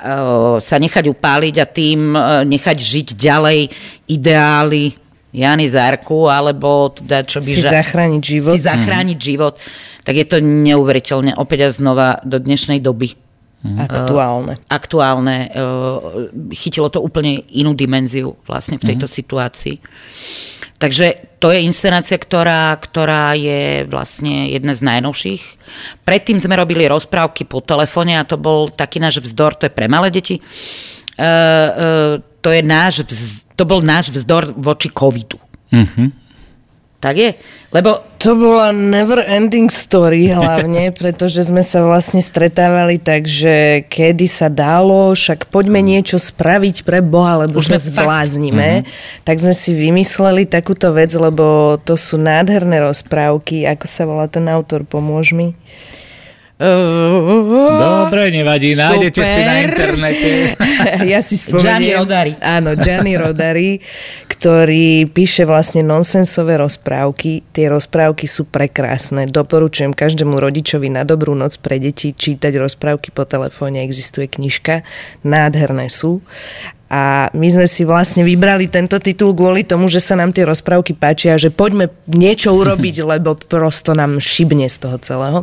sa 0.57 0.81
nechať 0.81 1.05
upáliť 1.13 1.55
a 1.61 1.67
tým 1.69 2.01
uh, 2.17 2.43
nechať 2.49 2.77
žiť 2.81 3.09
ďalej 3.13 3.61
ideály 4.09 4.97
Jany 5.35 5.67
Zárku, 5.67 6.31
alebo 6.31 6.95
teda 6.95 7.27
čo 7.27 7.43
by... 7.43 7.51
Si 7.51 7.63
ža- 7.67 7.83
zachrániť 7.83 8.23
život. 8.23 8.55
Si 8.55 8.63
zachrániť 8.63 9.19
mm. 9.19 9.27
život. 9.27 9.55
Tak 10.07 10.15
je 10.15 10.27
to 10.31 10.39
neuveriteľné 10.39 11.35
opäť 11.35 11.67
a 11.67 11.71
znova 11.75 12.23
do 12.23 12.39
dnešnej 12.39 12.79
doby. 12.79 13.19
Aktuálne. 13.65 14.61
Uh, 14.61 14.69
aktuálne. 14.69 15.37
Uh, 15.57 16.29
chytilo 16.53 16.93
to 16.93 17.01
úplne 17.01 17.41
inú 17.57 17.73
dimenziu 17.73 18.37
vlastne 18.45 18.77
v 18.77 18.93
tejto 18.93 19.09
mm. 19.09 19.13
situácii. 19.13 19.77
Takže 20.77 21.39
to 21.41 21.49
je 21.49 21.65
inscenácia, 21.65 22.21
ktorá, 22.21 22.77
ktorá 22.77 23.33
je 23.33 23.89
vlastne 23.89 24.53
jedna 24.53 24.77
z 24.77 24.85
najnovších. 24.85 25.43
Predtým 26.05 26.45
sme 26.45 26.61
robili 26.61 26.85
rozprávky 26.85 27.49
po 27.49 27.65
telefóne 27.65 28.21
a 28.21 28.29
to 28.29 28.37
bol 28.37 28.69
taký 28.69 29.01
náš 29.01 29.25
vzdor, 29.25 29.57
to 29.57 29.65
je 29.65 29.73
pre 29.73 29.89
malé 29.89 30.13
deti. 30.13 30.45
Uh, 31.15 31.25
uh, 31.25 32.13
to, 32.45 32.53
je 32.53 32.61
náš 32.61 33.01
to 33.57 33.63
bol 33.65 33.81
náš 33.81 34.13
vzdor 34.13 34.53
voči 34.61 34.93
covidu. 34.93 35.41
Mm-hmm. 35.73 36.24
Tak 37.05 37.15
je. 37.21 37.31
Lebo... 37.69 38.17
To 38.25 38.33
bola 38.33 38.73
never 38.73 39.21
ending 39.21 39.69
story 39.69 40.33
hlavne, 40.33 40.89
pretože 40.97 41.45
sme 41.45 41.61
sa 41.61 41.85
vlastne 41.85 42.25
stretávali 42.25 42.97
tak, 42.97 43.29
že 43.29 43.85
kedy 43.85 44.25
sa 44.25 44.49
dalo, 44.49 45.13
však 45.13 45.53
poďme 45.53 45.85
niečo 45.85 46.17
spraviť 46.17 46.89
pre 46.89 47.05
Boha, 47.05 47.45
lebo 47.45 47.61
Už 47.61 47.77
sa 47.77 47.77
zbláznime. 47.77 48.81
Uh-huh. 48.81 49.21
Tak 49.29 49.45
sme 49.45 49.53
si 49.53 49.77
vymysleli 49.77 50.49
takúto 50.49 50.97
vec, 50.97 51.13
lebo 51.13 51.77
to 51.85 52.01
sú 52.01 52.17
nádherné 52.17 52.81
rozprávky. 52.81 53.69
Ako 53.69 53.85
sa 53.85 54.09
volá 54.09 54.25
ten 54.25 54.49
autor, 54.49 54.89
pomôž 54.89 55.37
mi. 55.37 55.53
Dobre, 56.55 58.31
nevadí, 58.31 58.79
Super. 58.79 58.87
nájdete 58.87 59.21
si 59.27 59.41
na 59.43 59.55
internete. 59.59 60.31
ja 61.13 61.19
si 61.19 61.35
spomeniem. 61.35 61.67
Gianni 61.67 61.91
Rodari. 61.99 62.33
Áno, 62.39 62.71
Gianni 62.79 63.15
Rodari, 63.19 63.71
ktorý 64.31 65.11
píše 65.11 65.43
vlastne 65.51 65.83
nonsensové 65.83 66.55
rozprávky. 66.63 67.43
Tie 67.51 67.67
rozprávky 67.67 68.31
sú 68.31 68.47
prekrásne. 68.47 69.27
Doporučujem 69.27 69.91
každému 69.91 70.39
rodičovi 70.39 70.95
na 70.95 71.03
dobrú 71.03 71.35
noc 71.35 71.59
pre 71.59 71.83
deti 71.83 72.15
čítať 72.15 72.55
rozprávky 72.55 73.11
po 73.11 73.27
telefóne. 73.27 73.83
Existuje 73.83 74.31
knižka. 74.31 74.87
Nádherné 75.27 75.91
sú. 75.91 76.23
A 76.95 77.27
my 77.35 77.49
sme 77.51 77.67
si 77.67 77.83
vlastne 77.83 78.23
vybrali 78.23 78.71
tento 78.71 78.95
titul 79.03 79.35
kvôli 79.35 79.67
tomu, 79.67 79.91
že 79.91 79.99
sa 79.99 80.15
nám 80.15 80.31
tie 80.31 80.47
rozprávky 80.47 80.95
páčia, 80.95 81.35
že 81.35 81.51
poďme 81.51 81.91
niečo 82.07 82.55
urobiť, 82.55 83.03
lebo 83.19 83.35
prosto 83.35 83.99
nám 83.99 84.23
šibne 84.23 84.71
z 84.71 84.79
toho 84.79 84.97
celého. 85.03 85.43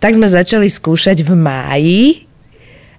Tak 0.00 0.16
sme 0.16 0.32
začali 0.32 0.72
skúšať 0.72 1.20
v 1.20 1.32
máji 1.36 2.04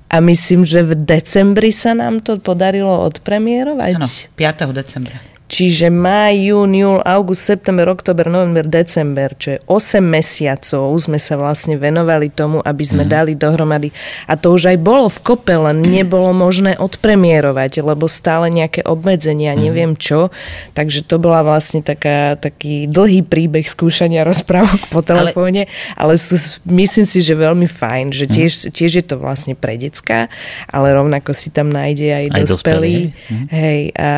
a 0.06 0.22
myslím, 0.22 0.62
že 0.62 0.86
v 0.86 0.94
decembri 0.94 1.74
sa 1.74 1.98
nám 1.98 2.22
to 2.22 2.38
podarilo 2.38 2.94
odpremierovať. 3.10 3.98
Áno, 3.98 4.06
5. 4.06 4.70
decembra. 4.78 5.33
Čiže 5.52 5.92
maj, 5.92 6.34
jún, 6.40 6.72
júl, 6.74 6.98
august, 7.04 7.46
september, 7.46 7.86
október, 7.92 8.32
november, 8.32 8.66
december, 8.66 9.36
čo 9.38 9.54
je 9.54 9.60
8 9.68 10.02
mesiacov 10.02 10.96
sme 10.98 11.20
sa 11.20 11.36
vlastne 11.36 11.76
venovali 11.76 12.32
tomu, 12.32 12.64
aby 12.64 12.84
sme 12.84 13.04
mm. 13.06 13.10
dali 13.12 13.34
dohromady. 13.36 13.92
A 14.26 14.40
to 14.40 14.56
už 14.56 14.74
aj 14.74 14.78
bolo 14.80 15.12
v 15.12 15.20
kope, 15.20 15.54
len 15.54 15.84
nebolo 15.84 16.32
možné 16.32 16.80
odpremierovať, 16.80 17.84
lebo 17.84 18.08
stále 18.08 18.48
nejaké 18.50 18.88
obmedzenia, 18.88 19.54
mm. 19.54 19.60
neviem 19.60 19.94
čo. 20.00 20.32
Takže 20.74 21.04
to 21.06 21.20
bola 21.20 21.44
vlastne 21.44 21.84
taká, 21.84 22.40
taký 22.40 22.88
dlhý 22.88 23.28
príbeh 23.28 23.68
skúšania 23.68 24.24
rozprávok 24.24 24.90
po 24.90 25.04
telefóne, 25.04 25.68
ale, 26.00 26.16
ale 26.16 26.24
sú, 26.24 26.40
myslím 26.72 27.06
si, 27.06 27.20
že 27.20 27.36
veľmi 27.36 27.68
fajn, 27.68 28.16
že 28.16 28.26
mhm. 28.26 28.34
tiež, 28.34 28.52
mm. 28.56 28.72
tiež 28.72 28.92
je 29.04 29.06
to 29.06 29.16
vlastne 29.20 29.54
pre 29.60 29.76
decka, 29.76 30.32
ale 30.72 30.96
rovnako 30.96 31.36
si 31.36 31.52
tam 31.52 31.68
nájde 31.68 32.08
aj, 32.10 32.26
aj 32.32 32.42
dospelí. 32.48 32.96
Mm. 33.28 33.46
Hej, 33.52 33.82
a, 34.00 34.12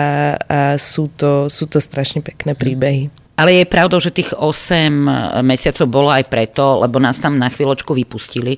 a 0.46 0.60
sú 0.78 1.10
to, 1.16 1.48
sú 1.48 1.66
to 1.72 1.80
strašne 1.80 2.20
pekné 2.22 2.54
príbehy. 2.54 3.10
Ale 3.36 3.52
je 3.52 3.68
pravdou, 3.68 4.00
že 4.00 4.16
tých 4.16 4.32
8 4.32 5.44
mesiacov 5.44 5.86
bolo 5.92 6.08
aj 6.08 6.24
preto, 6.32 6.80
lebo 6.80 7.04
nás 7.04 7.20
tam 7.20 7.36
na 7.36 7.52
chvíľočku 7.52 7.92
vypustili, 7.92 8.56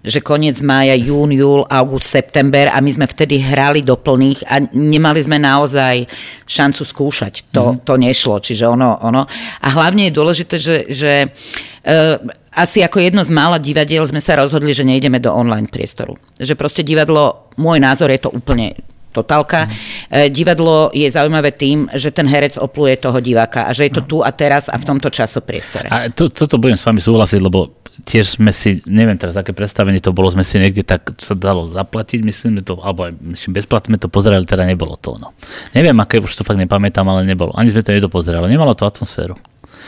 že 0.00 0.24
koniec 0.24 0.64
mája, 0.64 0.96
jún, 0.96 1.28
júl, 1.28 1.68
august, 1.68 2.08
september 2.08 2.72
a 2.72 2.80
my 2.80 2.88
sme 2.88 3.04
vtedy 3.04 3.36
hrali 3.36 3.84
do 3.84 4.00
plných 4.00 4.48
a 4.48 4.64
nemali 4.72 5.20
sme 5.20 5.36
naozaj 5.36 6.08
šancu 6.48 6.82
skúšať. 6.88 7.52
To, 7.52 7.76
mm. 7.76 7.84
to 7.84 7.94
nešlo, 8.00 8.40
čiže 8.40 8.64
ono, 8.64 8.96
ono. 9.04 9.28
A 9.60 9.68
hlavne 9.76 10.08
je 10.08 10.16
dôležité, 10.16 10.56
že, 10.56 10.88
že 10.88 11.28
uh, 11.28 12.16
asi 12.56 12.80
ako 12.80 13.04
jedno 13.04 13.20
z 13.20 13.28
mála 13.28 13.60
divadiel 13.60 14.08
sme 14.08 14.24
sa 14.24 14.40
rozhodli, 14.40 14.72
že 14.72 14.88
nejdeme 14.88 15.20
do 15.20 15.28
online 15.36 15.68
priestoru. 15.68 16.16
Že 16.40 16.56
proste 16.56 16.80
divadlo, 16.80 17.52
môj 17.60 17.76
názor 17.76 18.08
je 18.08 18.24
to 18.24 18.32
úplne 18.32 18.72
totálka. 19.14 19.70
Mm. 19.70 20.34
Divadlo 20.34 20.90
je 20.90 21.06
zaujímavé 21.06 21.54
tým, 21.54 21.86
že 21.94 22.10
ten 22.10 22.26
herec 22.26 22.58
opluje 22.58 22.98
toho 22.98 23.22
diváka 23.22 23.70
a 23.70 23.70
že 23.70 23.86
je 23.86 23.92
to 23.94 24.02
no. 24.02 24.08
tu 24.10 24.16
a 24.26 24.34
teraz 24.34 24.66
a 24.66 24.74
v 24.74 24.84
tomto 24.84 25.06
časopriestore. 25.14 25.86
A 25.94 26.10
to, 26.10 26.26
toto 26.26 26.58
budem 26.58 26.74
s 26.74 26.82
vami 26.82 26.98
súhlasiť, 26.98 27.38
lebo 27.38 27.84
tiež 28.02 28.42
sme 28.42 28.50
si, 28.50 28.82
neviem 28.90 29.14
teraz, 29.14 29.38
aké 29.38 29.54
predstavenie 29.54 30.02
to 30.02 30.10
bolo, 30.10 30.26
sme 30.26 30.42
si 30.42 30.58
niekde 30.58 30.82
tak 30.82 31.14
sa 31.22 31.38
dalo 31.38 31.70
zaplatiť, 31.70 32.26
myslím, 32.26 32.58
to, 32.66 32.82
alebo 32.82 33.06
aj 33.06 33.12
myslím, 33.22 33.54
bezplatne 33.54 33.96
to 34.02 34.10
pozerali, 34.10 34.42
teda 34.42 34.66
nebolo 34.66 34.98
to 34.98 35.14
ono. 35.14 35.30
Neviem, 35.78 35.94
aké, 36.02 36.18
už 36.18 36.34
to 36.34 36.42
fakt 36.42 36.58
nepamätám, 36.58 37.06
ale 37.06 37.22
nebolo. 37.22 37.54
Ani 37.54 37.70
sme 37.70 37.86
to 37.86 37.94
nedopozerali, 37.94 38.50
nemalo 38.50 38.74
to 38.74 38.82
atmosféru. 38.82 39.38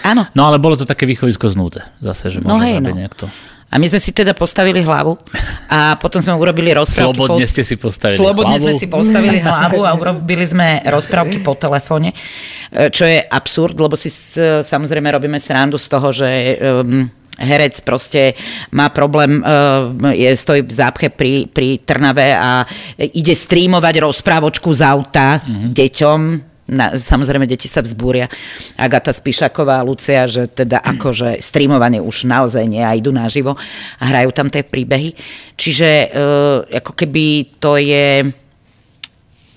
Áno. 0.07 0.29
No 0.39 0.47
ale 0.47 0.62
bolo 0.62 0.79
to 0.79 0.87
také 0.87 1.03
východisko 1.09 1.51
znúde, 1.51 1.83
zase, 1.99 2.31
že 2.31 2.39
no 2.45 2.62
hej, 2.62 2.79
no. 2.79 2.95
to. 3.18 3.27
A 3.77 3.81
my 3.81 3.93
sme 3.93 4.01
si 4.01 4.16
teda 4.16 4.33
postavili 4.33 4.81
hlavu 4.81 5.20
a 5.68 6.01
potom 6.01 6.24
sme 6.24 6.33
urobili 6.33 6.72
rozprávky. 6.72 7.12
Slobodne 7.12 7.45
po... 7.45 7.53
ste 7.53 7.61
si 7.61 7.77
postavili 7.77 8.16
Slobodne 8.16 8.57
hlavu. 8.57 8.64
sme 8.64 8.72
si 8.81 8.87
postavili 8.89 9.37
hlavu 9.37 9.85
a 9.85 9.93
urobili 9.93 10.49
sme 10.49 10.81
rozprávky 10.81 11.45
po 11.45 11.53
telefóne, 11.61 12.16
e, 12.72 12.89
čo 12.89 13.05
je 13.05 13.20
absurd, 13.20 13.77
lebo 13.77 13.93
si 13.93 14.09
samozrejme 14.64 15.12
robíme 15.12 15.37
srandu 15.37 15.77
z 15.77 15.93
toho, 15.93 16.09
že 16.09 16.57
um, 16.57 17.05
herec 17.37 17.85
proste 17.85 18.33
má 18.72 18.89
problém, 18.89 19.45
uh, 19.45 19.93
je, 20.09 20.33
stojí 20.33 20.64
v 20.64 20.72
zápche 20.72 21.12
pri, 21.12 21.45
pri 21.45 21.85
Trnave 21.85 22.33
a 22.33 22.64
ide 22.97 23.37
streamovať 23.37 24.01
rozprávočku 24.01 24.72
z 24.72 24.81
auta 24.89 25.45
mm-hmm. 25.45 25.70
deťom, 25.77 26.20
na, 26.66 26.98
samozrejme, 26.98 27.46
deti 27.46 27.70
sa 27.70 27.78
vzbúria. 27.78 28.26
Agata 28.74 29.14
Spišaková 29.14 29.78
Lucia, 29.86 30.26
že 30.26 30.50
teda 30.50 30.82
akože 30.82 31.38
streamovanie 31.38 32.02
už 32.02 32.26
naozaj 32.26 32.66
nie 32.66 32.82
a 32.82 32.98
idú 32.98 33.14
naživo 33.14 33.54
a 34.02 34.04
hrajú 34.10 34.34
tam 34.34 34.50
tie 34.50 34.66
príbehy. 34.66 35.14
Čiže 35.54 35.88
e, 35.88 36.06
ako 36.82 36.92
keby 36.98 37.24
to 37.62 37.78
je... 37.78 38.26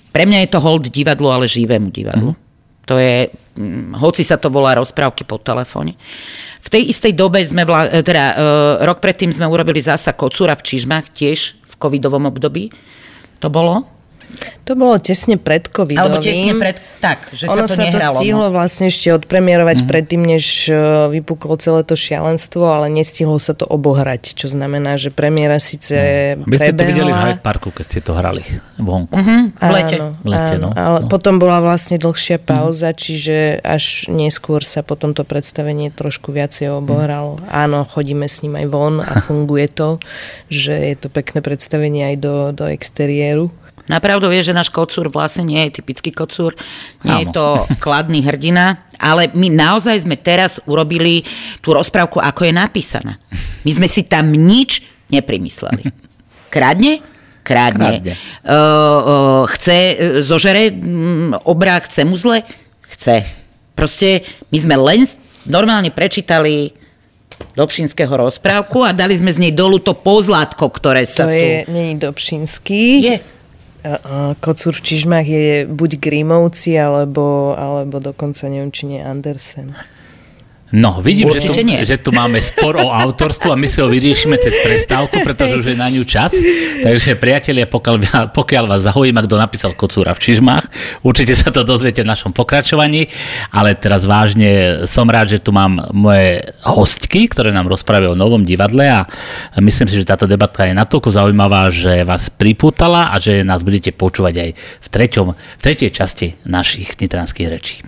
Pre 0.10 0.24
mňa 0.26 0.46
je 0.46 0.50
to 0.54 0.62
hold 0.62 0.90
divadlo, 0.90 1.34
ale 1.34 1.50
živému 1.50 1.90
divadlu. 1.90 2.38
Mm. 2.38 2.40
To 2.90 2.98
je, 2.98 3.30
hm, 3.58 3.98
hoci 3.98 4.22
sa 4.22 4.38
to 4.38 4.54
volá 4.54 4.78
rozprávky 4.78 5.26
po 5.26 5.42
telefóne. 5.42 5.98
V 6.62 6.70
tej 6.70 6.94
istej 6.94 7.18
dobe 7.18 7.42
sme, 7.42 7.66
vla, 7.66 7.90
e, 7.90 8.06
teda 8.06 8.26
e, 8.34 8.36
rok 8.86 9.02
predtým 9.02 9.34
sme 9.34 9.50
urobili 9.50 9.82
zasa 9.82 10.14
Kocúra 10.14 10.54
v 10.54 10.66
Čižmách, 10.66 11.10
tiež 11.10 11.58
v 11.58 11.74
covidovom 11.78 12.30
období. 12.30 12.70
To 13.42 13.50
bolo 13.50 13.99
to 14.64 14.78
bolo 14.78 15.02
tesne 15.02 15.42
pred 15.42 15.66
covidovým. 15.66 16.22
Alebo 16.22 16.22
tesne 16.22 16.54
pred, 16.62 16.78
tak, 17.02 17.34
že 17.34 17.50
ono 17.50 17.66
sa 17.66 17.74
to 17.74 17.76
sa 17.76 17.84
nehralo. 17.90 18.18
to 18.18 18.22
stihlo 18.22 18.48
no. 18.50 18.54
vlastne 18.54 18.86
ešte 18.94 19.08
odpremierovať 19.18 19.78
mm-hmm. 19.82 19.92
predtým, 19.92 20.22
než 20.22 20.46
e, 20.70 20.74
vypuklo 21.20 21.58
celé 21.58 21.82
to 21.82 21.98
šialenstvo, 21.98 22.64
ale 22.70 22.94
nestihlo 22.94 23.42
sa 23.42 23.58
to 23.58 23.66
obohrať, 23.66 24.38
čo 24.38 24.46
znamená, 24.46 25.02
že 25.02 25.10
premiéra 25.10 25.58
síce 25.58 26.38
mm. 26.38 26.46
prebehla. 26.46 26.54
Vy 26.54 26.58
ste 26.62 26.74
to 26.78 26.86
videli 26.86 27.12
v 27.12 27.20
Hyde 27.20 27.42
Parku, 27.42 27.70
keď 27.74 27.86
ste 27.90 28.00
to 28.06 28.12
hrali 28.14 28.46
vonku. 28.78 29.18
Mm-hmm, 29.18 29.42
v 29.58 29.72
lete. 29.74 29.98
Áno, 29.98 30.10
v 30.22 30.28
lete 30.30 30.56
áno, 30.62 30.70
no. 30.70 30.78
ale 30.78 31.00
no. 31.02 31.08
potom 31.10 31.42
bola 31.42 31.58
vlastne 31.66 31.98
dlhšia 31.98 32.38
mhm. 32.38 32.46
pauza, 32.46 32.90
mm. 32.94 32.98
čiže 32.98 33.38
až 33.66 33.84
neskôr 34.14 34.62
sa 34.62 34.86
potom 34.86 35.18
to 35.18 35.26
predstavenie 35.26 35.90
trošku 35.90 36.30
viacej 36.30 36.70
obohralo. 36.70 37.42
Mm. 37.42 37.44
Áno, 37.50 37.80
chodíme 37.90 38.30
s 38.30 38.46
ním 38.46 38.54
aj 38.62 38.68
von 38.70 39.02
a 39.02 39.18
funguje 39.18 39.66
to, 39.74 39.98
že 40.54 40.78
je 40.94 40.96
to 40.96 41.08
pekné 41.10 41.42
predstavenie 41.42 42.14
aj 42.14 42.16
do, 42.22 42.36
do 42.54 42.66
exteriéru. 42.70 43.50
Napravdu 43.90 44.30
je, 44.30 44.54
že 44.54 44.54
náš 44.54 44.70
kocúr 44.70 45.10
vlastne 45.10 45.50
nie 45.50 45.66
je 45.68 45.82
typický 45.82 46.14
kocúr, 46.14 46.54
nie 47.02 47.12
Áno. 47.12 47.22
je 47.26 47.28
to 47.34 47.46
kladný 47.84 48.22
hrdina, 48.22 48.86
ale 49.02 49.34
my 49.34 49.50
naozaj 49.50 50.06
sme 50.06 50.14
teraz 50.14 50.62
urobili 50.70 51.26
tú 51.66 51.74
rozprávku, 51.74 52.22
ako 52.22 52.46
je 52.46 52.54
napísaná. 52.54 53.18
My 53.66 53.72
sme 53.74 53.90
si 53.90 54.06
tam 54.06 54.30
nič 54.30 54.86
neprimysleli. 55.10 55.90
Kradne? 56.54 57.02
Kradne. 57.42 57.98
Kradne. 57.98 58.14
Uh, 58.46 58.54
uh, 58.54 59.44
chce, 59.58 59.78
uh, 59.98 59.98
zožere 60.22 60.70
um, 60.70 61.34
obrák, 61.50 61.90
chce 61.90 62.06
mu 62.06 62.14
zle? 62.14 62.46
Chce. 62.94 63.26
Proste 63.74 64.22
my 64.54 64.58
sme 64.62 64.76
len 64.78 65.10
normálne 65.50 65.90
prečítali 65.90 66.78
Dobšinského 67.56 68.12
rozprávku 68.12 68.84
a 68.84 68.92
dali 68.92 69.16
sme 69.16 69.32
z 69.32 69.48
nej 69.48 69.54
dolu 69.56 69.80
to 69.80 69.96
pozlátko, 69.96 70.68
ktoré 70.68 71.08
sa 71.08 71.26
to 71.26 71.32
tu... 71.32 71.40
je, 71.40 71.56
nie 71.72 71.86
je 71.92 71.96
Dobšinský. 72.04 72.84
Je. 73.00 73.16
Kocúr 74.44 74.74
v 74.76 74.84
Čižmách 74.84 75.28
je 75.28 75.64
buď 75.70 75.92
Grimovci, 76.04 76.76
alebo, 76.76 77.56
alebo 77.56 78.04
dokonca 78.04 78.52
neviem, 78.52 78.72
či 78.76 78.84
nie 78.92 79.00
Andersen. 79.00 79.72
No, 80.70 81.02
vidím, 81.02 81.34
že 81.34 81.50
tu, 81.50 81.54
že 81.66 81.98
tu 81.98 82.14
máme 82.14 82.38
spor 82.38 82.78
o 82.78 82.94
autorstvo 82.94 83.50
a 83.50 83.58
my 83.58 83.66
si 83.66 83.82
ho 83.82 83.90
vyriešime 83.90 84.38
cez 84.38 84.54
prestávku, 84.62 85.26
pretože 85.26 85.58
už 85.58 85.66
je 85.74 85.78
na 85.78 85.90
ňu 85.90 86.06
čas. 86.06 86.38
Takže 86.86 87.18
priatelia, 87.18 87.66
pokiaľ, 87.66 88.30
pokiaľ 88.30 88.64
vás 88.70 88.86
zaujíma, 88.86 89.26
kto 89.26 89.42
napísal 89.42 89.74
Kocúra 89.74 90.14
v 90.14 90.22
Čižmách, 90.22 90.70
určite 91.02 91.34
sa 91.34 91.50
to 91.50 91.66
dozviete 91.66 92.06
v 92.06 92.12
našom 92.14 92.38
pokračovaní, 92.38 93.10
ale 93.50 93.74
teraz 93.74 94.06
vážne 94.06 94.86
som 94.86 95.10
rád, 95.10 95.34
že 95.34 95.40
tu 95.42 95.50
mám 95.50 95.90
moje 95.90 96.46
hostky, 96.62 97.26
ktoré 97.26 97.50
nám 97.50 97.66
rozprávajú 97.66 98.14
o 98.14 98.20
novom 98.20 98.46
divadle 98.46 98.86
a 98.86 99.10
myslím 99.58 99.90
si, 99.90 99.98
že 99.98 100.06
táto 100.06 100.30
debatka 100.30 100.70
je 100.70 100.78
natoľko 100.78 101.10
zaujímavá, 101.10 101.74
že 101.74 102.06
vás 102.06 102.30
pripútala 102.30 103.10
a 103.10 103.18
že 103.18 103.42
nás 103.42 103.66
budete 103.66 103.90
počúvať 103.90 104.36
aj 104.38 104.50
v, 104.54 104.88
treťom, 104.94 105.28
v 105.34 105.62
tretej 105.66 105.90
časti 105.90 106.38
našich 106.46 106.94
nitranských 106.94 107.50
rečí. 107.50 107.82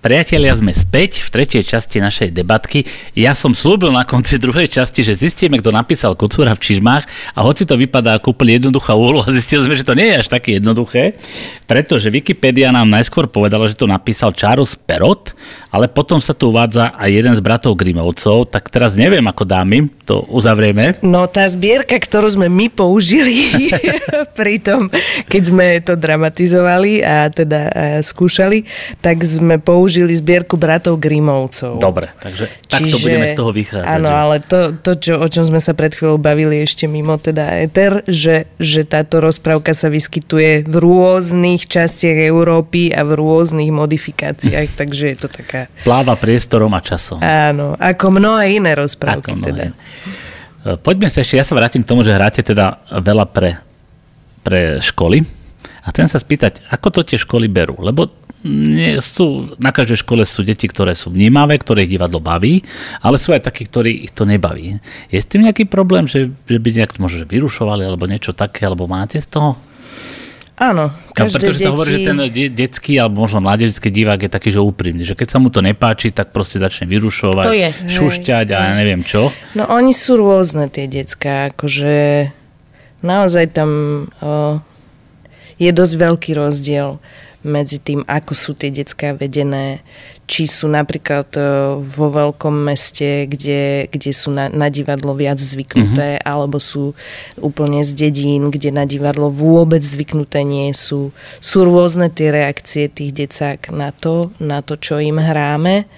Priatelia, 0.00 0.56
sme 0.56 0.72
späť 0.72 1.20
v 1.20 1.28
tretej 1.28 1.60
časti 1.60 2.00
našej 2.00 2.32
debatky. 2.32 2.88
Ja 3.12 3.36
som 3.36 3.52
slúbil 3.52 3.92
na 3.92 4.08
konci 4.08 4.40
druhej 4.40 4.64
časti, 4.64 5.04
že 5.04 5.12
zistíme, 5.12 5.60
kto 5.60 5.76
napísal 5.76 6.16
Kocúra 6.16 6.56
v 6.56 6.64
Čižmách 6.64 7.36
a 7.36 7.44
hoci 7.44 7.68
to 7.68 7.76
vypadá 7.76 8.16
ako 8.16 8.32
úplne 8.32 8.56
jednoduchá 8.56 8.96
úloha, 8.96 9.28
zistili 9.36 9.68
sme, 9.68 9.76
že 9.76 9.84
to 9.84 9.92
nie 9.92 10.08
je 10.08 10.24
až 10.24 10.32
také 10.32 10.56
jednoduché, 10.56 11.20
pretože 11.68 12.08
Wikipedia 12.08 12.72
nám 12.72 12.88
najskôr 12.88 13.28
povedala, 13.28 13.68
že 13.68 13.76
to 13.76 13.84
napísal 13.84 14.32
Charles 14.32 14.72
Perot, 14.72 15.36
ale 15.68 15.84
potom 15.84 16.16
sa 16.16 16.32
tu 16.32 16.48
uvádza 16.48 16.96
aj 16.96 17.10
jeden 17.12 17.34
z 17.36 17.44
bratov 17.44 17.76
Grimovcov, 17.76 18.48
tak 18.48 18.72
teraz 18.72 18.96
neviem, 18.96 19.28
ako 19.28 19.44
dámy, 19.44 19.84
to 20.08 20.24
uzavrieme. 20.32 20.96
No 21.04 21.28
tá 21.28 21.44
zbierka, 21.44 22.00
ktorú 22.00 22.40
sme 22.40 22.48
my 22.48 22.72
použili 22.72 23.52
pri 24.40 24.64
tom, 24.64 24.88
keď 25.28 25.42
sme 25.44 25.66
to 25.84 25.92
dramatizovali 25.92 27.04
a 27.04 27.28
teda 27.28 27.60
a 27.68 27.84
skúšali, 28.00 28.64
tak 29.04 29.20
sme 29.28 29.60
použili 29.60 29.89
použili 29.90 30.14
zbierku 30.14 30.54
bratov 30.54 31.02
Grimovcov. 31.02 31.82
Dobre, 31.82 32.14
takže 32.22 32.46
takto 32.70 32.94
Čiže, 32.94 33.02
budeme 33.02 33.26
z 33.26 33.34
toho 33.34 33.50
vychádzať. 33.50 33.90
Áno, 33.90 34.06
že? 34.06 34.14
ale 34.14 34.36
to, 34.38 34.58
to 34.78 34.92
čo, 35.02 35.18
o 35.18 35.26
čom 35.26 35.50
sme 35.50 35.58
sa 35.58 35.74
pred 35.74 35.90
chvíľou 35.90 36.22
bavili 36.22 36.62
ešte 36.62 36.86
mimo 36.86 37.18
teda 37.18 37.58
Eter, 37.58 38.06
že, 38.06 38.46
že 38.62 38.86
táto 38.86 39.18
rozprávka 39.18 39.74
sa 39.74 39.90
vyskytuje 39.90 40.62
v 40.62 40.74
rôznych 40.78 41.66
častiach 41.66 42.22
Európy 42.22 42.94
a 42.94 43.02
v 43.02 43.18
rôznych 43.18 43.74
modifikáciách, 43.74 44.70
takže 44.86 45.10
je 45.10 45.16
to 45.18 45.26
taká... 45.26 45.66
Pláva 45.82 46.14
priestorom 46.14 46.70
a 46.70 46.78
časom. 46.78 47.18
Áno, 47.18 47.74
ako 47.74 48.14
mnohé 48.14 48.62
iné 48.62 48.78
rozprávky 48.78 49.34
mnohé. 49.34 49.46
teda. 49.50 49.64
E, 49.66 50.78
poďme 50.78 51.10
sa 51.10 51.26
ešte, 51.26 51.34
ja 51.34 51.42
sa 51.42 51.58
vrátim 51.58 51.82
k 51.82 51.90
tomu, 51.90 52.06
že 52.06 52.14
hráte 52.14 52.46
teda 52.46 52.78
veľa 52.94 53.26
pre, 53.26 53.58
pre 54.46 54.78
školy 54.78 55.26
a 55.82 55.90
chcem 55.90 56.06
sa 56.06 56.22
spýtať, 56.22 56.62
ako 56.70 56.94
to 56.94 57.00
tie 57.02 57.18
školy 57.18 57.50
berú? 57.50 57.74
Lebo 57.82 58.20
nie, 58.44 58.96
sú, 59.04 59.52
na 59.60 59.68
každej 59.68 60.00
škole 60.00 60.24
sú 60.24 60.40
deti, 60.40 60.64
ktoré 60.64 60.96
sú 60.96 61.12
vnímavé, 61.12 61.60
ktoré 61.60 61.84
ich 61.84 61.92
divadlo 61.92 62.24
baví, 62.24 62.64
ale 63.04 63.20
sú 63.20 63.36
aj 63.36 63.44
takí, 63.44 63.68
ktorí 63.68 64.08
ich 64.08 64.12
to 64.16 64.24
nebaví. 64.24 64.80
Je 65.12 65.20
s 65.20 65.28
tým 65.28 65.44
nejaký 65.44 65.68
problém, 65.68 66.08
že, 66.08 66.32
že 66.48 66.58
by 66.58 66.68
nejak 66.72 66.96
možno 66.96 67.24
že 67.24 67.28
vyrušovali 67.28 67.84
alebo 67.84 68.08
niečo 68.08 68.32
také, 68.32 68.64
alebo 68.64 68.88
máte 68.88 69.20
z 69.20 69.28
toho? 69.28 69.60
Áno, 70.60 70.92
každé 71.16 71.40
Pretože 71.40 71.56
deti... 71.56 71.64
sa 71.64 71.72
hovorí, 71.72 71.90
že 71.96 72.00
ten 72.04 72.18
de- 72.28 72.52
detský 72.52 73.00
alebo 73.00 73.24
možno 73.24 73.40
mladelický 73.40 73.88
divák 73.88 74.28
je 74.28 74.30
taký, 74.32 74.52
že 74.52 74.60
úprimný, 74.60 75.08
že 75.08 75.16
keď 75.16 75.28
sa 75.32 75.38
mu 75.40 75.48
to 75.48 75.64
nepáči, 75.64 76.12
tak 76.12 76.36
proste 76.36 76.60
začne 76.60 76.84
vyrušovať, 76.84 77.46
to 77.48 77.56
je. 77.56 77.70
šušťať 77.88 78.46
hej, 78.52 78.56
a 78.56 78.58
ja 78.68 78.74
neviem 78.76 79.00
čo. 79.00 79.32
No 79.56 79.64
oni 79.72 79.96
sú 79.96 80.20
rôzne 80.20 80.68
tie 80.68 80.84
decka, 80.84 81.48
akože 81.48 82.28
naozaj 83.00 83.56
tam 83.56 83.70
o, 84.20 84.60
je 85.56 85.70
dosť 85.72 85.94
veľký 85.96 86.30
rozdiel 86.36 87.00
medzi 87.40 87.80
tým, 87.80 88.04
ako 88.04 88.32
sú 88.36 88.52
tie 88.52 88.68
detská 88.68 89.16
vedené, 89.16 89.80
či 90.30 90.46
sú 90.46 90.70
napríklad 90.70 91.26
e, 91.34 91.42
vo 91.80 92.06
veľkom 92.12 92.52
meste, 92.52 93.26
kde, 93.26 93.90
kde 93.90 94.10
sú 94.14 94.30
na, 94.30 94.46
na 94.46 94.70
divadlo 94.70 95.16
viac 95.16 95.40
zvyknuté, 95.42 96.20
mm-hmm. 96.20 96.28
alebo 96.28 96.62
sú 96.62 96.94
úplne 97.40 97.82
z 97.82 97.96
dedín, 97.96 98.54
kde 98.54 98.70
na 98.70 98.86
divadlo 98.86 99.32
vôbec 99.32 99.82
zvyknuté 99.82 100.46
nie 100.46 100.70
sú. 100.70 101.10
Sú 101.42 101.66
rôzne 101.66 102.12
tie 102.12 102.30
reakcie 102.30 102.86
tých 102.86 103.26
decák 103.26 103.74
na 103.74 103.90
to, 103.90 104.30
na 104.38 104.62
to, 104.62 104.78
čo 104.78 105.02
im 105.02 105.18
hráme. 105.18 105.88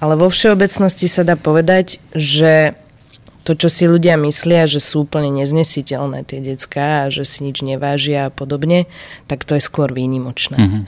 Ale 0.00 0.14
vo 0.16 0.32
všeobecnosti 0.32 1.10
sa 1.10 1.26
dá 1.26 1.36
povedať, 1.36 2.00
že 2.16 2.72
to, 3.50 3.66
čo 3.66 3.66
si 3.66 3.84
ľudia 3.90 4.14
myslia, 4.14 4.70
že 4.70 4.78
sú 4.78 5.10
úplne 5.10 5.42
neznesiteľné 5.42 6.22
tie 6.22 6.38
decká 6.38 7.06
a 7.06 7.10
že 7.10 7.26
si 7.26 7.42
nič 7.42 7.66
nevážia 7.66 8.30
a 8.30 8.34
podobne, 8.34 8.86
tak 9.26 9.42
to 9.42 9.58
je 9.58 9.62
skôr 9.66 9.90
výnimočné. 9.90 10.54
Mm-hmm. 10.54 10.82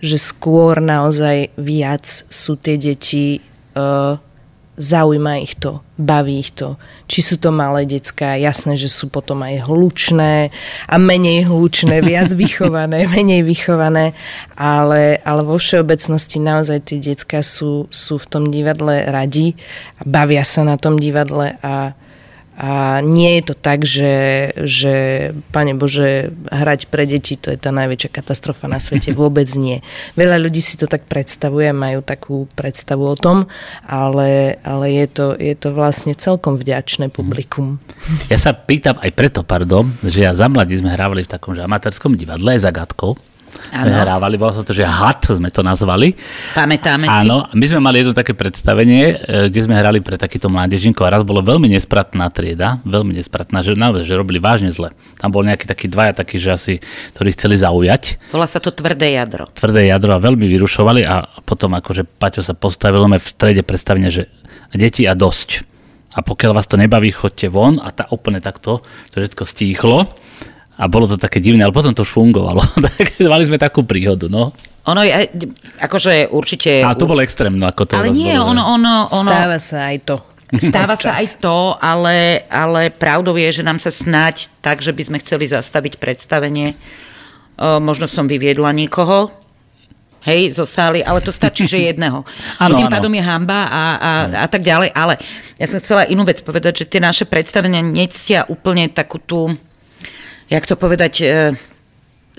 Že 0.00 0.16
skôr 0.16 0.80
naozaj 0.80 1.52
viac 1.60 2.08
sú 2.32 2.56
tie 2.56 2.80
deti 2.80 3.44
uh, 3.76 4.16
zaujíma 4.78 5.42
ich 5.42 5.58
to, 5.58 5.82
baví 5.98 6.38
ich 6.38 6.54
to. 6.54 6.78
Či 7.10 7.20
sú 7.20 7.36
to 7.42 7.50
malé 7.50 7.84
decká, 7.84 8.38
jasné, 8.38 8.78
že 8.78 8.86
sú 8.86 9.10
potom 9.10 9.42
aj 9.42 9.66
hlučné 9.66 10.54
a 10.86 10.94
menej 10.96 11.50
hlučné, 11.50 11.98
viac 12.08 12.30
vychované, 12.32 13.10
menej 13.10 13.42
vychované, 13.42 14.14
ale, 14.54 15.18
ale 15.26 15.42
vo 15.42 15.58
všeobecnosti 15.58 16.38
naozaj 16.38 16.78
tie 16.86 16.98
decká 17.02 17.42
sú, 17.42 17.90
sú 17.90 18.14
v 18.16 18.26
tom 18.30 18.44
divadle 18.48 19.04
radi 19.10 19.58
a 19.98 20.06
bavia 20.06 20.46
sa 20.46 20.62
na 20.62 20.78
tom 20.78 20.96
divadle 20.96 21.58
a 21.60 21.92
a 22.58 22.98
nie 23.06 23.38
je 23.38 23.42
to 23.46 23.54
tak, 23.54 23.86
že, 23.86 24.50
že 24.66 24.94
pane 25.54 25.78
Bože, 25.78 26.34
hrať 26.50 26.90
pre 26.90 27.06
deti 27.06 27.38
to 27.38 27.54
je 27.54 27.58
tá 27.58 27.70
najväčšia 27.70 28.10
katastrofa 28.10 28.66
na 28.66 28.82
svete. 28.82 29.14
Vôbec 29.20 29.46
nie. 29.54 29.78
Veľa 30.18 30.42
ľudí 30.42 30.58
si 30.58 30.74
to 30.74 30.90
tak 30.90 31.06
predstavuje, 31.06 31.70
majú 31.70 32.02
takú 32.02 32.50
predstavu 32.58 33.14
o 33.14 33.14
tom, 33.14 33.46
ale, 33.86 34.58
ale 34.66 34.90
je, 34.90 35.06
to, 35.06 35.26
je 35.38 35.54
to 35.54 35.70
vlastne 35.70 36.18
celkom 36.18 36.58
vďačné 36.58 37.14
publikum. 37.14 37.78
Ja 38.26 38.42
sa 38.42 38.50
pýtam 38.50 38.98
aj 38.98 39.14
preto, 39.14 39.46
pardon, 39.46 39.94
že 40.02 40.26
ja 40.26 40.34
za 40.34 40.50
mladí 40.50 40.82
sme 40.82 40.90
hrávali 40.90 41.22
v 41.22 41.30
takom 41.30 41.54
že 41.54 41.62
amatérskom 41.62 42.18
divadle, 42.18 42.58
zagadkou 42.58 43.14
Ano. 43.68 43.92
hrávali, 43.92 44.40
bolo 44.40 44.64
to, 44.64 44.72
že 44.72 44.84
had 44.84 45.20
sme 45.20 45.52
to 45.52 45.60
nazvali. 45.60 46.16
Pamätáme 46.56 47.04
si. 47.04 47.12
Áno, 47.12 47.44
my 47.52 47.64
sme 47.68 47.80
mali 47.84 48.00
jedno 48.00 48.16
také 48.16 48.32
predstavenie, 48.32 49.02
e, 49.12 49.14
kde 49.52 49.60
sme 49.68 49.76
hrali 49.76 50.00
pre 50.00 50.16
takýto 50.16 50.48
mládežinkov 50.48 51.04
a 51.04 51.12
raz 51.12 51.22
bolo 51.26 51.44
veľmi 51.44 51.68
nespratná 51.68 52.32
trieda, 52.32 52.80
veľmi 52.88 53.12
nespratná, 53.20 53.60
že 53.60 53.76
naozaj, 53.76 54.08
že 54.08 54.14
robili 54.16 54.40
vážne 54.40 54.72
zle. 54.72 54.96
Tam 55.20 55.28
bol 55.28 55.44
nejaký 55.44 55.68
taký 55.68 55.86
dvaja 55.92 56.16
takí, 56.16 56.40
že 56.40 56.56
asi, 56.56 56.74
ktorí 57.12 57.36
chceli 57.36 57.60
zaujať. 57.60 58.32
Volá 58.32 58.48
sa 58.48 58.56
to 58.56 58.72
tvrdé 58.72 59.12
jadro. 59.20 59.52
Tvrdé 59.52 59.92
jadro 59.92 60.16
a 60.16 60.20
veľmi 60.22 60.48
vyrušovali 60.48 61.04
a 61.04 61.28
potom 61.44 61.76
akože 61.76 62.08
Paťo 62.08 62.40
sa 62.40 62.56
postavil 62.56 63.04
v 63.04 63.20
strede 63.20 63.60
predstavenia, 63.60 64.08
že 64.08 64.32
deti 64.72 65.04
a 65.04 65.12
dosť. 65.12 65.64
A 66.16 66.24
pokiaľ 66.24 66.56
vás 66.56 66.66
to 66.66 66.80
nebaví, 66.80 67.14
chodte 67.14 67.46
von 67.46 67.78
a 67.78 67.94
tá 67.94 68.08
úplne 68.10 68.42
takto, 68.42 68.82
to 69.12 69.16
všetko 69.22 69.42
stíchlo 69.44 70.08
a 70.78 70.86
bolo 70.86 71.10
to 71.10 71.18
také 71.18 71.42
divné, 71.42 71.66
ale 71.66 71.74
potom 71.74 71.90
to 71.90 72.06
už 72.06 72.12
fungovalo. 72.14 72.62
Takže 72.86 73.26
mali 73.26 73.44
sme 73.50 73.58
takú 73.58 73.82
príhodu, 73.82 74.30
no. 74.30 74.54
Ono 74.86 75.02
je, 75.02 75.28
akože 75.82 76.30
určite... 76.30 76.80
A 76.86 76.94
to 76.94 77.10
bolo 77.10 77.20
extrémne, 77.20 77.60
ako 77.66 77.84
to 77.84 77.98
Ale 77.98 78.14
nie, 78.14 78.32
ono, 78.38 78.62
ono, 78.78 79.10
ono... 79.10 79.30
Stáva 79.34 79.58
sa 79.58 79.90
aj 79.90 79.96
to. 80.06 80.16
Stáva 80.56 80.94
sa 81.02 81.18
aj 81.18 81.42
to, 81.42 81.76
ale, 81.76 82.46
ale 82.48 82.94
pravdou 82.94 83.36
je, 83.36 83.60
že 83.60 83.66
nám 83.66 83.82
sa 83.82 83.90
snať 83.92 84.48
tak, 84.62 84.80
že 84.80 84.94
by 84.94 85.02
sme 85.02 85.18
chceli 85.20 85.50
zastaviť 85.50 86.00
predstavenie. 86.00 86.78
O, 87.58 87.82
možno 87.82 88.08
som 88.08 88.24
vyviedla 88.24 88.72
niekoho, 88.72 89.28
hej, 90.24 90.56
zo 90.56 90.64
sály, 90.64 91.04
ale 91.04 91.20
to 91.20 91.34
stačí, 91.34 91.68
že 91.68 91.84
jedného. 91.92 92.24
ano, 92.56 92.74
tým 92.78 92.88
ano. 92.88 92.94
pádom 92.96 93.12
je 93.12 93.22
hamba 93.28 93.60
a, 93.68 93.82
a, 93.98 94.10
a 94.44 94.46
tak 94.48 94.64
ďalej. 94.64 94.94
Ale 94.96 95.20
ja 95.60 95.66
som 95.68 95.82
chcela 95.84 96.08
inú 96.08 96.24
vec 96.24 96.40
povedať, 96.40 96.86
že 96.86 96.88
tie 96.88 97.02
naše 97.02 97.28
predstavenia 97.28 97.84
nectia 97.84 98.48
úplne 98.48 98.88
takú 98.88 99.20
tú 99.20 99.52
jak 100.48 100.64
to 100.66 100.74
povedať, 100.74 101.14
e, 101.22 101.26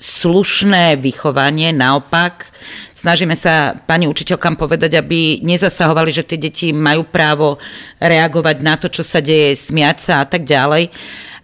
slušné 0.00 0.98
vychovanie, 0.98 1.70
naopak. 1.72 2.50
Snažíme 2.96 3.36
sa 3.36 3.76
pani 3.86 4.08
učiteľkám 4.08 4.56
povedať, 4.56 4.96
aby 4.98 5.40
nezasahovali, 5.44 6.10
že 6.12 6.26
tie 6.26 6.38
deti 6.40 6.68
majú 6.72 7.06
právo 7.06 7.56
reagovať 8.00 8.56
na 8.60 8.74
to, 8.76 8.92
čo 8.92 9.06
sa 9.06 9.24
deje, 9.24 9.56
smiať 9.56 9.98
sa 9.98 10.14
a 10.22 10.26
tak 10.26 10.44
ďalej. 10.44 10.90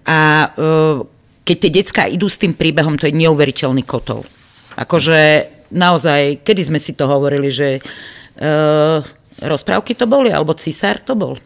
A 0.09 0.19
e, 0.19 0.49
keď 1.47 1.57
tie 1.63 1.71
decka 1.71 2.03
idú 2.11 2.27
s 2.27 2.43
tým 2.43 2.59
príbehom, 2.59 2.99
to 2.99 3.07
je 3.07 3.15
neuveriteľný 3.15 3.87
kotol. 3.87 4.27
Akože 4.75 5.49
naozaj, 5.71 6.43
kedy 6.43 6.63
sme 6.67 6.79
si 6.83 6.93
to 6.93 7.07
hovorili, 7.07 7.49
že 7.49 7.79
uh, 7.79 8.99
rozprávky 9.41 9.95
to 9.95 10.11
boli, 10.11 10.31
alebo 10.35 10.59
cisár 10.59 11.01
to 11.03 11.15
bol. 11.15 11.39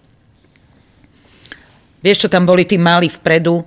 Vieš, 2.01 2.27
čo 2.27 2.33
tam 2.33 2.49
boli 2.49 2.65
tí 2.65 2.81
mali 2.81 3.13
vpredu, 3.13 3.61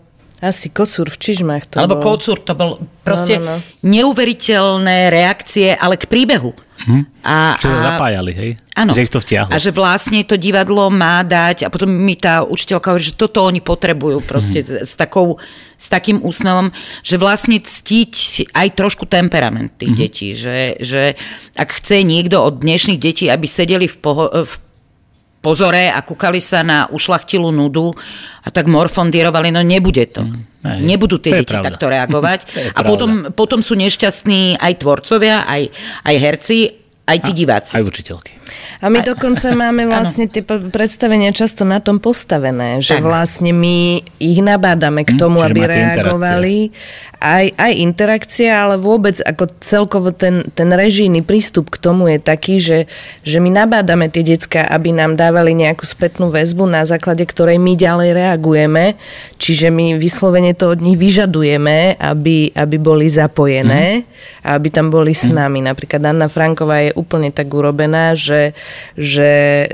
asi 0.44 0.68
kocúr 0.68 1.08
v 1.08 1.18
čižmách 1.18 1.64
to 1.72 1.76
Alebo 1.80 2.04
bol. 2.04 2.20
kocúr, 2.20 2.36
to 2.44 2.52
bol 2.52 2.84
proste 3.08 3.40
no, 3.40 3.48
no, 3.48 3.56
no. 3.64 3.88
neuveriteľné 3.88 5.08
reakcie, 5.08 5.72
ale 5.72 5.96
k 5.96 6.12
príbehu. 6.12 6.52
Hm. 6.84 7.08
A, 7.24 7.56
že 7.64 7.72
sa 7.72 7.96
zapájali, 7.96 8.32
hej? 8.36 8.52
Áno. 8.76 8.92
Že 8.92 9.08
ich 9.08 9.14
to 9.16 9.24
vtiahlo. 9.24 9.56
A 9.56 9.56
že 9.56 9.72
vlastne 9.72 10.20
to 10.28 10.36
divadlo 10.36 10.92
má 10.92 11.24
dať, 11.24 11.64
a 11.64 11.72
potom 11.72 11.88
mi 11.88 12.20
tá 12.20 12.44
učiteľka 12.44 12.92
hovorí, 12.92 13.08
že 13.08 13.16
toto 13.16 13.40
oni 13.48 13.64
potrebujú 13.64 14.20
proste 14.20 14.60
hm. 14.60 14.68
s, 14.68 14.72
s, 14.92 14.94
takou, 15.00 15.40
s 15.80 15.88
takým 15.88 16.20
úsmevom, 16.20 16.76
že 17.00 17.16
vlastne 17.16 17.64
ctiť 17.64 18.52
aj 18.52 18.68
trošku 18.76 19.08
temperament 19.08 19.72
tých 19.80 19.96
hm. 19.96 20.00
detí. 20.00 20.28
Že, 20.36 20.84
že 20.84 21.02
ak 21.56 21.70
chce 21.80 22.04
niekto 22.04 22.44
od 22.44 22.60
dnešných 22.60 23.00
detí, 23.00 23.32
aby 23.32 23.48
sedeli 23.48 23.88
v, 23.88 23.98
poho- 24.04 24.34
v 24.44 24.54
pozore 25.44 25.92
a 25.92 26.00
kúkali 26.00 26.40
sa 26.40 26.64
na 26.64 26.88
ušlachtilú 26.88 27.52
nudu 27.52 27.92
a 28.44 28.48
tak 28.48 28.72
morfondírovali, 28.72 29.52
no 29.52 29.60
nebude 29.60 30.08
to. 30.08 30.24
Aj, 30.64 30.80
mm, 30.80 30.88
Nebudú 30.88 31.20
tie 31.20 31.44
deti 31.44 31.52
pravda. 31.52 31.68
takto 31.68 31.92
reagovať. 31.92 32.40
a 32.78 32.80
potom, 32.88 33.36
potom 33.36 33.60
sú 33.60 33.76
nešťastní 33.76 34.56
aj 34.56 34.74
tvorcovia, 34.80 35.44
aj, 35.44 35.68
aj 36.08 36.16
herci, 36.16 36.83
aj 37.04 37.18
tí 37.20 37.32
diváci. 37.44 37.76
Aj 37.76 37.84
učiteľky. 37.84 38.32
A 38.84 38.92
my 38.92 39.00
dokonca 39.04 39.52
máme 39.64 39.88
vlastne 39.88 40.28
tie 40.28 40.44
predstavenia 40.44 41.36
často 41.36 41.68
na 41.68 41.84
tom 41.84 42.00
postavené, 42.00 42.80
že 42.80 43.00
tak. 43.00 43.04
vlastne 43.04 43.52
my 43.52 44.04
ich 44.20 44.40
nabádame 44.40 45.04
k 45.04 45.16
hm, 45.16 45.20
tomu, 45.20 45.40
hm, 45.40 45.46
aby 45.48 45.60
reagovali. 45.68 46.56
Aj, 47.24 47.48
aj 47.56 47.72
interakcia, 47.80 48.52
ale 48.52 48.76
vôbec 48.76 49.16
ako 49.24 49.48
celkovo 49.64 50.12
ten, 50.12 50.44
ten 50.60 50.68
režijný 50.68 51.24
prístup 51.24 51.72
k 51.72 51.80
tomu 51.80 52.12
je 52.12 52.20
taký, 52.20 52.60
že, 52.60 52.92
že 53.24 53.40
my 53.40 53.48
nabádame 53.64 54.12
tie 54.12 54.28
decka, 54.28 54.68
aby 54.68 54.92
nám 54.92 55.16
dávali 55.16 55.56
nejakú 55.56 55.88
spätnú 55.88 56.28
väzbu, 56.28 56.68
na 56.68 56.84
základe 56.84 57.24
ktorej 57.24 57.64
my 57.64 57.80
ďalej 57.80 58.10
reagujeme. 58.12 59.00
Čiže 59.40 59.72
my 59.72 59.96
vyslovene 59.96 60.52
to 60.52 60.76
od 60.76 60.84
nich 60.84 61.00
vyžadujeme, 61.00 61.96
aby, 61.96 62.52
aby 62.52 62.76
boli 62.76 63.08
zapojené 63.08 64.04
mm. 64.04 64.44
a 64.44 64.60
aby 64.60 64.68
tam 64.68 64.92
boli 64.92 65.16
s 65.16 65.32
hm. 65.32 65.36
nami. 65.40 65.60
Napríklad 65.64 66.04
Anna 66.04 66.28
Franková 66.28 66.84
je 66.84 66.92
úplne 66.96 67.34
tak 67.34 67.52
urobená, 67.52 68.14
že 68.14 68.54
že, 68.96 69.32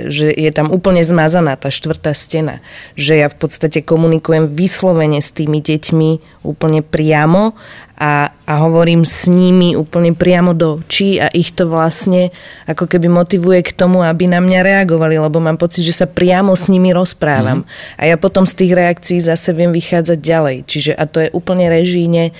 že 0.08 0.32
je 0.32 0.52
tam 0.52 0.72
úplne 0.72 1.04
zmazaná 1.04 1.60
tá 1.60 1.70
štvrtá 1.70 2.16
stena. 2.16 2.64
Že 2.96 3.14
ja 3.26 3.28
v 3.28 3.38
podstate 3.38 3.80
komunikujem 3.84 4.48
vyslovene 4.50 5.20
s 5.20 5.36
tými 5.36 5.60
deťmi 5.60 6.42
úplne 6.48 6.80
priamo 6.82 7.54
a, 8.00 8.32
a 8.32 8.54
hovorím 8.64 9.04
s 9.04 9.28
nimi 9.28 9.76
úplne 9.76 10.16
priamo 10.16 10.56
do 10.56 10.80
očí 10.80 11.20
a 11.20 11.28
ich 11.36 11.52
to 11.52 11.68
vlastne 11.68 12.32
ako 12.64 12.88
keby 12.88 13.12
motivuje 13.12 13.60
k 13.60 13.76
tomu, 13.76 14.00
aby 14.08 14.24
na 14.32 14.40
mňa 14.40 14.64
reagovali, 14.64 15.20
lebo 15.20 15.44
mám 15.44 15.60
pocit, 15.60 15.84
že 15.84 15.92
sa 15.92 16.08
priamo 16.08 16.56
s 16.56 16.72
nimi 16.72 16.96
rozprávam. 16.96 17.68
Mm. 17.68 18.00
A 18.00 18.02
ja 18.08 18.16
potom 18.16 18.48
z 18.48 18.56
tých 18.56 18.72
reakcií 18.72 19.20
zase 19.20 19.52
viem 19.52 19.76
vychádzať 19.76 20.16
ďalej. 20.16 20.58
Čiže 20.64 20.92
a 20.96 21.04
to 21.12 21.28
je 21.28 21.30
úplne 21.36 21.68
režíne 21.68 22.32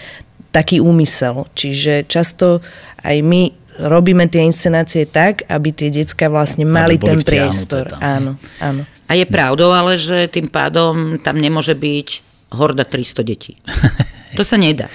taký 0.56 0.80
úmysel. 0.80 1.46
Čiže 1.54 2.08
často 2.08 2.64
aj 3.04 3.20
my 3.20 3.52
robíme 3.80 4.28
tie 4.28 4.44
inscenácie 4.44 5.08
tak, 5.08 5.48
aby 5.48 5.72
tie 5.72 5.88
decka 5.88 6.28
vlastne 6.28 6.68
mali 6.68 7.00
ten 7.00 7.24
priestor. 7.24 7.96
Tam. 7.96 8.00
Áno, 8.04 8.32
áno. 8.60 8.84
A 9.08 9.16
je 9.16 9.26
pravdou 9.26 9.72
ale, 9.72 9.96
že 9.96 10.28
tým 10.28 10.52
pádom 10.52 11.18
tam 11.24 11.40
nemôže 11.40 11.74
byť 11.74 12.08
horda 12.54 12.84
300 12.84 13.24
detí. 13.24 13.56
To 14.38 14.46
sa 14.46 14.62
nedá. 14.62 14.94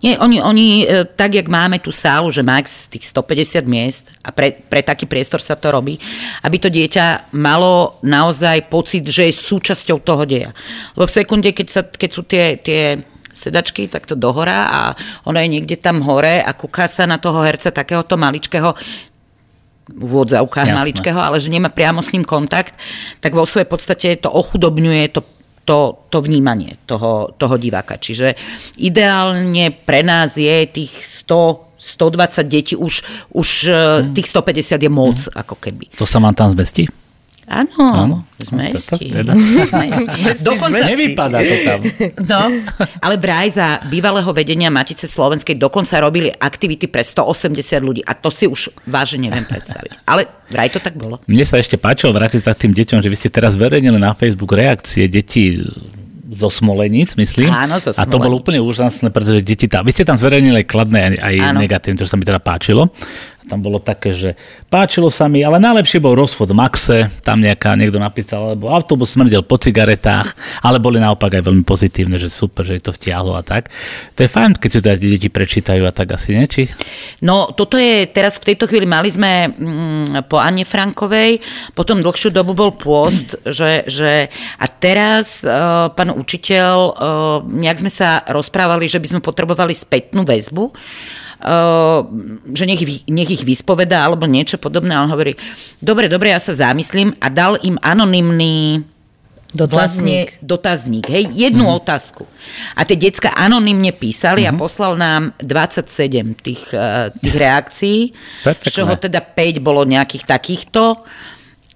Nie, 0.00 0.16
oni, 0.16 0.40
oni 0.40 0.88
e, 0.88 1.04
tak, 1.04 1.36
jak 1.36 1.52
máme 1.52 1.76
tú 1.76 1.92
sálu, 1.92 2.32
že 2.32 2.40
max 2.40 2.88
tých 2.88 3.04
150 3.12 3.60
miest 3.68 4.08
a 4.24 4.32
pre, 4.32 4.56
pre 4.56 4.80
taký 4.80 5.04
priestor 5.04 5.44
sa 5.44 5.52
to 5.52 5.68
robí, 5.68 6.00
aby 6.40 6.56
to 6.56 6.72
dieťa 6.72 7.36
malo 7.36 8.00
naozaj 8.00 8.72
pocit, 8.72 9.04
že 9.04 9.28
je 9.28 9.36
súčasťou 9.36 10.00
toho 10.00 10.24
deja. 10.24 10.56
Lebo 10.96 11.04
v 11.04 11.16
sekunde, 11.20 11.52
keď, 11.52 11.66
sa, 11.68 11.82
keď 11.84 12.10
sú 12.16 12.24
tie, 12.24 12.56
tie 12.56 13.04
sedačky 13.32 13.86
takto 13.86 14.18
dohora 14.18 14.68
a 14.68 14.80
ono 15.26 15.38
je 15.40 15.48
niekde 15.48 15.76
tam 15.78 16.02
hore 16.02 16.42
a 16.42 16.50
kúka 16.54 16.90
sa 16.90 17.06
na 17.06 17.16
toho 17.16 17.40
herca 17.42 17.70
takéhoto 17.70 18.18
maličkého, 18.18 18.74
v 19.90 20.06
úvodzavkách 20.06 20.70
maličkého, 20.70 21.18
ale 21.18 21.42
že 21.42 21.50
nemá 21.50 21.66
priamo 21.66 21.98
s 21.98 22.14
ním 22.14 22.22
kontakt, 22.22 22.78
tak 23.18 23.34
vo 23.34 23.42
svojej 23.42 23.66
podstate 23.66 24.08
to 24.22 24.30
ochudobňuje 24.30 25.10
to 25.10 25.22
to, 25.60 26.02
to 26.10 26.18
vnímanie 26.18 26.74
toho, 26.82 27.30
toho 27.38 27.54
diváka. 27.54 27.94
Čiže 27.94 28.34
ideálne 28.80 29.70
pre 29.70 30.02
nás 30.02 30.34
je 30.34 30.66
tých 30.66 30.90
100 31.26 31.70
120 31.80 32.44
detí, 32.44 32.74
už, 32.76 33.00
už 33.32 33.48
mm. 33.72 34.12
tých 34.12 34.28
150 34.28 34.84
je 34.84 34.90
moc, 34.92 35.16
mm. 35.16 35.32
ako 35.32 35.54
keby. 35.56 35.88
To 35.96 36.04
sa 36.04 36.20
vám 36.20 36.36
tam 36.36 36.52
zmestí? 36.52 36.84
Áno, 37.50 37.74
Áno. 37.82 38.16
zmestí. 38.38 39.10
Teda. 39.10 39.34
dokonca, 40.46 40.86
Nevypadá 40.86 41.42
to 41.42 41.56
tam. 41.66 41.80
No, 42.22 42.40
ale 43.02 43.18
vraj 43.18 43.50
za 43.50 43.82
bývalého 43.90 44.30
vedenia 44.30 44.70
Matice 44.70 45.10
Slovenskej 45.10 45.58
dokonca 45.58 45.98
robili 45.98 46.30
aktivity 46.30 46.86
pre 46.86 47.02
180 47.02 47.82
ľudí 47.82 48.02
a 48.06 48.14
to 48.14 48.30
si 48.30 48.46
už 48.46 48.70
vážne 48.86 49.26
neviem 49.26 49.42
predstaviť. 49.42 50.06
Ale 50.06 50.30
vraj 50.46 50.70
to 50.70 50.78
tak 50.78 50.94
bolo. 50.94 51.18
Mne 51.26 51.42
sa 51.42 51.58
ešte 51.58 51.74
páčilo 51.74 52.14
vrátiť 52.14 52.46
sa 52.46 52.54
k 52.54 52.70
tým 52.70 52.72
deťom, 52.78 53.02
že 53.02 53.10
vy 53.10 53.16
ste 53.18 53.34
teraz 53.34 53.58
verejnili 53.58 53.98
na 53.98 54.14
Facebook 54.14 54.54
reakcie 54.54 55.10
detí 55.10 55.58
zo 56.30 56.46
Smoleníc, 56.46 57.18
myslím. 57.18 57.50
Áno, 57.50 57.82
zo 57.82 57.90
A 57.90 58.06
to 58.06 58.22
bolo 58.22 58.38
úplne 58.38 58.62
úžasné, 58.62 59.10
pretože 59.10 59.42
deti 59.42 59.66
tam, 59.66 59.82
vy 59.82 59.90
ste 59.90 60.06
tam 60.06 60.14
zverejnili 60.14 60.62
aj 60.62 60.66
kladné, 60.70 61.18
aj 61.18 61.34
negatívne, 61.58 61.98
čo 61.98 62.06
sa 62.06 62.14
mi 62.14 62.22
teda 62.22 62.38
páčilo 62.38 62.94
tam 63.50 63.66
bolo 63.66 63.82
také, 63.82 64.14
že 64.14 64.38
páčilo 64.70 65.10
sa 65.10 65.26
mi, 65.26 65.42
ale 65.42 65.58
najlepšie 65.58 65.98
bol 65.98 66.14
rozchod 66.14 66.54
v 66.54 66.58
Maxe, 66.62 66.98
tam 67.26 67.42
nejaká, 67.42 67.74
niekto 67.74 67.98
napísal, 67.98 68.54
alebo 68.54 68.70
autobus 68.70 69.18
smrdel 69.18 69.42
po 69.42 69.58
cigaretách, 69.58 70.38
ale 70.62 70.78
boli 70.78 71.02
naopak 71.02 71.34
aj 71.34 71.50
veľmi 71.50 71.66
pozitívne, 71.66 72.14
že 72.14 72.30
super, 72.30 72.62
že 72.62 72.78
je 72.78 72.86
to 72.86 72.94
vtiahlo 72.94 73.34
a 73.34 73.42
tak. 73.42 73.74
To 74.14 74.22
je 74.22 74.30
fajn, 74.30 74.62
keď 74.62 74.70
si 74.70 74.78
to 74.78 74.88
aj 74.94 74.98
deti 75.02 75.26
prečítajú 75.26 75.82
a 75.82 75.90
tak 75.90 76.14
asi, 76.14 76.38
nie? 76.38 76.46
No, 77.24 77.50
toto 77.50 77.78
je, 77.78 78.06
teraz 78.06 78.38
v 78.38 78.54
tejto 78.54 78.70
chvíli 78.70 78.86
mali 78.86 79.10
sme 79.10 79.50
mm, 79.50 80.30
po 80.30 80.38
Anne 80.38 80.66
Frankovej, 80.66 81.42
potom 81.74 81.98
dlhšiu 81.98 82.30
dobu 82.30 82.54
bol 82.54 82.70
pôst, 82.74 83.34
že, 83.58 83.82
že 83.90 84.30
a 84.58 84.66
teraz 84.70 85.42
uh, 85.42 85.90
pán 85.90 86.14
učiteľ, 86.14 86.74
uh, 86.76 86.92
nejak 87.46 87.82
sme 87.82 87.92
sa 87.92 88.22
rozprávali, 88.28 88.86
že 88.86 89.02
by 89.02 89.06
sme 89.16 89.20
potrebovali 89.24 89.74
spätnú 89.74 90.22
väzbu, 90.22 90.70
že 92.52 92.64
nech, 92.68 92.82
nech 93.08 93.30
ich 93.32 93.44
vyspoveda 93.48 94.04
alebo 94.04 94.28
niečo 94.28 94.60
podobné. 94.60 94.92
A 94.92 95.02
on 95.04 95.12
hovorí, 95.12 95.34
dobre, 95.80 96.06
dobre, 96.06 96.36
ja 96.36 96.40
sa 96.40 96.52
zamyslím 96.52 97.16
a 97.16 97.32
dal 97.32 97.56
im 97.64 97.80
anonymný 97.80 98.84
Dotazník. 99.50 100.38
Vlastne 100.38 100.46
dotazník, 100.46 101.06
hej, 101.10 101.26
jednu 101.34 101.66
mm. 101.66 101.74
otázku. 101.82 102.22
A 102.78 102.86
tie 102.86 102.94
decka 102.94 103.34
anonymne 103.34 103.90
písali 103.90 104.46
mm-hmm. 104.46 104.54
a 104.54 104.58
mhm. 104.58 104.62
poslal 104.62 104.92
nám 104.94 105.34
27 105.42 106.38
tých, 106.38 106.70
uh, 106.70 107.10
tých 107.18 107.34
reakcií, 107.34 107.98
z 108.46 108.70
čoho 108.70 108.94
teda 108.94 109.18
5 109.18 109.58
bolo 109.58 109.82
nejakých 109.82 110.22
takýchto. 110.22 111.02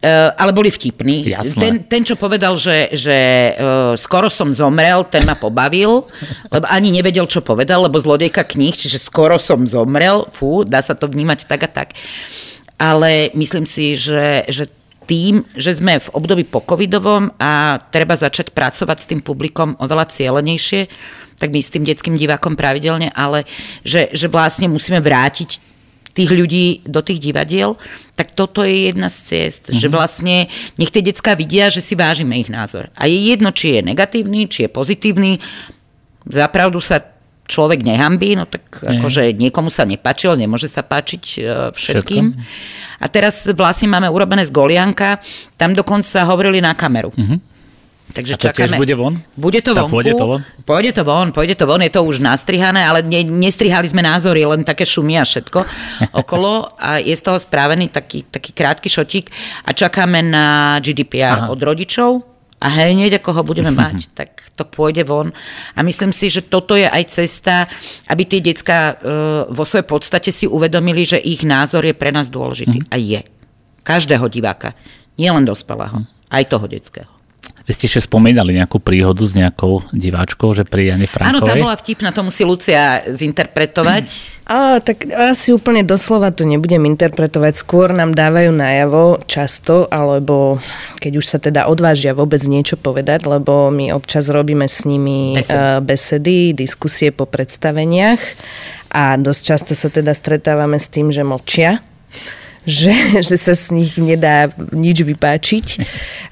Eh, 0.05 0.31
ale 0.37 0.53
boli 0.53 0.69
vtipní. 0.69 1.25
Ten, 1.57 1.89
ten, 1.89 2.05
čo 2.05 2.21
povedal, 2.21 2.61
že, 2.61 2.93
že 2.93 3.17
uh, 3.57 3.97
skoro 3.97 4.29
som 4.29 4.53
zomrel, 4.53 5.09
ten 5.09 5.25
ma 5.25 5.33
pobavil, 5.33 6.05
lebo 6.53 6.69
ani 6.69 6.93
nevedel, 6.93 7.25
čo 7.25 7.41
povedal, 7.41 7.89
lebo 7.89 7.97
zlodejka 7.97 8.45
kníh, 8.45 8.77
čiže 8.77 9.01
skoro 9.01 9.41
som 9.41 9.65
zomrel, 9.65 10.29
fú, 10.37 10.61
dá 10.61 10.85
sa 10.85 10.93
to 10.93 11.09
vnímať 11.09 11.49
tak 11.49 11.65
a 11.65 11.71
tak. 11.73 11.89
Ale 12.77 13.33
myslím 13.33 13.65
si, 13.65 13.97
že, 13.97 14.45
že 14.45 14.69
tým, 15.09 15.49
že 15.57 15.73
sme 15.73 15.97
v 15.97 16.13
období 16.13 16.45
pokovidovom 16.53 17.41
a 17.41 17.81
treba 17.89 18.13
začať 18.13 18.53
pracovať 18.53 18.99
s 19.01 19.09
tým 19.09 19.25
publikom 19.25 19.81
oveľa 19.81 20.13
cieľenejšie, 20.13 20.85
tak 21.41 21.49
my 21.49 21.65
s 21.65 21.73
tým 21.73 21.89
detským 21.89 22.21
divákom 22.21 22.61
pravidelne, 22.61 23.09
ale 23.17 23.49
že, 23.81 24.13
že 24.13 24.29
vlastne 24.29 24.69
musíme 24.69 25.01
vrátiť 25.01 25.74
tých 26.15 26.31
ľudí 26.31 26.67
do 26.87 27.03
tých 27.03 27.19
divadiel, 27.19 27.75
tak 28.15 28.33
toto 28.39 28.63
je 28.63 28.89
jedna 28.89 29.11
z 29.11 29.17
ciest, 29.19 29.63
mm-hmm. 29.69 29.81
že 29.83 29.87
mhm. 29.91 29.95
vlastne 29.95 30.37
nech 30.79 30.95
tie 30.95 31.03
decka 31.03 31.35
vidia, 31.35 31.69
že 31.69 31.83
si 31.83 31.99
vážime 31.99 32.39
ich 32.39 32.49
názor. 32.49 32.89
A 32.95 33.11
je 33.11 33.19
jedno, 33.19 33.51
či 33.51 33.79
je 33.79 33.81
negatívny, 33.83 34.47
či 34.47 34.67
je 34.67 34.71
pozitívny. 34.71 35.43
Zapravdu 36.25 36.79
sa 36.79 37.03
človek 37.45 37.85
nehambí, 37.85 38.33
no 38.41 38.49
tak 38.49 38.65
Nie. 38.81 38.97
akože 38.97 39.37
niekomu 39.37 39.69
sa 39.69 39.85
nepačil, 39.85 40.33
nemôže 40.33 40.65
sa 40.65 40.81
páčiť 40.81 41.25
uh, 41.45 41.69
všetkým. 41.77 42.25
Všetko. 42.33 43.03
A 43.05 43.07
teraz 43.13 43.45
vlastne 43.53 43.93
máme 43.93 44.09
urobené 44.09 44.49
z 44.49 44.55
Golianka, 44.55 45.21
tam 45.61 45.77
dokonca 45.77 46.25
hovorili 46.25 46.65
na 46.65 46.73
kameru. 46.73 47.13
Mm-hmm 47.13 47.54
Takže 48.13 48.33
a 48.35 48.37
to 48.37 48.47
čakáme. 48.53 48.77
tiež 48.77 48.81
bude 48.81 48.95
von? 49.01 49.15
Bude 49.35 49.65
to 49.65 49.73
von. 49.73 49.89
Pôjde 49.89 50.13
to 50.13 50.27
von? 50.29 50.41
Pôjde 50.69 50.91
to 50.93 51.03
von, 51.09 51.29
pôjde 51.33 51.55
to 51.57 51.65
von, 51.65 51.81
je 51.81 51.89
to 51.89 52.05
už 52.05 52.21
nastrihané, 52.21 52.85
ale 52.85 53.01
ne, 53.01 53.25
nestrihali 53.25 53.89
sme 53.89 54.05
názory, 54.05 54.45
len 54.45 54.61
také 54.61 54.85
šumy 54.85 55.17
a 55.17 55.25
všetko 55.25 55.59
okolo 56.21 56.69
a 56.77 57.01
je 57.01 57.17
z 57.17 57.23
toho 57.25 57.41
správený 57.41 57.89
taký, 57.89 58.29
taký 58.29 58.53
krátky 58.53 58.89
šotík 58.93 59.27
a 59.65 59.73
čakáme 59.73 60.21
na 60.21 60.77
GDPR 60.85 61.49
Aha. 61.49 61.51
od 61.51 61.61
rodičov 61.65 62.35
a 62.61 62.67
hneď 62.69 63.25
ako 63.25 63.41
ho 63.41 63.43
budeme 63.45 63.73
mať, 63.83 64.13
tak 64.13 64.53
to 64.53 64.69
pôjde 64.69 65.05
von. 65.09 65.33
A 65.75 65.83
myslím 65.83 66.13
si, 66.13 66.29
že 66.29 66.45
toto 66.45 66.79
je 66.79 66.87
aj 66.87 67.05
cesta, 67.09 67.67
aby 68.09 68.23
tie 68.29 68.41
decka 68.45 68.95
uh, 68.95 68.97
vo 69.51 69.65
svojej 69.67 69.89
podstate 69.89 70.31
si 70.31 70.47
uvedomili, 70.47 71.03
že 71.05 71.19
ich 71.19 71.43
názor 71.43 71.85
je 71.85 71.97
pre 71.97 72.15
nás 72.15 72.31
dôležitý. 72.31 72.85
Mm. 72.85 72.89
A 72.89 72.97
je. 72.97 73.21
Každého 73.85 74.25
diváka. 74.33 74.73
Nie 75.19 75.35
len 75.35 75.45
dospelého. 75.45 76.07
Aj 76.31 76.45
toho 76.47 76.65
detského. 76.71 77.14
Vy 77.65 77.73
ste 77.73 77.89
ešte 77.89 78.13
spomínali 78.13 78.53
nejakú 78.53 78.77
príhodu 78.77 79.25
s 79.25 79.33
nejakou 79.33 79.89
diváčkou, 79.89 80.53
že 80.53 80.69
pri 80.69 80.93
Jane 80.93 81.09
Frankovej. 81.09 81.33
Áno, 81.33 81.49
tá 81.49 81.57
bola 81.57 81.73
vtipná, 81.73 82.13
to 82.13 82.21
musí 82.21 82.45
Lucia 82.45 83.01
zinterpretovať. 83.09 84.07
A, 84.45 84.85
tak 84.85 85.09
asi 85.09 85.57
úplne 85.57 85.81
doslova 85.81 86.29
to 86.29 86.45
nebudem 86.45 86.85
interpretovať. 86.85 87.57
Skôr 87.57 87.97
nám 87.97 88.13
dávajú 88.13 88.53
najavo 88.53 89.25
často, 89.25 89.89
alebo 89.89 90.61
keď 91.01 91.13
už 91.17 91.25
sa 91.25 91.41
teda 91.41 91.65
odvážia 91.65 92.13
vôbec 92.13 92.45
niečo 92.45 92.77
povedať, 92.77 93.25
lebo 93.25 93.73
my 93.73 93.97
občas 93.97 94.29
robíme 94.29 94.69
s 94.69 94.85
nimi 94.85 95.41
besedy, 95.41 95.57
uh, 95.57 95.81
besedy 95.81 96.37
diskusie 96.53 97.09
po 97.17 97.25
predstaveniach 97.25 98.21
a 98.93 99.17
dosť 99.17 99.41
často 99.41 99.73
sa 99.73 99.89
teda 99.89 100.13
stretávame 100.13 100.77
s 100.77 100.93
tým, 100.93 101.09
že 101.09 101.25
mlčia 101.25 101.81
že, 102.65 102.93
že 103.27 103.37
sa 103.37 103.55
z 103.55 103.73
nich 103.73 103.95
nedá 103.97 104.51
nič 104.73 105.05
vypáčiť. 105.05 105.67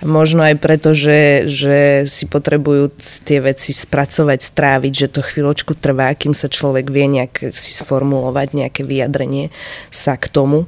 Možno 0.05 0.43
aj 0.43 0.57
preto, 0.59 0.97
že, 0.97 1.47
že 1.47 2.09
si 2.09 2.27
potrebujú 2.27 2.93
tie 3.25 3.39
veci 3.41 3.71
spracovať, 3.71 4.39
stráviť, 4.43 4.93
že 4.93 5.13
to 5.13 5.21
chvíľočku 5.23 5.79
trvá, 5.79 6.13
kým 6.17 6.35
sa 6.35 6.51
človek 6.51 6.91
vie 6.91 7.07
nejak 7.21 7.55
si 7.55 7.71
sformulovať 7.77 8.49
nejaké 8.57 8.83
vyjadrenie 8.83 9.55
sa 9.93 10.19
k 10.19 10.27
tomu. 10.29 10.67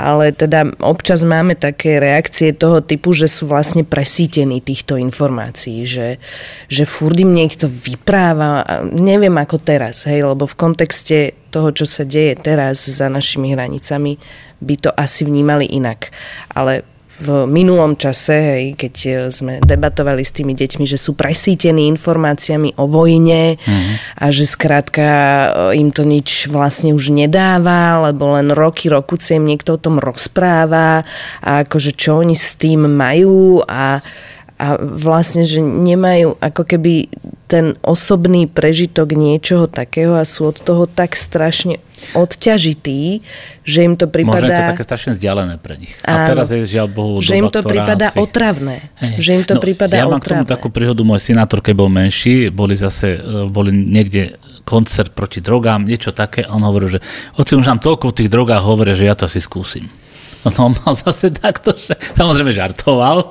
Ale 0.00 0.32
teda 0.32 0.70
občas 0.80 1.26
máme 1.26 1.58
také 1.58 2.00
reakcie 2.00 2.56
toho 2.56 2.80
typu, 2.80 3.12
že 3.12 3.28
sú 3.28 3.50
vlastne 3.50 3.84
presítení 3.84 4.62
týchto 4.62 4.96
informácií, 4.96 5.84
že, 5.84 6.22
že 6.70 6.88
furt 6.88 7.18
im 7.20 7.34
niekto 7.36 7.68
vypráva, 7.68 8.64
neviem 8.86 9.34
ako 9.36 9.60
teraz, 9.60 10.08
hej, 10.08 10.24
lebo 10.24 10.46
v 10.46 10.56
kontexte 10.56 11.36
toho, 11.50 11.74
čo 11.74 11.84
sa 11.84 12.06
deje 12.06 12.38
teraz 12.38 12.86
za 12.86 13.10
našimi 13.10 13.52
hranicami, 13.52 14.16
by 14.60 14.74
to 14.76 14.90
asi 14.92 15.24
vnímali 15.24 15.66
inak. 15.66 16.12
Ale 16.52 16.84
v 17.20 17.44
minulom 17.44 18.00
čase, 18.00 18.32
hej, 18.32 18.64
keď 18.80 18.94
e, 19.04 19.12
sme 19.28 19.52
debatovali 19.60 20.24
s 20.24 20.32
tými 20.32 20.56
deťmi, 20.56 20.88
že 20.88 20.96
sú 20.96 21.12
presítení 21.12 21.84
informáciami 21.92 22.80
o 22.80 22.88
vojne 22.88 23.60
mm-hmm. 23.60 23.94
a 24.24 24.24
že 24.32 24.48
skrátka 24.48 25.04
e, 25.04 25.48
im 25.84 25.92
to 25.92 26.08
nič 26.08 26.48
vlastne 26.48 26.96
už 26.96 27.12
nedáva, 27.12 28.08
lebo 28.08 28.32
len 28.40 28.48
roky, 28.56 28.88
rokuce 28.88 29.36
im 29.36 29.44
niekto 29.44 29.76
o 29.76 29.82
tom 29.82 30.00
rozpráva 30.00 31.04
a 31.44 31.50
akože 31.68 31.92
čo 31.92 32.24
oni 32.24 32.32
s 32.32 32.56
tým 32.56 32.88
majú 32.88 33.60
a 33.68 34.00
a 34.60 34.76
vlastne, 34.76 35.48
že 35.48 35.64
nemajú 35.64 36.36
ako 36.36 36.62
keby 36.68 37.08
ten 37.48 37.80
osobný 37.80 38.44
prežitok 38.44 39.16
niečoho 39.16 39.64
takého 39.66 40.20
a 40.20 40.28
sú 40.28 40.52
od 40.52 40.60
toho 40.60 40.84
tak 40.84 41.16
strašne 41.16 41.80
odťažití, 42.12 43.24
že 43.64 43.78
im 43.80 43.96
to 43.96 44.06
prípada... 44.06 44.44
Možno 44.44 44.52
je 44.52 44.60
to 44.60 44.72
také 44.76 44.84
strašne 44.84 45.10
vzdialené 45.16 45.54
pre 45.56 45.74
nich. 45.80 45.96
Áno, 46.04 46.14
a 46.14 46.28
teraz 46.28 46.46
je 46.52 46.68
žiaľ 46.68 46.86
Bohu 46.92 47.24
Že 47.24 47.34
im 47.40 47.48
to 47.48 47.60
prípada 47.64 48.12
asi... 48.12 48.20
otravné. 48.20 48.76
Hey. 49.00 49.16
Že 49.18 49.30
im 49.32 49.42
to 49.48 49.54
no, 49.56 49.60
prípada 49.64 49.94
ja 49.96 50.04
mám 50.06 50.20
otravné. 50.20 50.44
k 50.44 50.44
tomu 50.44 50.44
takú 50.46 50.68
príhodu, 50.68 51.00
môj 51.02 51.20
synátor, 51.24 51.64
keď 51.64 51.74
bol 51.74 51.90
menší, 51.90 52.52
boli 52.52 52.76
zase, 52.76 53.16
e, 53.16 53.48
boli 53.48 53.72
niekde 53.72 54.36
koncert 54.68 55.16
proti 55.16 55.40
drogám, 55.42 55.88
niečo 55.88 56.12
také 56.12 56.44
a 56.44 56.52
on 56.52 56.62
hovoril, 56.62 57.00
že 57.00 57.00
oci 57.34 57.56
už 57.56 57.66
nám 57.66 57.80
toľko 57.82 58.12
o 58.12 58.16
tých 58.16 58.30
drogách 58.30 58.62
hovorí, 58.62 58.92
že 58.92 59.08
ja 59.08 59.16
to 59.16 59.26
asi 59.26 59.40
skúsim. 59.42 59.88
No 60.48 60.72
mal 60.72 60.96
zase 60.96 61.28
takto, 61.28 61.76
že 61.76 61.92
samozrejme 62.16 62.52
žartoval. 62.56 63.28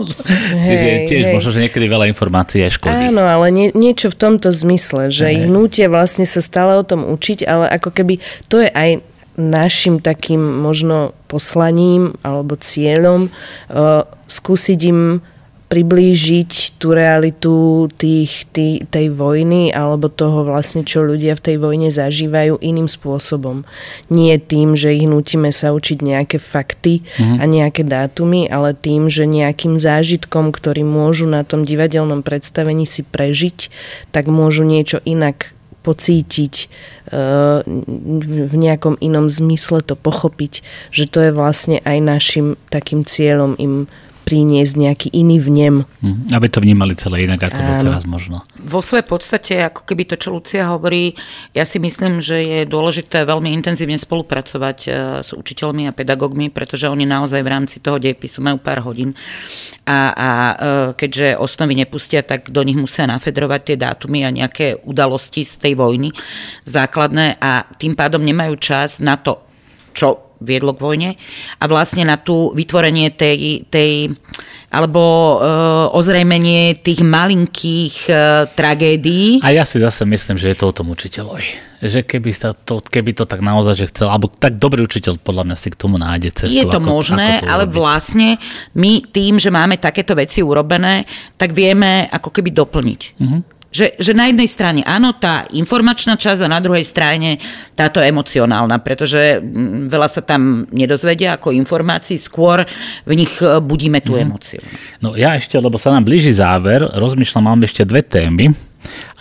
Hej, 0.54 0.62
Čiže 0.62 0.90
tiež 1.10 1.24
hej. 1.26 1.34
možno, 1.34 1.50
že 1.58 1.64
niekedy 1.66 1.86
veľa 1.90 2.06
informácií 2.06 2.62
aj 2.62 2.78
škodí. 2.78 3.10
Áno, 3.10 3.26
ale 3.26 3.50
nie, 3.50 3.68
niečo 3.74 4.14
v 4.14 4.18
tomto 4.18 4.54
zmysle, 4.54 5.10
že 5.10 5.26
hej. 5.26 5.34
ich 5.42 5.46
nutie 5.50 5.90
vlastne 5.90 6.30
sa 6.30 6.38
stále 6.38 6.78
o 6.78 6.86
tom 6.86 7.10
učiť, 7.10 7.50
ale 7.50 7.66
ako 7.82 7.90
keby 7.90 8.22
to 8.46 8.62
je 8.62 8.70
aj 8.70 9.02
našim 9.40 10.04
takým 10.04 10.42
možno 10.42 11.16
poslaním 11.32 12.14
alebo 12.22 12.60
cieľom 12.60 13.32
uh, 13.32 14.04
skúsiť 14.28 14.80
im 14.92 15.24
priblížiť 15.70 16.82
tú 16.82 16.98
realitu 16.98 17.86
tých, 17.94 18.50
tý, 18.50 18.82
tej 18.90 19.14
vojny 19.14 19.70
alebo 19.70 20.10
toho 20.10 20.42
vlastne, 20.42 20.82
čo 20.82 21.06
ľudia 21.06 21.38
v 21.38 21.46
tej 21.46 21.58
vojne 21.62 21.94
zažívajú 21.94 22.58
iným 22.58 22.90
spôsobom. 22.90 23.62
Nie 24.10 24.42
tým, 24.42 24.74
že 24.74 24.98
ich 24.98 25.06
nutíme 25.06 25.54
sa 25.54 25.70
učiť 25.78 26.02
nejaké 26.02 26.42
fakty 26.42 27.06
mm-hmm. 27.06 27.38
a 27.38 27.44
nejaké 27.46 27.86
dátumy, 27.86 28.50
ale 28.50 28.74
tým, 28.74 29.14
že 29.14 29.30
nejakým 29.30 29.78
zážitkom, 29.78 30.50
ktorý 30.50 30.82
môžu 30.82 31.30
na 31.30 31.46
tom 31.46 31.62
divadelnom 31.62 32.26
predstavení 32.26 32.90
si 32.90 33.06
prežiť, 33.06 33.70
tak 34.10 34.26
môžu 34.26 34.66
niečo 34.66 34.98
inak 35.06 35.54
pocítiť, 35.86 36.54
e, 36.60 36.66
v 38.50 38.56
nejakom 38.58 38.98
inom 39.00 39.30
zmysle 39.32 39.86
to 39.86 39.94
pochopiť, 39.94 40.66
že 40.90 41.06
to 41.08 41.30
je 41.30 41.32
vlastne 41.32 41.78
aj 41.86 41.98
našim 42.02 42.48
takým 42.74 43.06
cieľom 43.06 43.54
im 43.62 43.86
priniesť 44.30 44.74
nejaký 44.78 45.08
iný 45.10 45.42
vnem. 45.42 45.90
Mm, 46.06 46.30
aby 46.38 46.48
to 46.54 46.62
vnímali 46.62 46.94
celé 46.94 47.26
inak, 47.26 47.50
ako 47.50 47.58
Áno. 47.58 47.82
teraz 47.82 48.06
možno. 48.06 48.46
Vo 48.62 48.86
svojej 48.86 49.02
podstate, 49.02 49.58
ako 49.66 49.90
keby 49.90 50.06
to, 50.06 50.22
čo 50.22 50.30
Lucia 50.30 50.70
hovorí, 50.70 51.18
ja 51.58 51.66
si 51.66 51.82
myslím, 51.82 52.22
že 52.22 52.38
je 52.38 52.60
dôležité 52.70 53.26
veľmi 53.26 53.50
intenzívne 53.50 53.98
spolupracovať 53.98 54.78
e, 54.86 54.90
s 55.26 55.34
učiteľmi 55.34 55.90
a 55.90 55.96
pedagógmi, 55.98 56.54
pretože 56.54 56.86
oni 56.86 57.10
naozaj 57.10 57.42
v 57.42 57.50
rámci 57.50 57.82
toho 57.82 57.98
dejepisu 57.98 58.46
majú 58.46 58.62
pár 58.62 58.86
hodín 58.86 59.18
a, 59.90 60.14
a 60.14 60.30
e, 60.30 60.54
keďže 60.94 61.42
osnovy 61.42 61.74
nepustia, 61.74 62.22
tak 62.22 62.54
do 62.54 62.62
nich 62.62 62.78
musia 62.78 63.10
nafedrovať 63.10 63.74
tie 63.74 63.78
dátumy 63.82 64.22
a 64.22 64.30
nejaké 64.30 64.78
udalosti 64.86 65.42
z 65.42 65.58
tej 65.58 65.74
vojny 65.74 66.14
základné 66.70 67.42
a 67.42 67.66
tým 67.74 67.98
pádom 67.98 68.22
nemajú 68.22 68.54
čas 68.62 69.02
na 69.02 69.18
to, 69.18 69.42
čo 69.98 70.29
viedlo 70.40 70.72
k 70.76 70.84
vojne 70.84 71.10
a 71.60 71.64
vlastne 71.68 72.08
na 72.08 72.16
tú 72.16 72.56
vytvorenie 72.56 73.12
tej, 73.12 73.68
tej 73.68 74.16
alebo 74.70 75.02
e, 75.02 75.36
ozrejmenie 75.98 76.78
tých 76.80 77.02
malinkých 77.02 77.96
e, 78.06 78.14
tragédií. 78.54 79.42
A 79.42 79.52
ja 79.52 79.66
si 79.66 79.82
zase 79.82 80.06
myslím, 80.06 80.38
že 80.38 80.54
je 80.54 80.58
to 80.58 80.70
o 80.70 80.76
tom 80.76 80.94
učiteľovi. 80.94 81.70
Že 81.80 82.04
keby, 82.04 82.32
sa 82.36 82.52
to, 82.52 82.84
keby 82.84 83.16
to 83.16 83.24
tak 83.24 83.40
naozaj 83.40 83.74
že 83.80 83.90
chcel, 83.90 84.12
alebo 84.12 84.28
tak 84.30 84.60
dobrý 84.60 84.84
učiteľ 84.84 85.18
podľa 85.24 85.48
mňa 85.48 85.58
si 85.58 85.68
k 85.72 85.80
tomu 85.80 85.96
nájde 85.96 86.30
cestu. 86.36 86.54
Je 86.54 86.68
to 86.68 86.84
ako, 86.84 86.92
možné, 86.92 87.40
ako 87.40 87.44
to 87.44 87.50
ale 87.50 87.66
urobiť. 87.66 87.76
vlastne 87.80 88.30
my 88.76 88.92
tým, 89.10 89.34
že 89.40 89.50
máme 89.50 89.80
takéto 89.80 90.14
veci 90.14 90.44
urobené, 90.44 91.08
tak 91.40 91.56
vieme 91.56 92.06
ako 92.12 92.30
keby 92.30 92.52
doplniť. 92.52 93.02
Mm-hmm. 93.18 93.59
Že, 93.70 94.02
že 94.02 94.12
na 94.18 94.26
jednej 94.30 94.50
strane 94.50 94.82
áno, 94.82 95.14
tá 95.14 95.46
informačná 95.54 96.18
časť 96.18 96.42
a 96.42 96.50
na 96.50 96.58
druhej 96.58 96.82
strane 96.82 97.38
táto 97.78 98.02
emocionálna, 98.02 98.82
pretože 98.82 99.38
mm, 99.38 99.94
veľa 99.94 100.10
sa 100.10 100.26
tam 100.26 100.66
nedozvedia 100.74 101.38
ako 101.38 101.54
informácií, 101.54 102.18
skôr 102.18 102.66
v 103.06 103.14
nich 103.14 103.30
e, 103.38 103.62
budíme 103.62 104.02
tú 104.02 104.18
mm. 104.18 104.22
emociu. 104.26 104.62
No 105.06 105.14
ja 105.14 105.38
ešte, 105.38 105.62
lebo 105.62 105.78
sa 105.78 105.94
nám 105.94 106.10
blíži 106.10 106.34
záver, 106.34 106.82
rozmýšľam, 106.82 107.46
mám 107.46 107.62
ešte 107.62 107.86
dve 107.86 108.02
témy, 108.02 108.50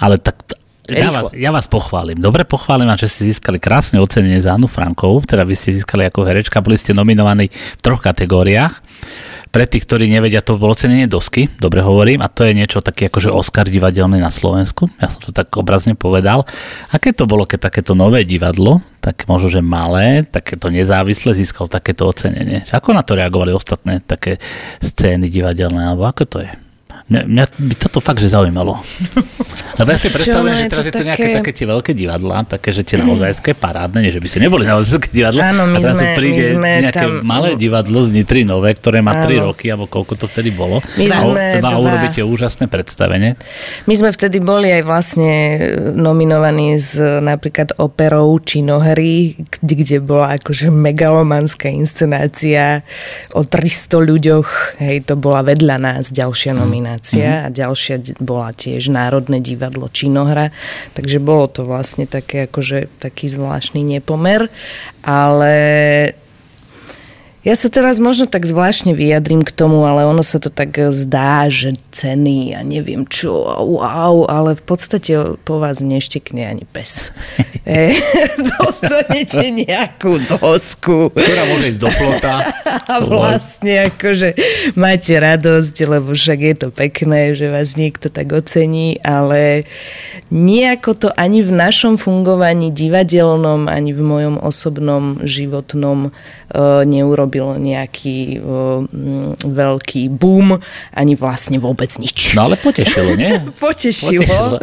ale 0.01 0.17
tak 0.17 0.41
ja 0.89 1.13
vás, 1.13 1.27
ja 1.37 1.51
vás 1.53 1.67
pochválim. 1.69 2.17
Dobre 2.17 2.49
pochválim, 2.49 2.89
že 2.97 3.09
ste 3.09 3.29
získali 3.29 3.61
krásne 3.61 4.01
ocenenie 4.01 4.41
za 4.41 4.57
Anu 4.57 4.67
Frankovú, 4.67 5.21
teda 5.21 5.45
vy 5.45 5.53
ste 5.53 5.77
získali 5.77 6.09
ako 6.09 6.25
herečka, 6.25 6.65
boli 6.65 6.81
ste 6.81 6.97
nominovaní 6.97 7.53
v 7.53 7.81
troch 7.85 8.01
kategóriách. 8.01 8.81
Pre 9.49 9.65
tých, 9.65 9.89
ktorí 9.89 10.13
nevedia, 10.13 10.45
to 10.45 10.61
bolo 10.61 10.77
ocenenie 10.77 11.09
dosky, 11.09 11.49
dobre 11.57 11.81
hovorím, 11.81 12.21
a 12.21 12.29
to 12.29 12.45
je 12.45 12.53
niečo 12.53 12.85
také 12.85 13.09
že 13.09 13.33
Oscar 13.33 13.65
divadelný 13.65 14.21
na 14.21 14.29
Slovensku, 14.29 14.93
ja 15.01 15.09
som 15.09 15.25
to 15.25 15.33
tak 15.33 15.49
obrazne 15.57 15.97
povedal. 15.97 16.45
Aké 16.93 17.17
to 17.17 17.25
bolo, 17.25 17.49
keď 17.49 17.73
takéto 17.73 17.97
nové 17.97 18.29
divadlo, 18.29 18.85
tak 19.01 19.25
možno, 19.25 19.49
že 19.49 19.65
malé, 19.65 20.29
takéto 20.29 20.69
nezávislé, 20.69 21.33
získalo 21.33 21.67
takéto 21.67 22.05
ocenenie? 22.05 22.69
Ako 22.69 22.93
na 22.93 23.01
to 23.01 23.17
reagovali 23.17 23.57
ostatné 23.57 24.05
také 24.05 24.37
scény 24.85 25.33
divadelné, 25.33 25.81
alebo 25.81 26.05
ako 26.05 26.25
to 26.29 26.39
je? 26.45 26.68
Mňa, 27.09 27.25
mňa 27.25 27.45
by 27.57 27.75
toto 27.81 28.05
fakt, 28.05 28.21
že 28.21 28.29
zaujímalo. 28.29 28.85
Lebo 29.81 29.89
ja 29.89 29.97
si 29.97 30.13
predstavujem, 30.13 30.61
že 30.61 30.65
teraz 30.69 30.85
je 30.85 30.93
to 30.93 31.01
také... 31.01 31.09
nejaké 31.09 31.27
také 31.41 31.53
tie 31.57 31.65
veľké 31.65 31.93
divadlá, 31.97 32.45
také, 32.45 32.69
že 32.77 32.85
tie 32.85 33.01
naozajské 33.01 33.57
parádne, 33.57 34.05
nie 34.05 34.13
že 34.13 34.21
by 34.21 34.29
ste 34.29 34.45
neboli 34.45 34.69
naozajské 34.69 35.09
divadlo. 35.09 35.41
Áno, 35.41 35.65
my 35.65 35.81
a 35.81 35.97
sme, 35.97 36.07
príde 36.13 36.53
my 36.53 36.53
sme 36.53 36.71
nejaké 36.85 37.07
tam... 37.09 37.25
malé 37.25 37.57
divadlo 37.57 38.05
z 38.05 38.13
Nitry 38.13 38.45
Nové, 38.45 38.77
ktoré 38.77 39.01
má 39.01 39.17
Áno. 39.17 39.25
3 39.25 39.41
roky, 39.41 39.73
alebo 39.73 39.89
koľko 39.89 40.21
to 40.21 40.27
vtedy 40.29 40.53
bolo. 40.53 40.85
My 41.01 41.09
a, 41.09 41.17
sme 41.17 41.45
a 41.65 41.79
urobíte 41.81 42.21
úžasné 42.21 42.69
predstavenie. 42.69 43.41
My 43.89 43.95
sme 43.97 44.13
vtedy 44.13 44.45
boli 44.45 44.69
aj 44.69 44.83
vlastne 44.85 45.33
nominovaní 45.97 46.77
s 46.77 47.01
napríklad 47.01 47.73
operou 47.81 48.37
Činohry, 48.37 49.49
kde, 49.49 49.75
kde 49.81 49.97
bola 50.05 50.37
akože 50.37 50.69
megalomanská 50.69 51.73
inscenácia 51.73 52.85
o 53.33 53.41
300 53.41 53.97
ľuďoch. 53.97 54.77
Hej, 54.77 55.09
to 55.09 55.17
bola 55.17 55.41
vedľa 55.41 55.77
nás 55.81 56.13
ďalšia 56.13 56.53
mhm. 56.53 56.61
nominácia 56.61 56.98
inscenácia 56.99 57.31
mm-hmm. 57.31 57.47
a 57.47 57.49
ďalšia 57.55 57.97
bola 58.19 58.51
tiež 58.51 58.91
Národné 58.91 59.39
divadlo 59.39 59.87
Činohra, 59.89 60.51
takže 60.99 61.23
bolo 61.23 61.47
to 61.47 61.63
vlastne 61.63 62.11
také 62.11 62.51
akože 62.51 62.91
taký 62.99 63.31
zvláštny 63.31 63.87
nepomer, 63.87 64.51
ale 65.07 65.55
ja 67.47 67.55
sa 67.55 67.71
teraz 67.71 68.03
možno 68.03 68.27
tak 68.27 68.45
zvláštne 68.45 68.99
vyjadrím 68.99 69.47
k 69.47 69.55
tomu, 69.55 69.87
ale 69.87 70.03
ono 70.05 70.27
sa 70.27 70.43
to 70.43 70.51
tak 70.51 70.75
zdá, 70.91 71.47
že 71.47 71.79
ceny 71.95 72.59
a 72.59 72.67
neviem 72.67 73.07
čo, 73.07 73.31
wow, 73.57 74.27
ale 74.27 74.59
v 74.59 74.63
podstate 74.67 75.39
po 75.47 75.63
vás 75.63 75.79
neštekne 75.79 76.45
ani 76.45 76.67
pes. 76.67 77.15
e, 77.65 77.95
dostanete 78.59 79.55
nejakú 79.55 80.19
dosku. 80.27 81.15
Ktorá 81.15 81.43
môže 81.47 81.79
ísť 81.79 81.81
do 81.81 81.91
plota. 81.95 82.43
A 82.93 83.05
vlastne 83.05 83.89
akože 83.93 84.35
máte 84.77 85.13
radosť, 85.17 85.77
lebo 85.85 86.13
však 86.17 86.39
je 86.41 86.55
to 86.57 86.69
pekné, 86.73 87.37
že 87.37 87.53
vás 87.53 87.77
niekto 87.77 88.09
tak 88.09 88.33
ocení, 88.33 88.97
ale 89.05 89.69
nejako 90.33 90.91
to 90.97 91.09
ani 91.15 91.45
v 91.45 91.53
našom 91.53 92.01
fungovaní 92.01 92.73
divadelnom, 92.73 93.69
ani 93.69 93.93
v 93.93 94.03
mojom 94.05 94.37
osobnom 94.41 95.21
životnom 95.25 96.09
e, 96.09 96.11
neurobil 96.89 97.38
neurobil 97.39 97.63
nejaký 97.63 98.43
uh, 98.43 98.83
veľký 99.47 100.11
boom, 100.11 100.59
ani 100.93 101.15
vlastne 101.15 101.63
vôbec 101.63 101.91
nič. 102.03 102.35
No 102.35 102.51
ale 102.51 102.59
potešilo, 102.59 103.15
nie? 103.15 103.39
potešilo, 103.63 104.27
potešilo. 104.27 104.57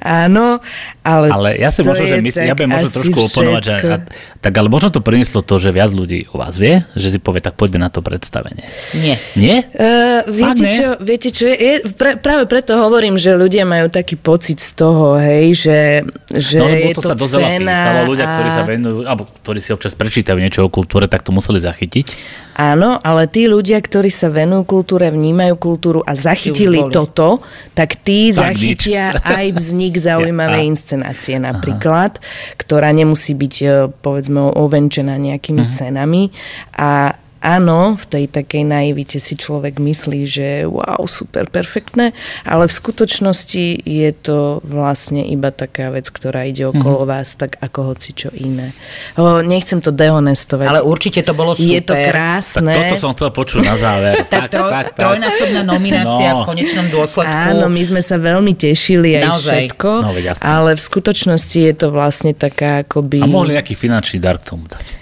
áno. 0.00 0.62
Ale, 1.00 1.32
ale 1.32 1.50
ja 1.56 1.72
si 1.72 1.80
možno, 1.80 2.04
že 2.04 2.20
myslím, 2.20 2.44
ja 2.44 2.54
budem 2.54 2.70
možno 2.76 2.90
trošku 2.92 3.18
oponovať, 3.32 3.62
že, 3.64 3.72
a, 3.88 3.96
tak 4.44 4.52
ale 4.52 4.68
možno 4.68 4.92
to 4.92 5.00
prinieslo 5.00 5.40
to, 5.40 5.56
že 5.56 5.72
viac 5.72 5.88
ľudí 5.96 6.28
o 6.28 6.36
vás 6.36 6.60
vie, 6.60 6.84
že 6.92 7.16
si 7.16 7.18
povie, 7.18 7.40
tak 7.40 7.56
poďme 7.56 7.88
na 7.88 7.90
to 7.90 8.04
predstavenie. 8.04 8.68
Nie. 9.00 9.16
Nie? 9.32 9.64
Uh, 9.72 10.28
viete, 10.28 10.60
Fakt, 10.68 10.76
čo, 10.76 10.88
viete 11.00 11.28
čo, 11.32 11.48
je, 11.48 11.88
pre, 11.96 12.20
práve 12.20 12.44
preto 12.44 12.76
hovorím, 12.76 13.16
že 13.16 13.32
ľudia 13.32 13.64
majú 13.64 13.88
taký 13.88 14.20
pocit 14.20 14.60
z 14.60 14.76
toho, 14.76 15.16
hej, 15.16 15.56
že, 15.56 15.78
že 16.28 16.60
no, 16.60 16.68
je 16.68 16.92
to, 16.92 17.00
to 17.00 17.08
sa 17.08 17.16
dosť 17.16 17.32
písalo, 17.48 18.00
ľudia, 18.04 18.26
a... 18.28 18.32
ktorí 18.36 18.50
sa 18.52 18.64
venujú, 18.68 18.98
alebo 19.08 19.22
ktorí 19.40 19.58
si 19.64 19.70
občas 19.72 19.96
prečítajú 19.96 20.36
niečo 20.36 20.68
o 20.68 20.68
kultúre, 20.68 21.08
tak 21.08 21.24
to 21.24 21.32
museli 21.32 21.64
zachytiť. 21.64 22.09
Áno, 22.60 23.00
ale 23.00 23.24
tí 23.30 23.48
ľudia, 23.48 23.80
ktorí 23.80 24.12
sa 24.12 24.28
venujú 24.28 24.68
kultúre, 24.68 25.08
vnímajú 25.08 25.56
kultúru 25.56 26.00
a 26.04 26.12
zachytili 26.12 26.92
toto, 26.92 27.40
tak 27.72 28.04
tí 28.04 28.28
tak 28.28 28.52
zachytia 28.52 29.16
nič. 29.16 29.24
aj 29.24 29.46
vznik 29.56 29.94
zaujímavej 29.96 30.68
inscenácie 30.76 31.40
napríklad, 31.40 32.20
Aha. 32.20 32.60
ktorá 32.60 32.92
nemusí 32.92 33.32
byť 33.32 33.54
e, 33.64 33.66
povedzme 34.04 34.52
ovenčená 34.52 35.16
nejakými 35.16 35.70
Aha. 35.70 35.72
cenami 35.72 36.34
a 36.76 37.16
áno, 37.40 37.96
v 37.96 38.04
tej 38.04 38.24
takej 38.28 38.62
naivite 38.68 39.16
si 39.16 39.34
človek 39.34 39.80
myslí, 39.80 40.20
že 40.28 40.48
wow, 40.68 41.08
super, 41.08 41.48
perfektné, 41.48 42.12
ale 42.44 42.68
v 42.68 42.72
skutočnosti 42.72 43.84
je 43.84 44.10
to 44.14 44.60
vlastne 44.60 45.24
iba 45.24 45.48
taká 45.48 45.88
vec, 45.88 46.06
ktorá 46.12 46.44
ide 46.44 46.68
okolo 46.68 47.04
mm-hmm. 47.04 47.12
vás, 47.16 47.28
tak 47.40 47.56
ako 47.64 47.96
hoci 47.96 48.12
čo 48.12 48.28
iné. 48.36 48.76
O, 49.16 49.40
nechcem 49.40 49.80
to 49.80 49.88
dehonestovať. 49.90 50.68
Ale 50.68 50.80
určite 50.84 51.24
to 51.24 51.32
bolo 51.32 51.56
super. 51.56 51.72
Je 51.72 51.80
to 51.80 51.94
krásne. 51.96 52.72
Tak 52.76 52.92
toto 52.92 53.00
som 53.00 53.10
chcel 53.16 53.30
počuť 53.32 53.60
na 53.64 53.76
záver. 53.80 54.14
tak, 54.32 54.48
tak, 54.48 54.50
troj, 54.52 54.70
tak, 54.70 54.86
tak. 54.92 55.00
Trojnásobná 55.00 55.62
nominácia 55.64 56.28
no. 56.36 56.44
v 56.44 56.54
konečnom 56.54 56.86
dôsledku. 56.92 57.56
Áno, 57.56 57.72
my 57.72 57.82
sme 57.82 58.00
sa 58.04 58.20
veľmi 58.20 58.52
tešili 58.52 59.16
aj 59.16 59.24
Naozaj. 59.24 59.48
všetko, 59.72 59.90
no, 60.04 60.10
ale 60.44 60.70
v 60.76 60.82
skutočnosti 60.82 61.58
je 61.58 61.74
to 61.74 61.88
vlastne 61.88 62.36
taká 62.36 62.84
akoby... 62.84 63.24
A 63.24 63.26
mohli 63.26 63.56
nejaký 63.56 63.72
finančný 63.72 64.20
dar 64.20 64.36
k 64.36 64.52
tomu 64.52 64.68
dať. 64.68 64.99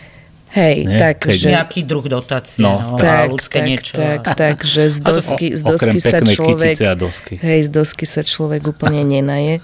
Hej, 0.58 0.76
Nie? 0.90 0.98
tak, 0.98 1.16
že... 1.30 1.54
Nejaký 1.54 1.86
druh 1.86 2.02
dotácie, 2.10 2.58
no. 2.58 2.74
no 2.74 2.98
tak, 2.98 3.30
ľudské 3.30 3.58
tak, 3.62 3.68
niečo. 3.70 3.94
Tak, 3.94 4.22
tak, 4.42 4.56
že 4.66 4.90
z 4.90 4.98
dosky, 4.98 5.46
z 5.54 5.62
dosky 5.62 5.98
sa 6.02 6.18
človek... 6.18 6.74
A 6.82 6.98
dosky. 6.98 7.38
Hej, 7.38 7.70
z 7.70 7.70
dosky 7.70 8.04
sa 8.04 8.26
človek 8.26 8.66
úplne 8.66 9.06
nenaje. 9.14 9.62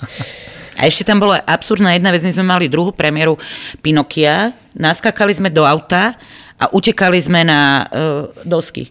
A 0.78 0.86
ešte 0.86 1.06
tam 1.06 1.18
bola 1.18 1.42
absurdná 1.42 1.98
jedna 1.98 2.14
vec, 2.14 2.22
my 2.22 2.34
sme 2.34 2.46
mali 2.46 2.70
druhú 2.70 2.94
premiéru 2.94 3.34
Pinokia, 3.82 4.54
naskakali 4.74 5.34
sme 5.34 5.50
do 5.50 5.66
auta 5.66 6.14
a 6.58 6.70
utekali 6.70 7.18
sme 7.18 7.42
na 7.42 7.86
uh, 7.90 8.30
dosky. 8.46 8.90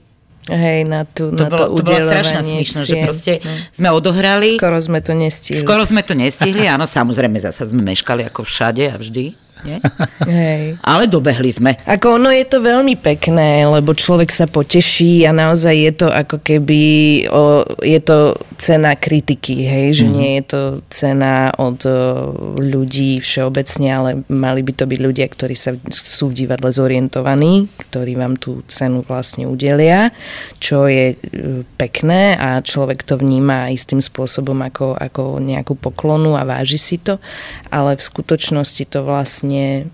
Hej, 0.51 0.83
na, 0.83 1.07
tú, 1.07 1.31
to 1.31 1.39
na 1.39 1.47
bolo, 1.47 1.79
to, 1.79 1.87
to 1.87 1.95
bola 1.95 2.03
strašná 2.03 2.43
smiešnosť, 2.43 2.87
že 2.87 2.95
proste 2.99 3.33
no. 3.39 3.51
sme 3.71 3.89
odohrali. 3.95 4.59
Skoro 4.59 4.75
sme 4.83 4.99
to 4.99 5.15
nestihli. 5.15 5.63
Skoro 5.63 5.87
sme 5.87 6.03
to 6.03 6.11
nestihli, 6.19 6.67
áno, 6.67 6.83
samozrejme, 6.83 7.39
zasa 7.39 7.63
sme 7.63 7.79
meškali 7.79 8.27
ako 8.27 8.43
všade 8.43 8.91
a 8.91 8.99
vždy 8.99 9.42
nie? 9.63 9.77
Hej. 10.29 10.77
Ale 10.83 11.07
dobehli 11.07 11.51
sme. 11.51 11.71
Ako 11.87 12.19
ono 12.21 12.29
je 12.31 12.45
to 12.47 12.59
veľmi 12.63 12.99
pekné, 12.99 13.65
lebo 13.67 13.95
človek 13.95 14.29
sa 14.29 14.47
poteší 14.47 15.27
a 15.27 15.31
naozaj 15.35 15.75
je 15.75 15.93
to 15.95 16.07
ako 16.11 16.39
keby, 16.43 16.81
o, 17.31 17.63
je 17.81 17.99
to 18.03 18.37
cena 18.59 18.95
kritiky, 18.95 19.65
hej, 19.65 20.03
že 20.03 20.05
mm-hmm. 20.07 20.19
nie 20.19 20.31
je 20.39 20.43
to 20.47 20.61
cena 20.87 21.51
od 21.55 21.79
o, 21.83 21.91
ľudí 22.59 23.19
všeobecne, 23.19 23.87
ale 23.89 24.09
mali 24.31 24.61
by 24.63 24.73
to 24.75 24.85
byť 24.87 24.99
ľudia, 24.99 25.27
ktorí 25.27 25.55
sa, 25.55 25.75
sú 25.91 26.31
v 26.31 26.45
divadle 26.45 26.71
zorientovaní, 26.71 27.67
ktorí 27.89 28.15
vám 28.15 28.39
tú 28.39 28.63
cenu 28.67 29.03
vlastne 29.03 29.47
udelia, 29.49 30.11
čo 30.59 30.87
je 30.87 31.13
e, 31.13 31.17
pekné 31.75 32.35
a 32.39 32.63
človek 32.63 33.03
to 33.03 33.19
vníma 33.19 33.71
istým 33.71 33.99
spôsobom 33.99 34.57
ako, 34.63 34.95
ako 34.97 35.43
nejakú 35.43 35.75
poklonu 35.75 36.35
a 36.39 36.47
váži 36.47 36.79
si 36.79 36.97
to, 36.99 37.19
ale 37.69 37.99
v 37.99 38.03
skutočnosti 38.03 38.83
to 38.89 39.03
vlastne 39.05 39.52
vlastne 39.53 39.93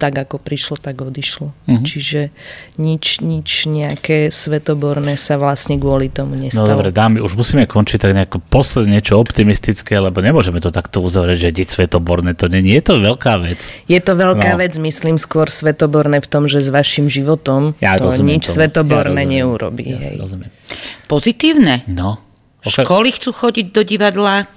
tak 0.00 0.16
ako 0.16 0.40
prišlo, 0.40 0.80
tak 0.80 1.04
odišlo. 1.04 1.52
Uh-huh. 1.52 1.84
Čiže 1.84 2.32
nič, 2.80 3.20
nič 3.20 3.68
nejaké 3.68 4.32
svetoborné 4.32 5.20
sa 5.20 5.36
vlastne 5.36 5.76
kvôli 5.76 6.08
tomu 6.08 6.40
nestalo. 6.40 6.64
No 6.64 6.72
dobre, 6.72 6.88
dámy, 6.88 7.20
už 7.20 7.36
musíme 7.36 7.68
končiť 7.68 8.00
tak 8.00 8.16
nejako 8.16 8.40
posledne 8.48 8.96
niečo 8.96 9.20
optimistické, 9.20 10.00
lebo 10.00 10.24
nemôžeme 10.24 10.64
to 10.64 10.72
takto 10.72 11.04
uzavrieť, 11.04 11.52
že 11.52 11.56
deť 11.62 11.68
svetoborné, 11.68 12.32
to 12.32 12.48
nie 12.48 12.64
je 12.80 12.84
to 12.88 12.94
veľká 12.96 13.34
vec. 13.44 13.60
Je 13.92 14.00
to 14.00 14.16
veľká 14.16 14.56
no. 14.56 14.60
vec, 14.64 14.72
myslím 14.80 15.20
skôr 15.20 15.52
svetoborné 15.52 16.24
v 16.24 16.28
tom, 16.32 16.48
že 16.48 16.64
s 16.64 16.72
vašim 16.72 17.12
životom 17.12 17.76
ja 17.84 18.00
to 18.00 18.08
nič 18.24 18.48
tomu. 18.48 18.54
svetoborné 18.56 19.28
ja 19.28 19.32
neurobí. 19.36 19.84
Ja 19.84 20.00
hej. 20.00 20.16
Pozitívne? 21.12 21.84
No. 21.84 22.24
Školy 22.64 23.12
chcú 23.14 23.36
chodiť 23.36 23.66
do 23.70 23.84
divadla, 23.84 24.48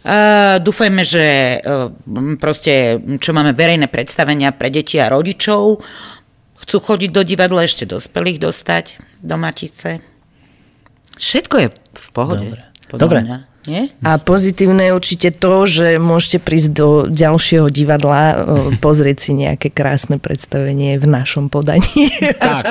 Uh, 0.00 0.56
dúfajme, 0.64 1.04
že 1.04 1.60
uh, 1.60 1.92
proste, 2.40 2.96
čo 3.20 3.36
máme 3.36 3.52
verejné 3.52 3.84
predstavenia 3.92 4.48
pre 4.56 4.72
deti 4.72 4.96
a 4.96 5.12
rodičov, 5.12 5.84
chcú 6.64 6.76
chodiť 6.80 7.10
do 7.12 7.20
divadla 7.20 7.68
ešte 7.68 7.84
dospelých 7.84 8.40
dostať 8.40 8.96
do 9.20 9.36
Matice. 9.36 10.00
Všetko 11.20 11.54
je 11.60 11.68
v 11.76 12.08
pohode. 12.16 12.48
Dobre. 12.88 12.96
Dobre. 12.96 13.18
Mňa. 13.28 13.49
Nie? 13.68 13.92
A 14.00 14.16
pozitívne 14.16 14.88
je 14.88 14.96
určite 14.96 15.28
to, 15.36 15.68
že 15.68 16.00
môžete 16.00 16.40
prísť 16.40 16.70
do 16.72 16.88
ďalšieho 17.12 17.68
divadla, 17.68 18.20
pozrieť 18.80 19.18
si 19.20 19.30
nejaké 19.36 19.68
krásne 19.68 20.16
predstavenie 20.16 20.96
v 20.96 21.04
našom 21.04 21.52
podaní. 21.52 22.08
Tak, 22.40 22.64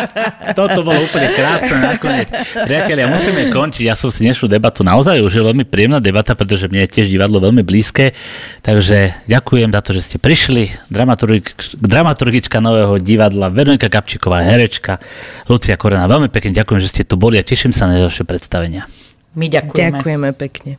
toto 0.57 0.81
bolo 0.81 0.97
úplne 0.97 1.29
krásne 1.35 1.77
nakoniec. 1.77 2.27
Priatelia, 2.65 3.05
musíme 3.05 3.53
končiť. 3.53 3.85
Ja 3.85 3.93
som 3.93 4.09
si 4.09 4.25
dnešnú 4.25 4.49
debatu 4.49 4.81
naozaj 4.81 5.21
užil, 5.21 5.45
veľmi 5.45 5.63
príjemná 5.63 6.01
debata, 6.01 6.33
pretože 6.33 6.65
mne 6.67 6.85
je 6.85 6.99
tiež 6.99 7.07
divadlo 7.07 7.37
veľmi 7.37 7.61
blízke. 7.61 8.17
Takže 8.65 9.29
ďakujem 9.29 9.69
za 9.69 9.81
to, 9.85 9.89
že 9.93 10.01
ste 10.01 10.17
prišli. 10.17 10.73
Dramaturg, 10.89 11.53
dramaturgička 11.77 12.59
nového 12.59 12.97
divadla, 12.97 13.53
Veronika 13.53 13.87
Kapčiková, 13.87 14.41
herečka, 14.41 14.97
Lucia 15.45 15.77
Korena. 15.77 16.09
Veľmi 16.09 16.33
pekne 16.33 16.57
ďakujem, 16.57 16.79
že 16.81 16.91
ste 16.91 17.03
tu 17.05 17.15
boli 17.15 17.37
a 17.37 17.45
teším 17.45 17.71
sa 17.71 17.85
na 17.85 18.01
ďalšie 18.01 18.25
predstavenia. 18.25 18.89
My 19.38 19.45
ďakujeme. 19.49 19.99
Ďakujeme 20.01 20.30
pekne. 20.34 20.71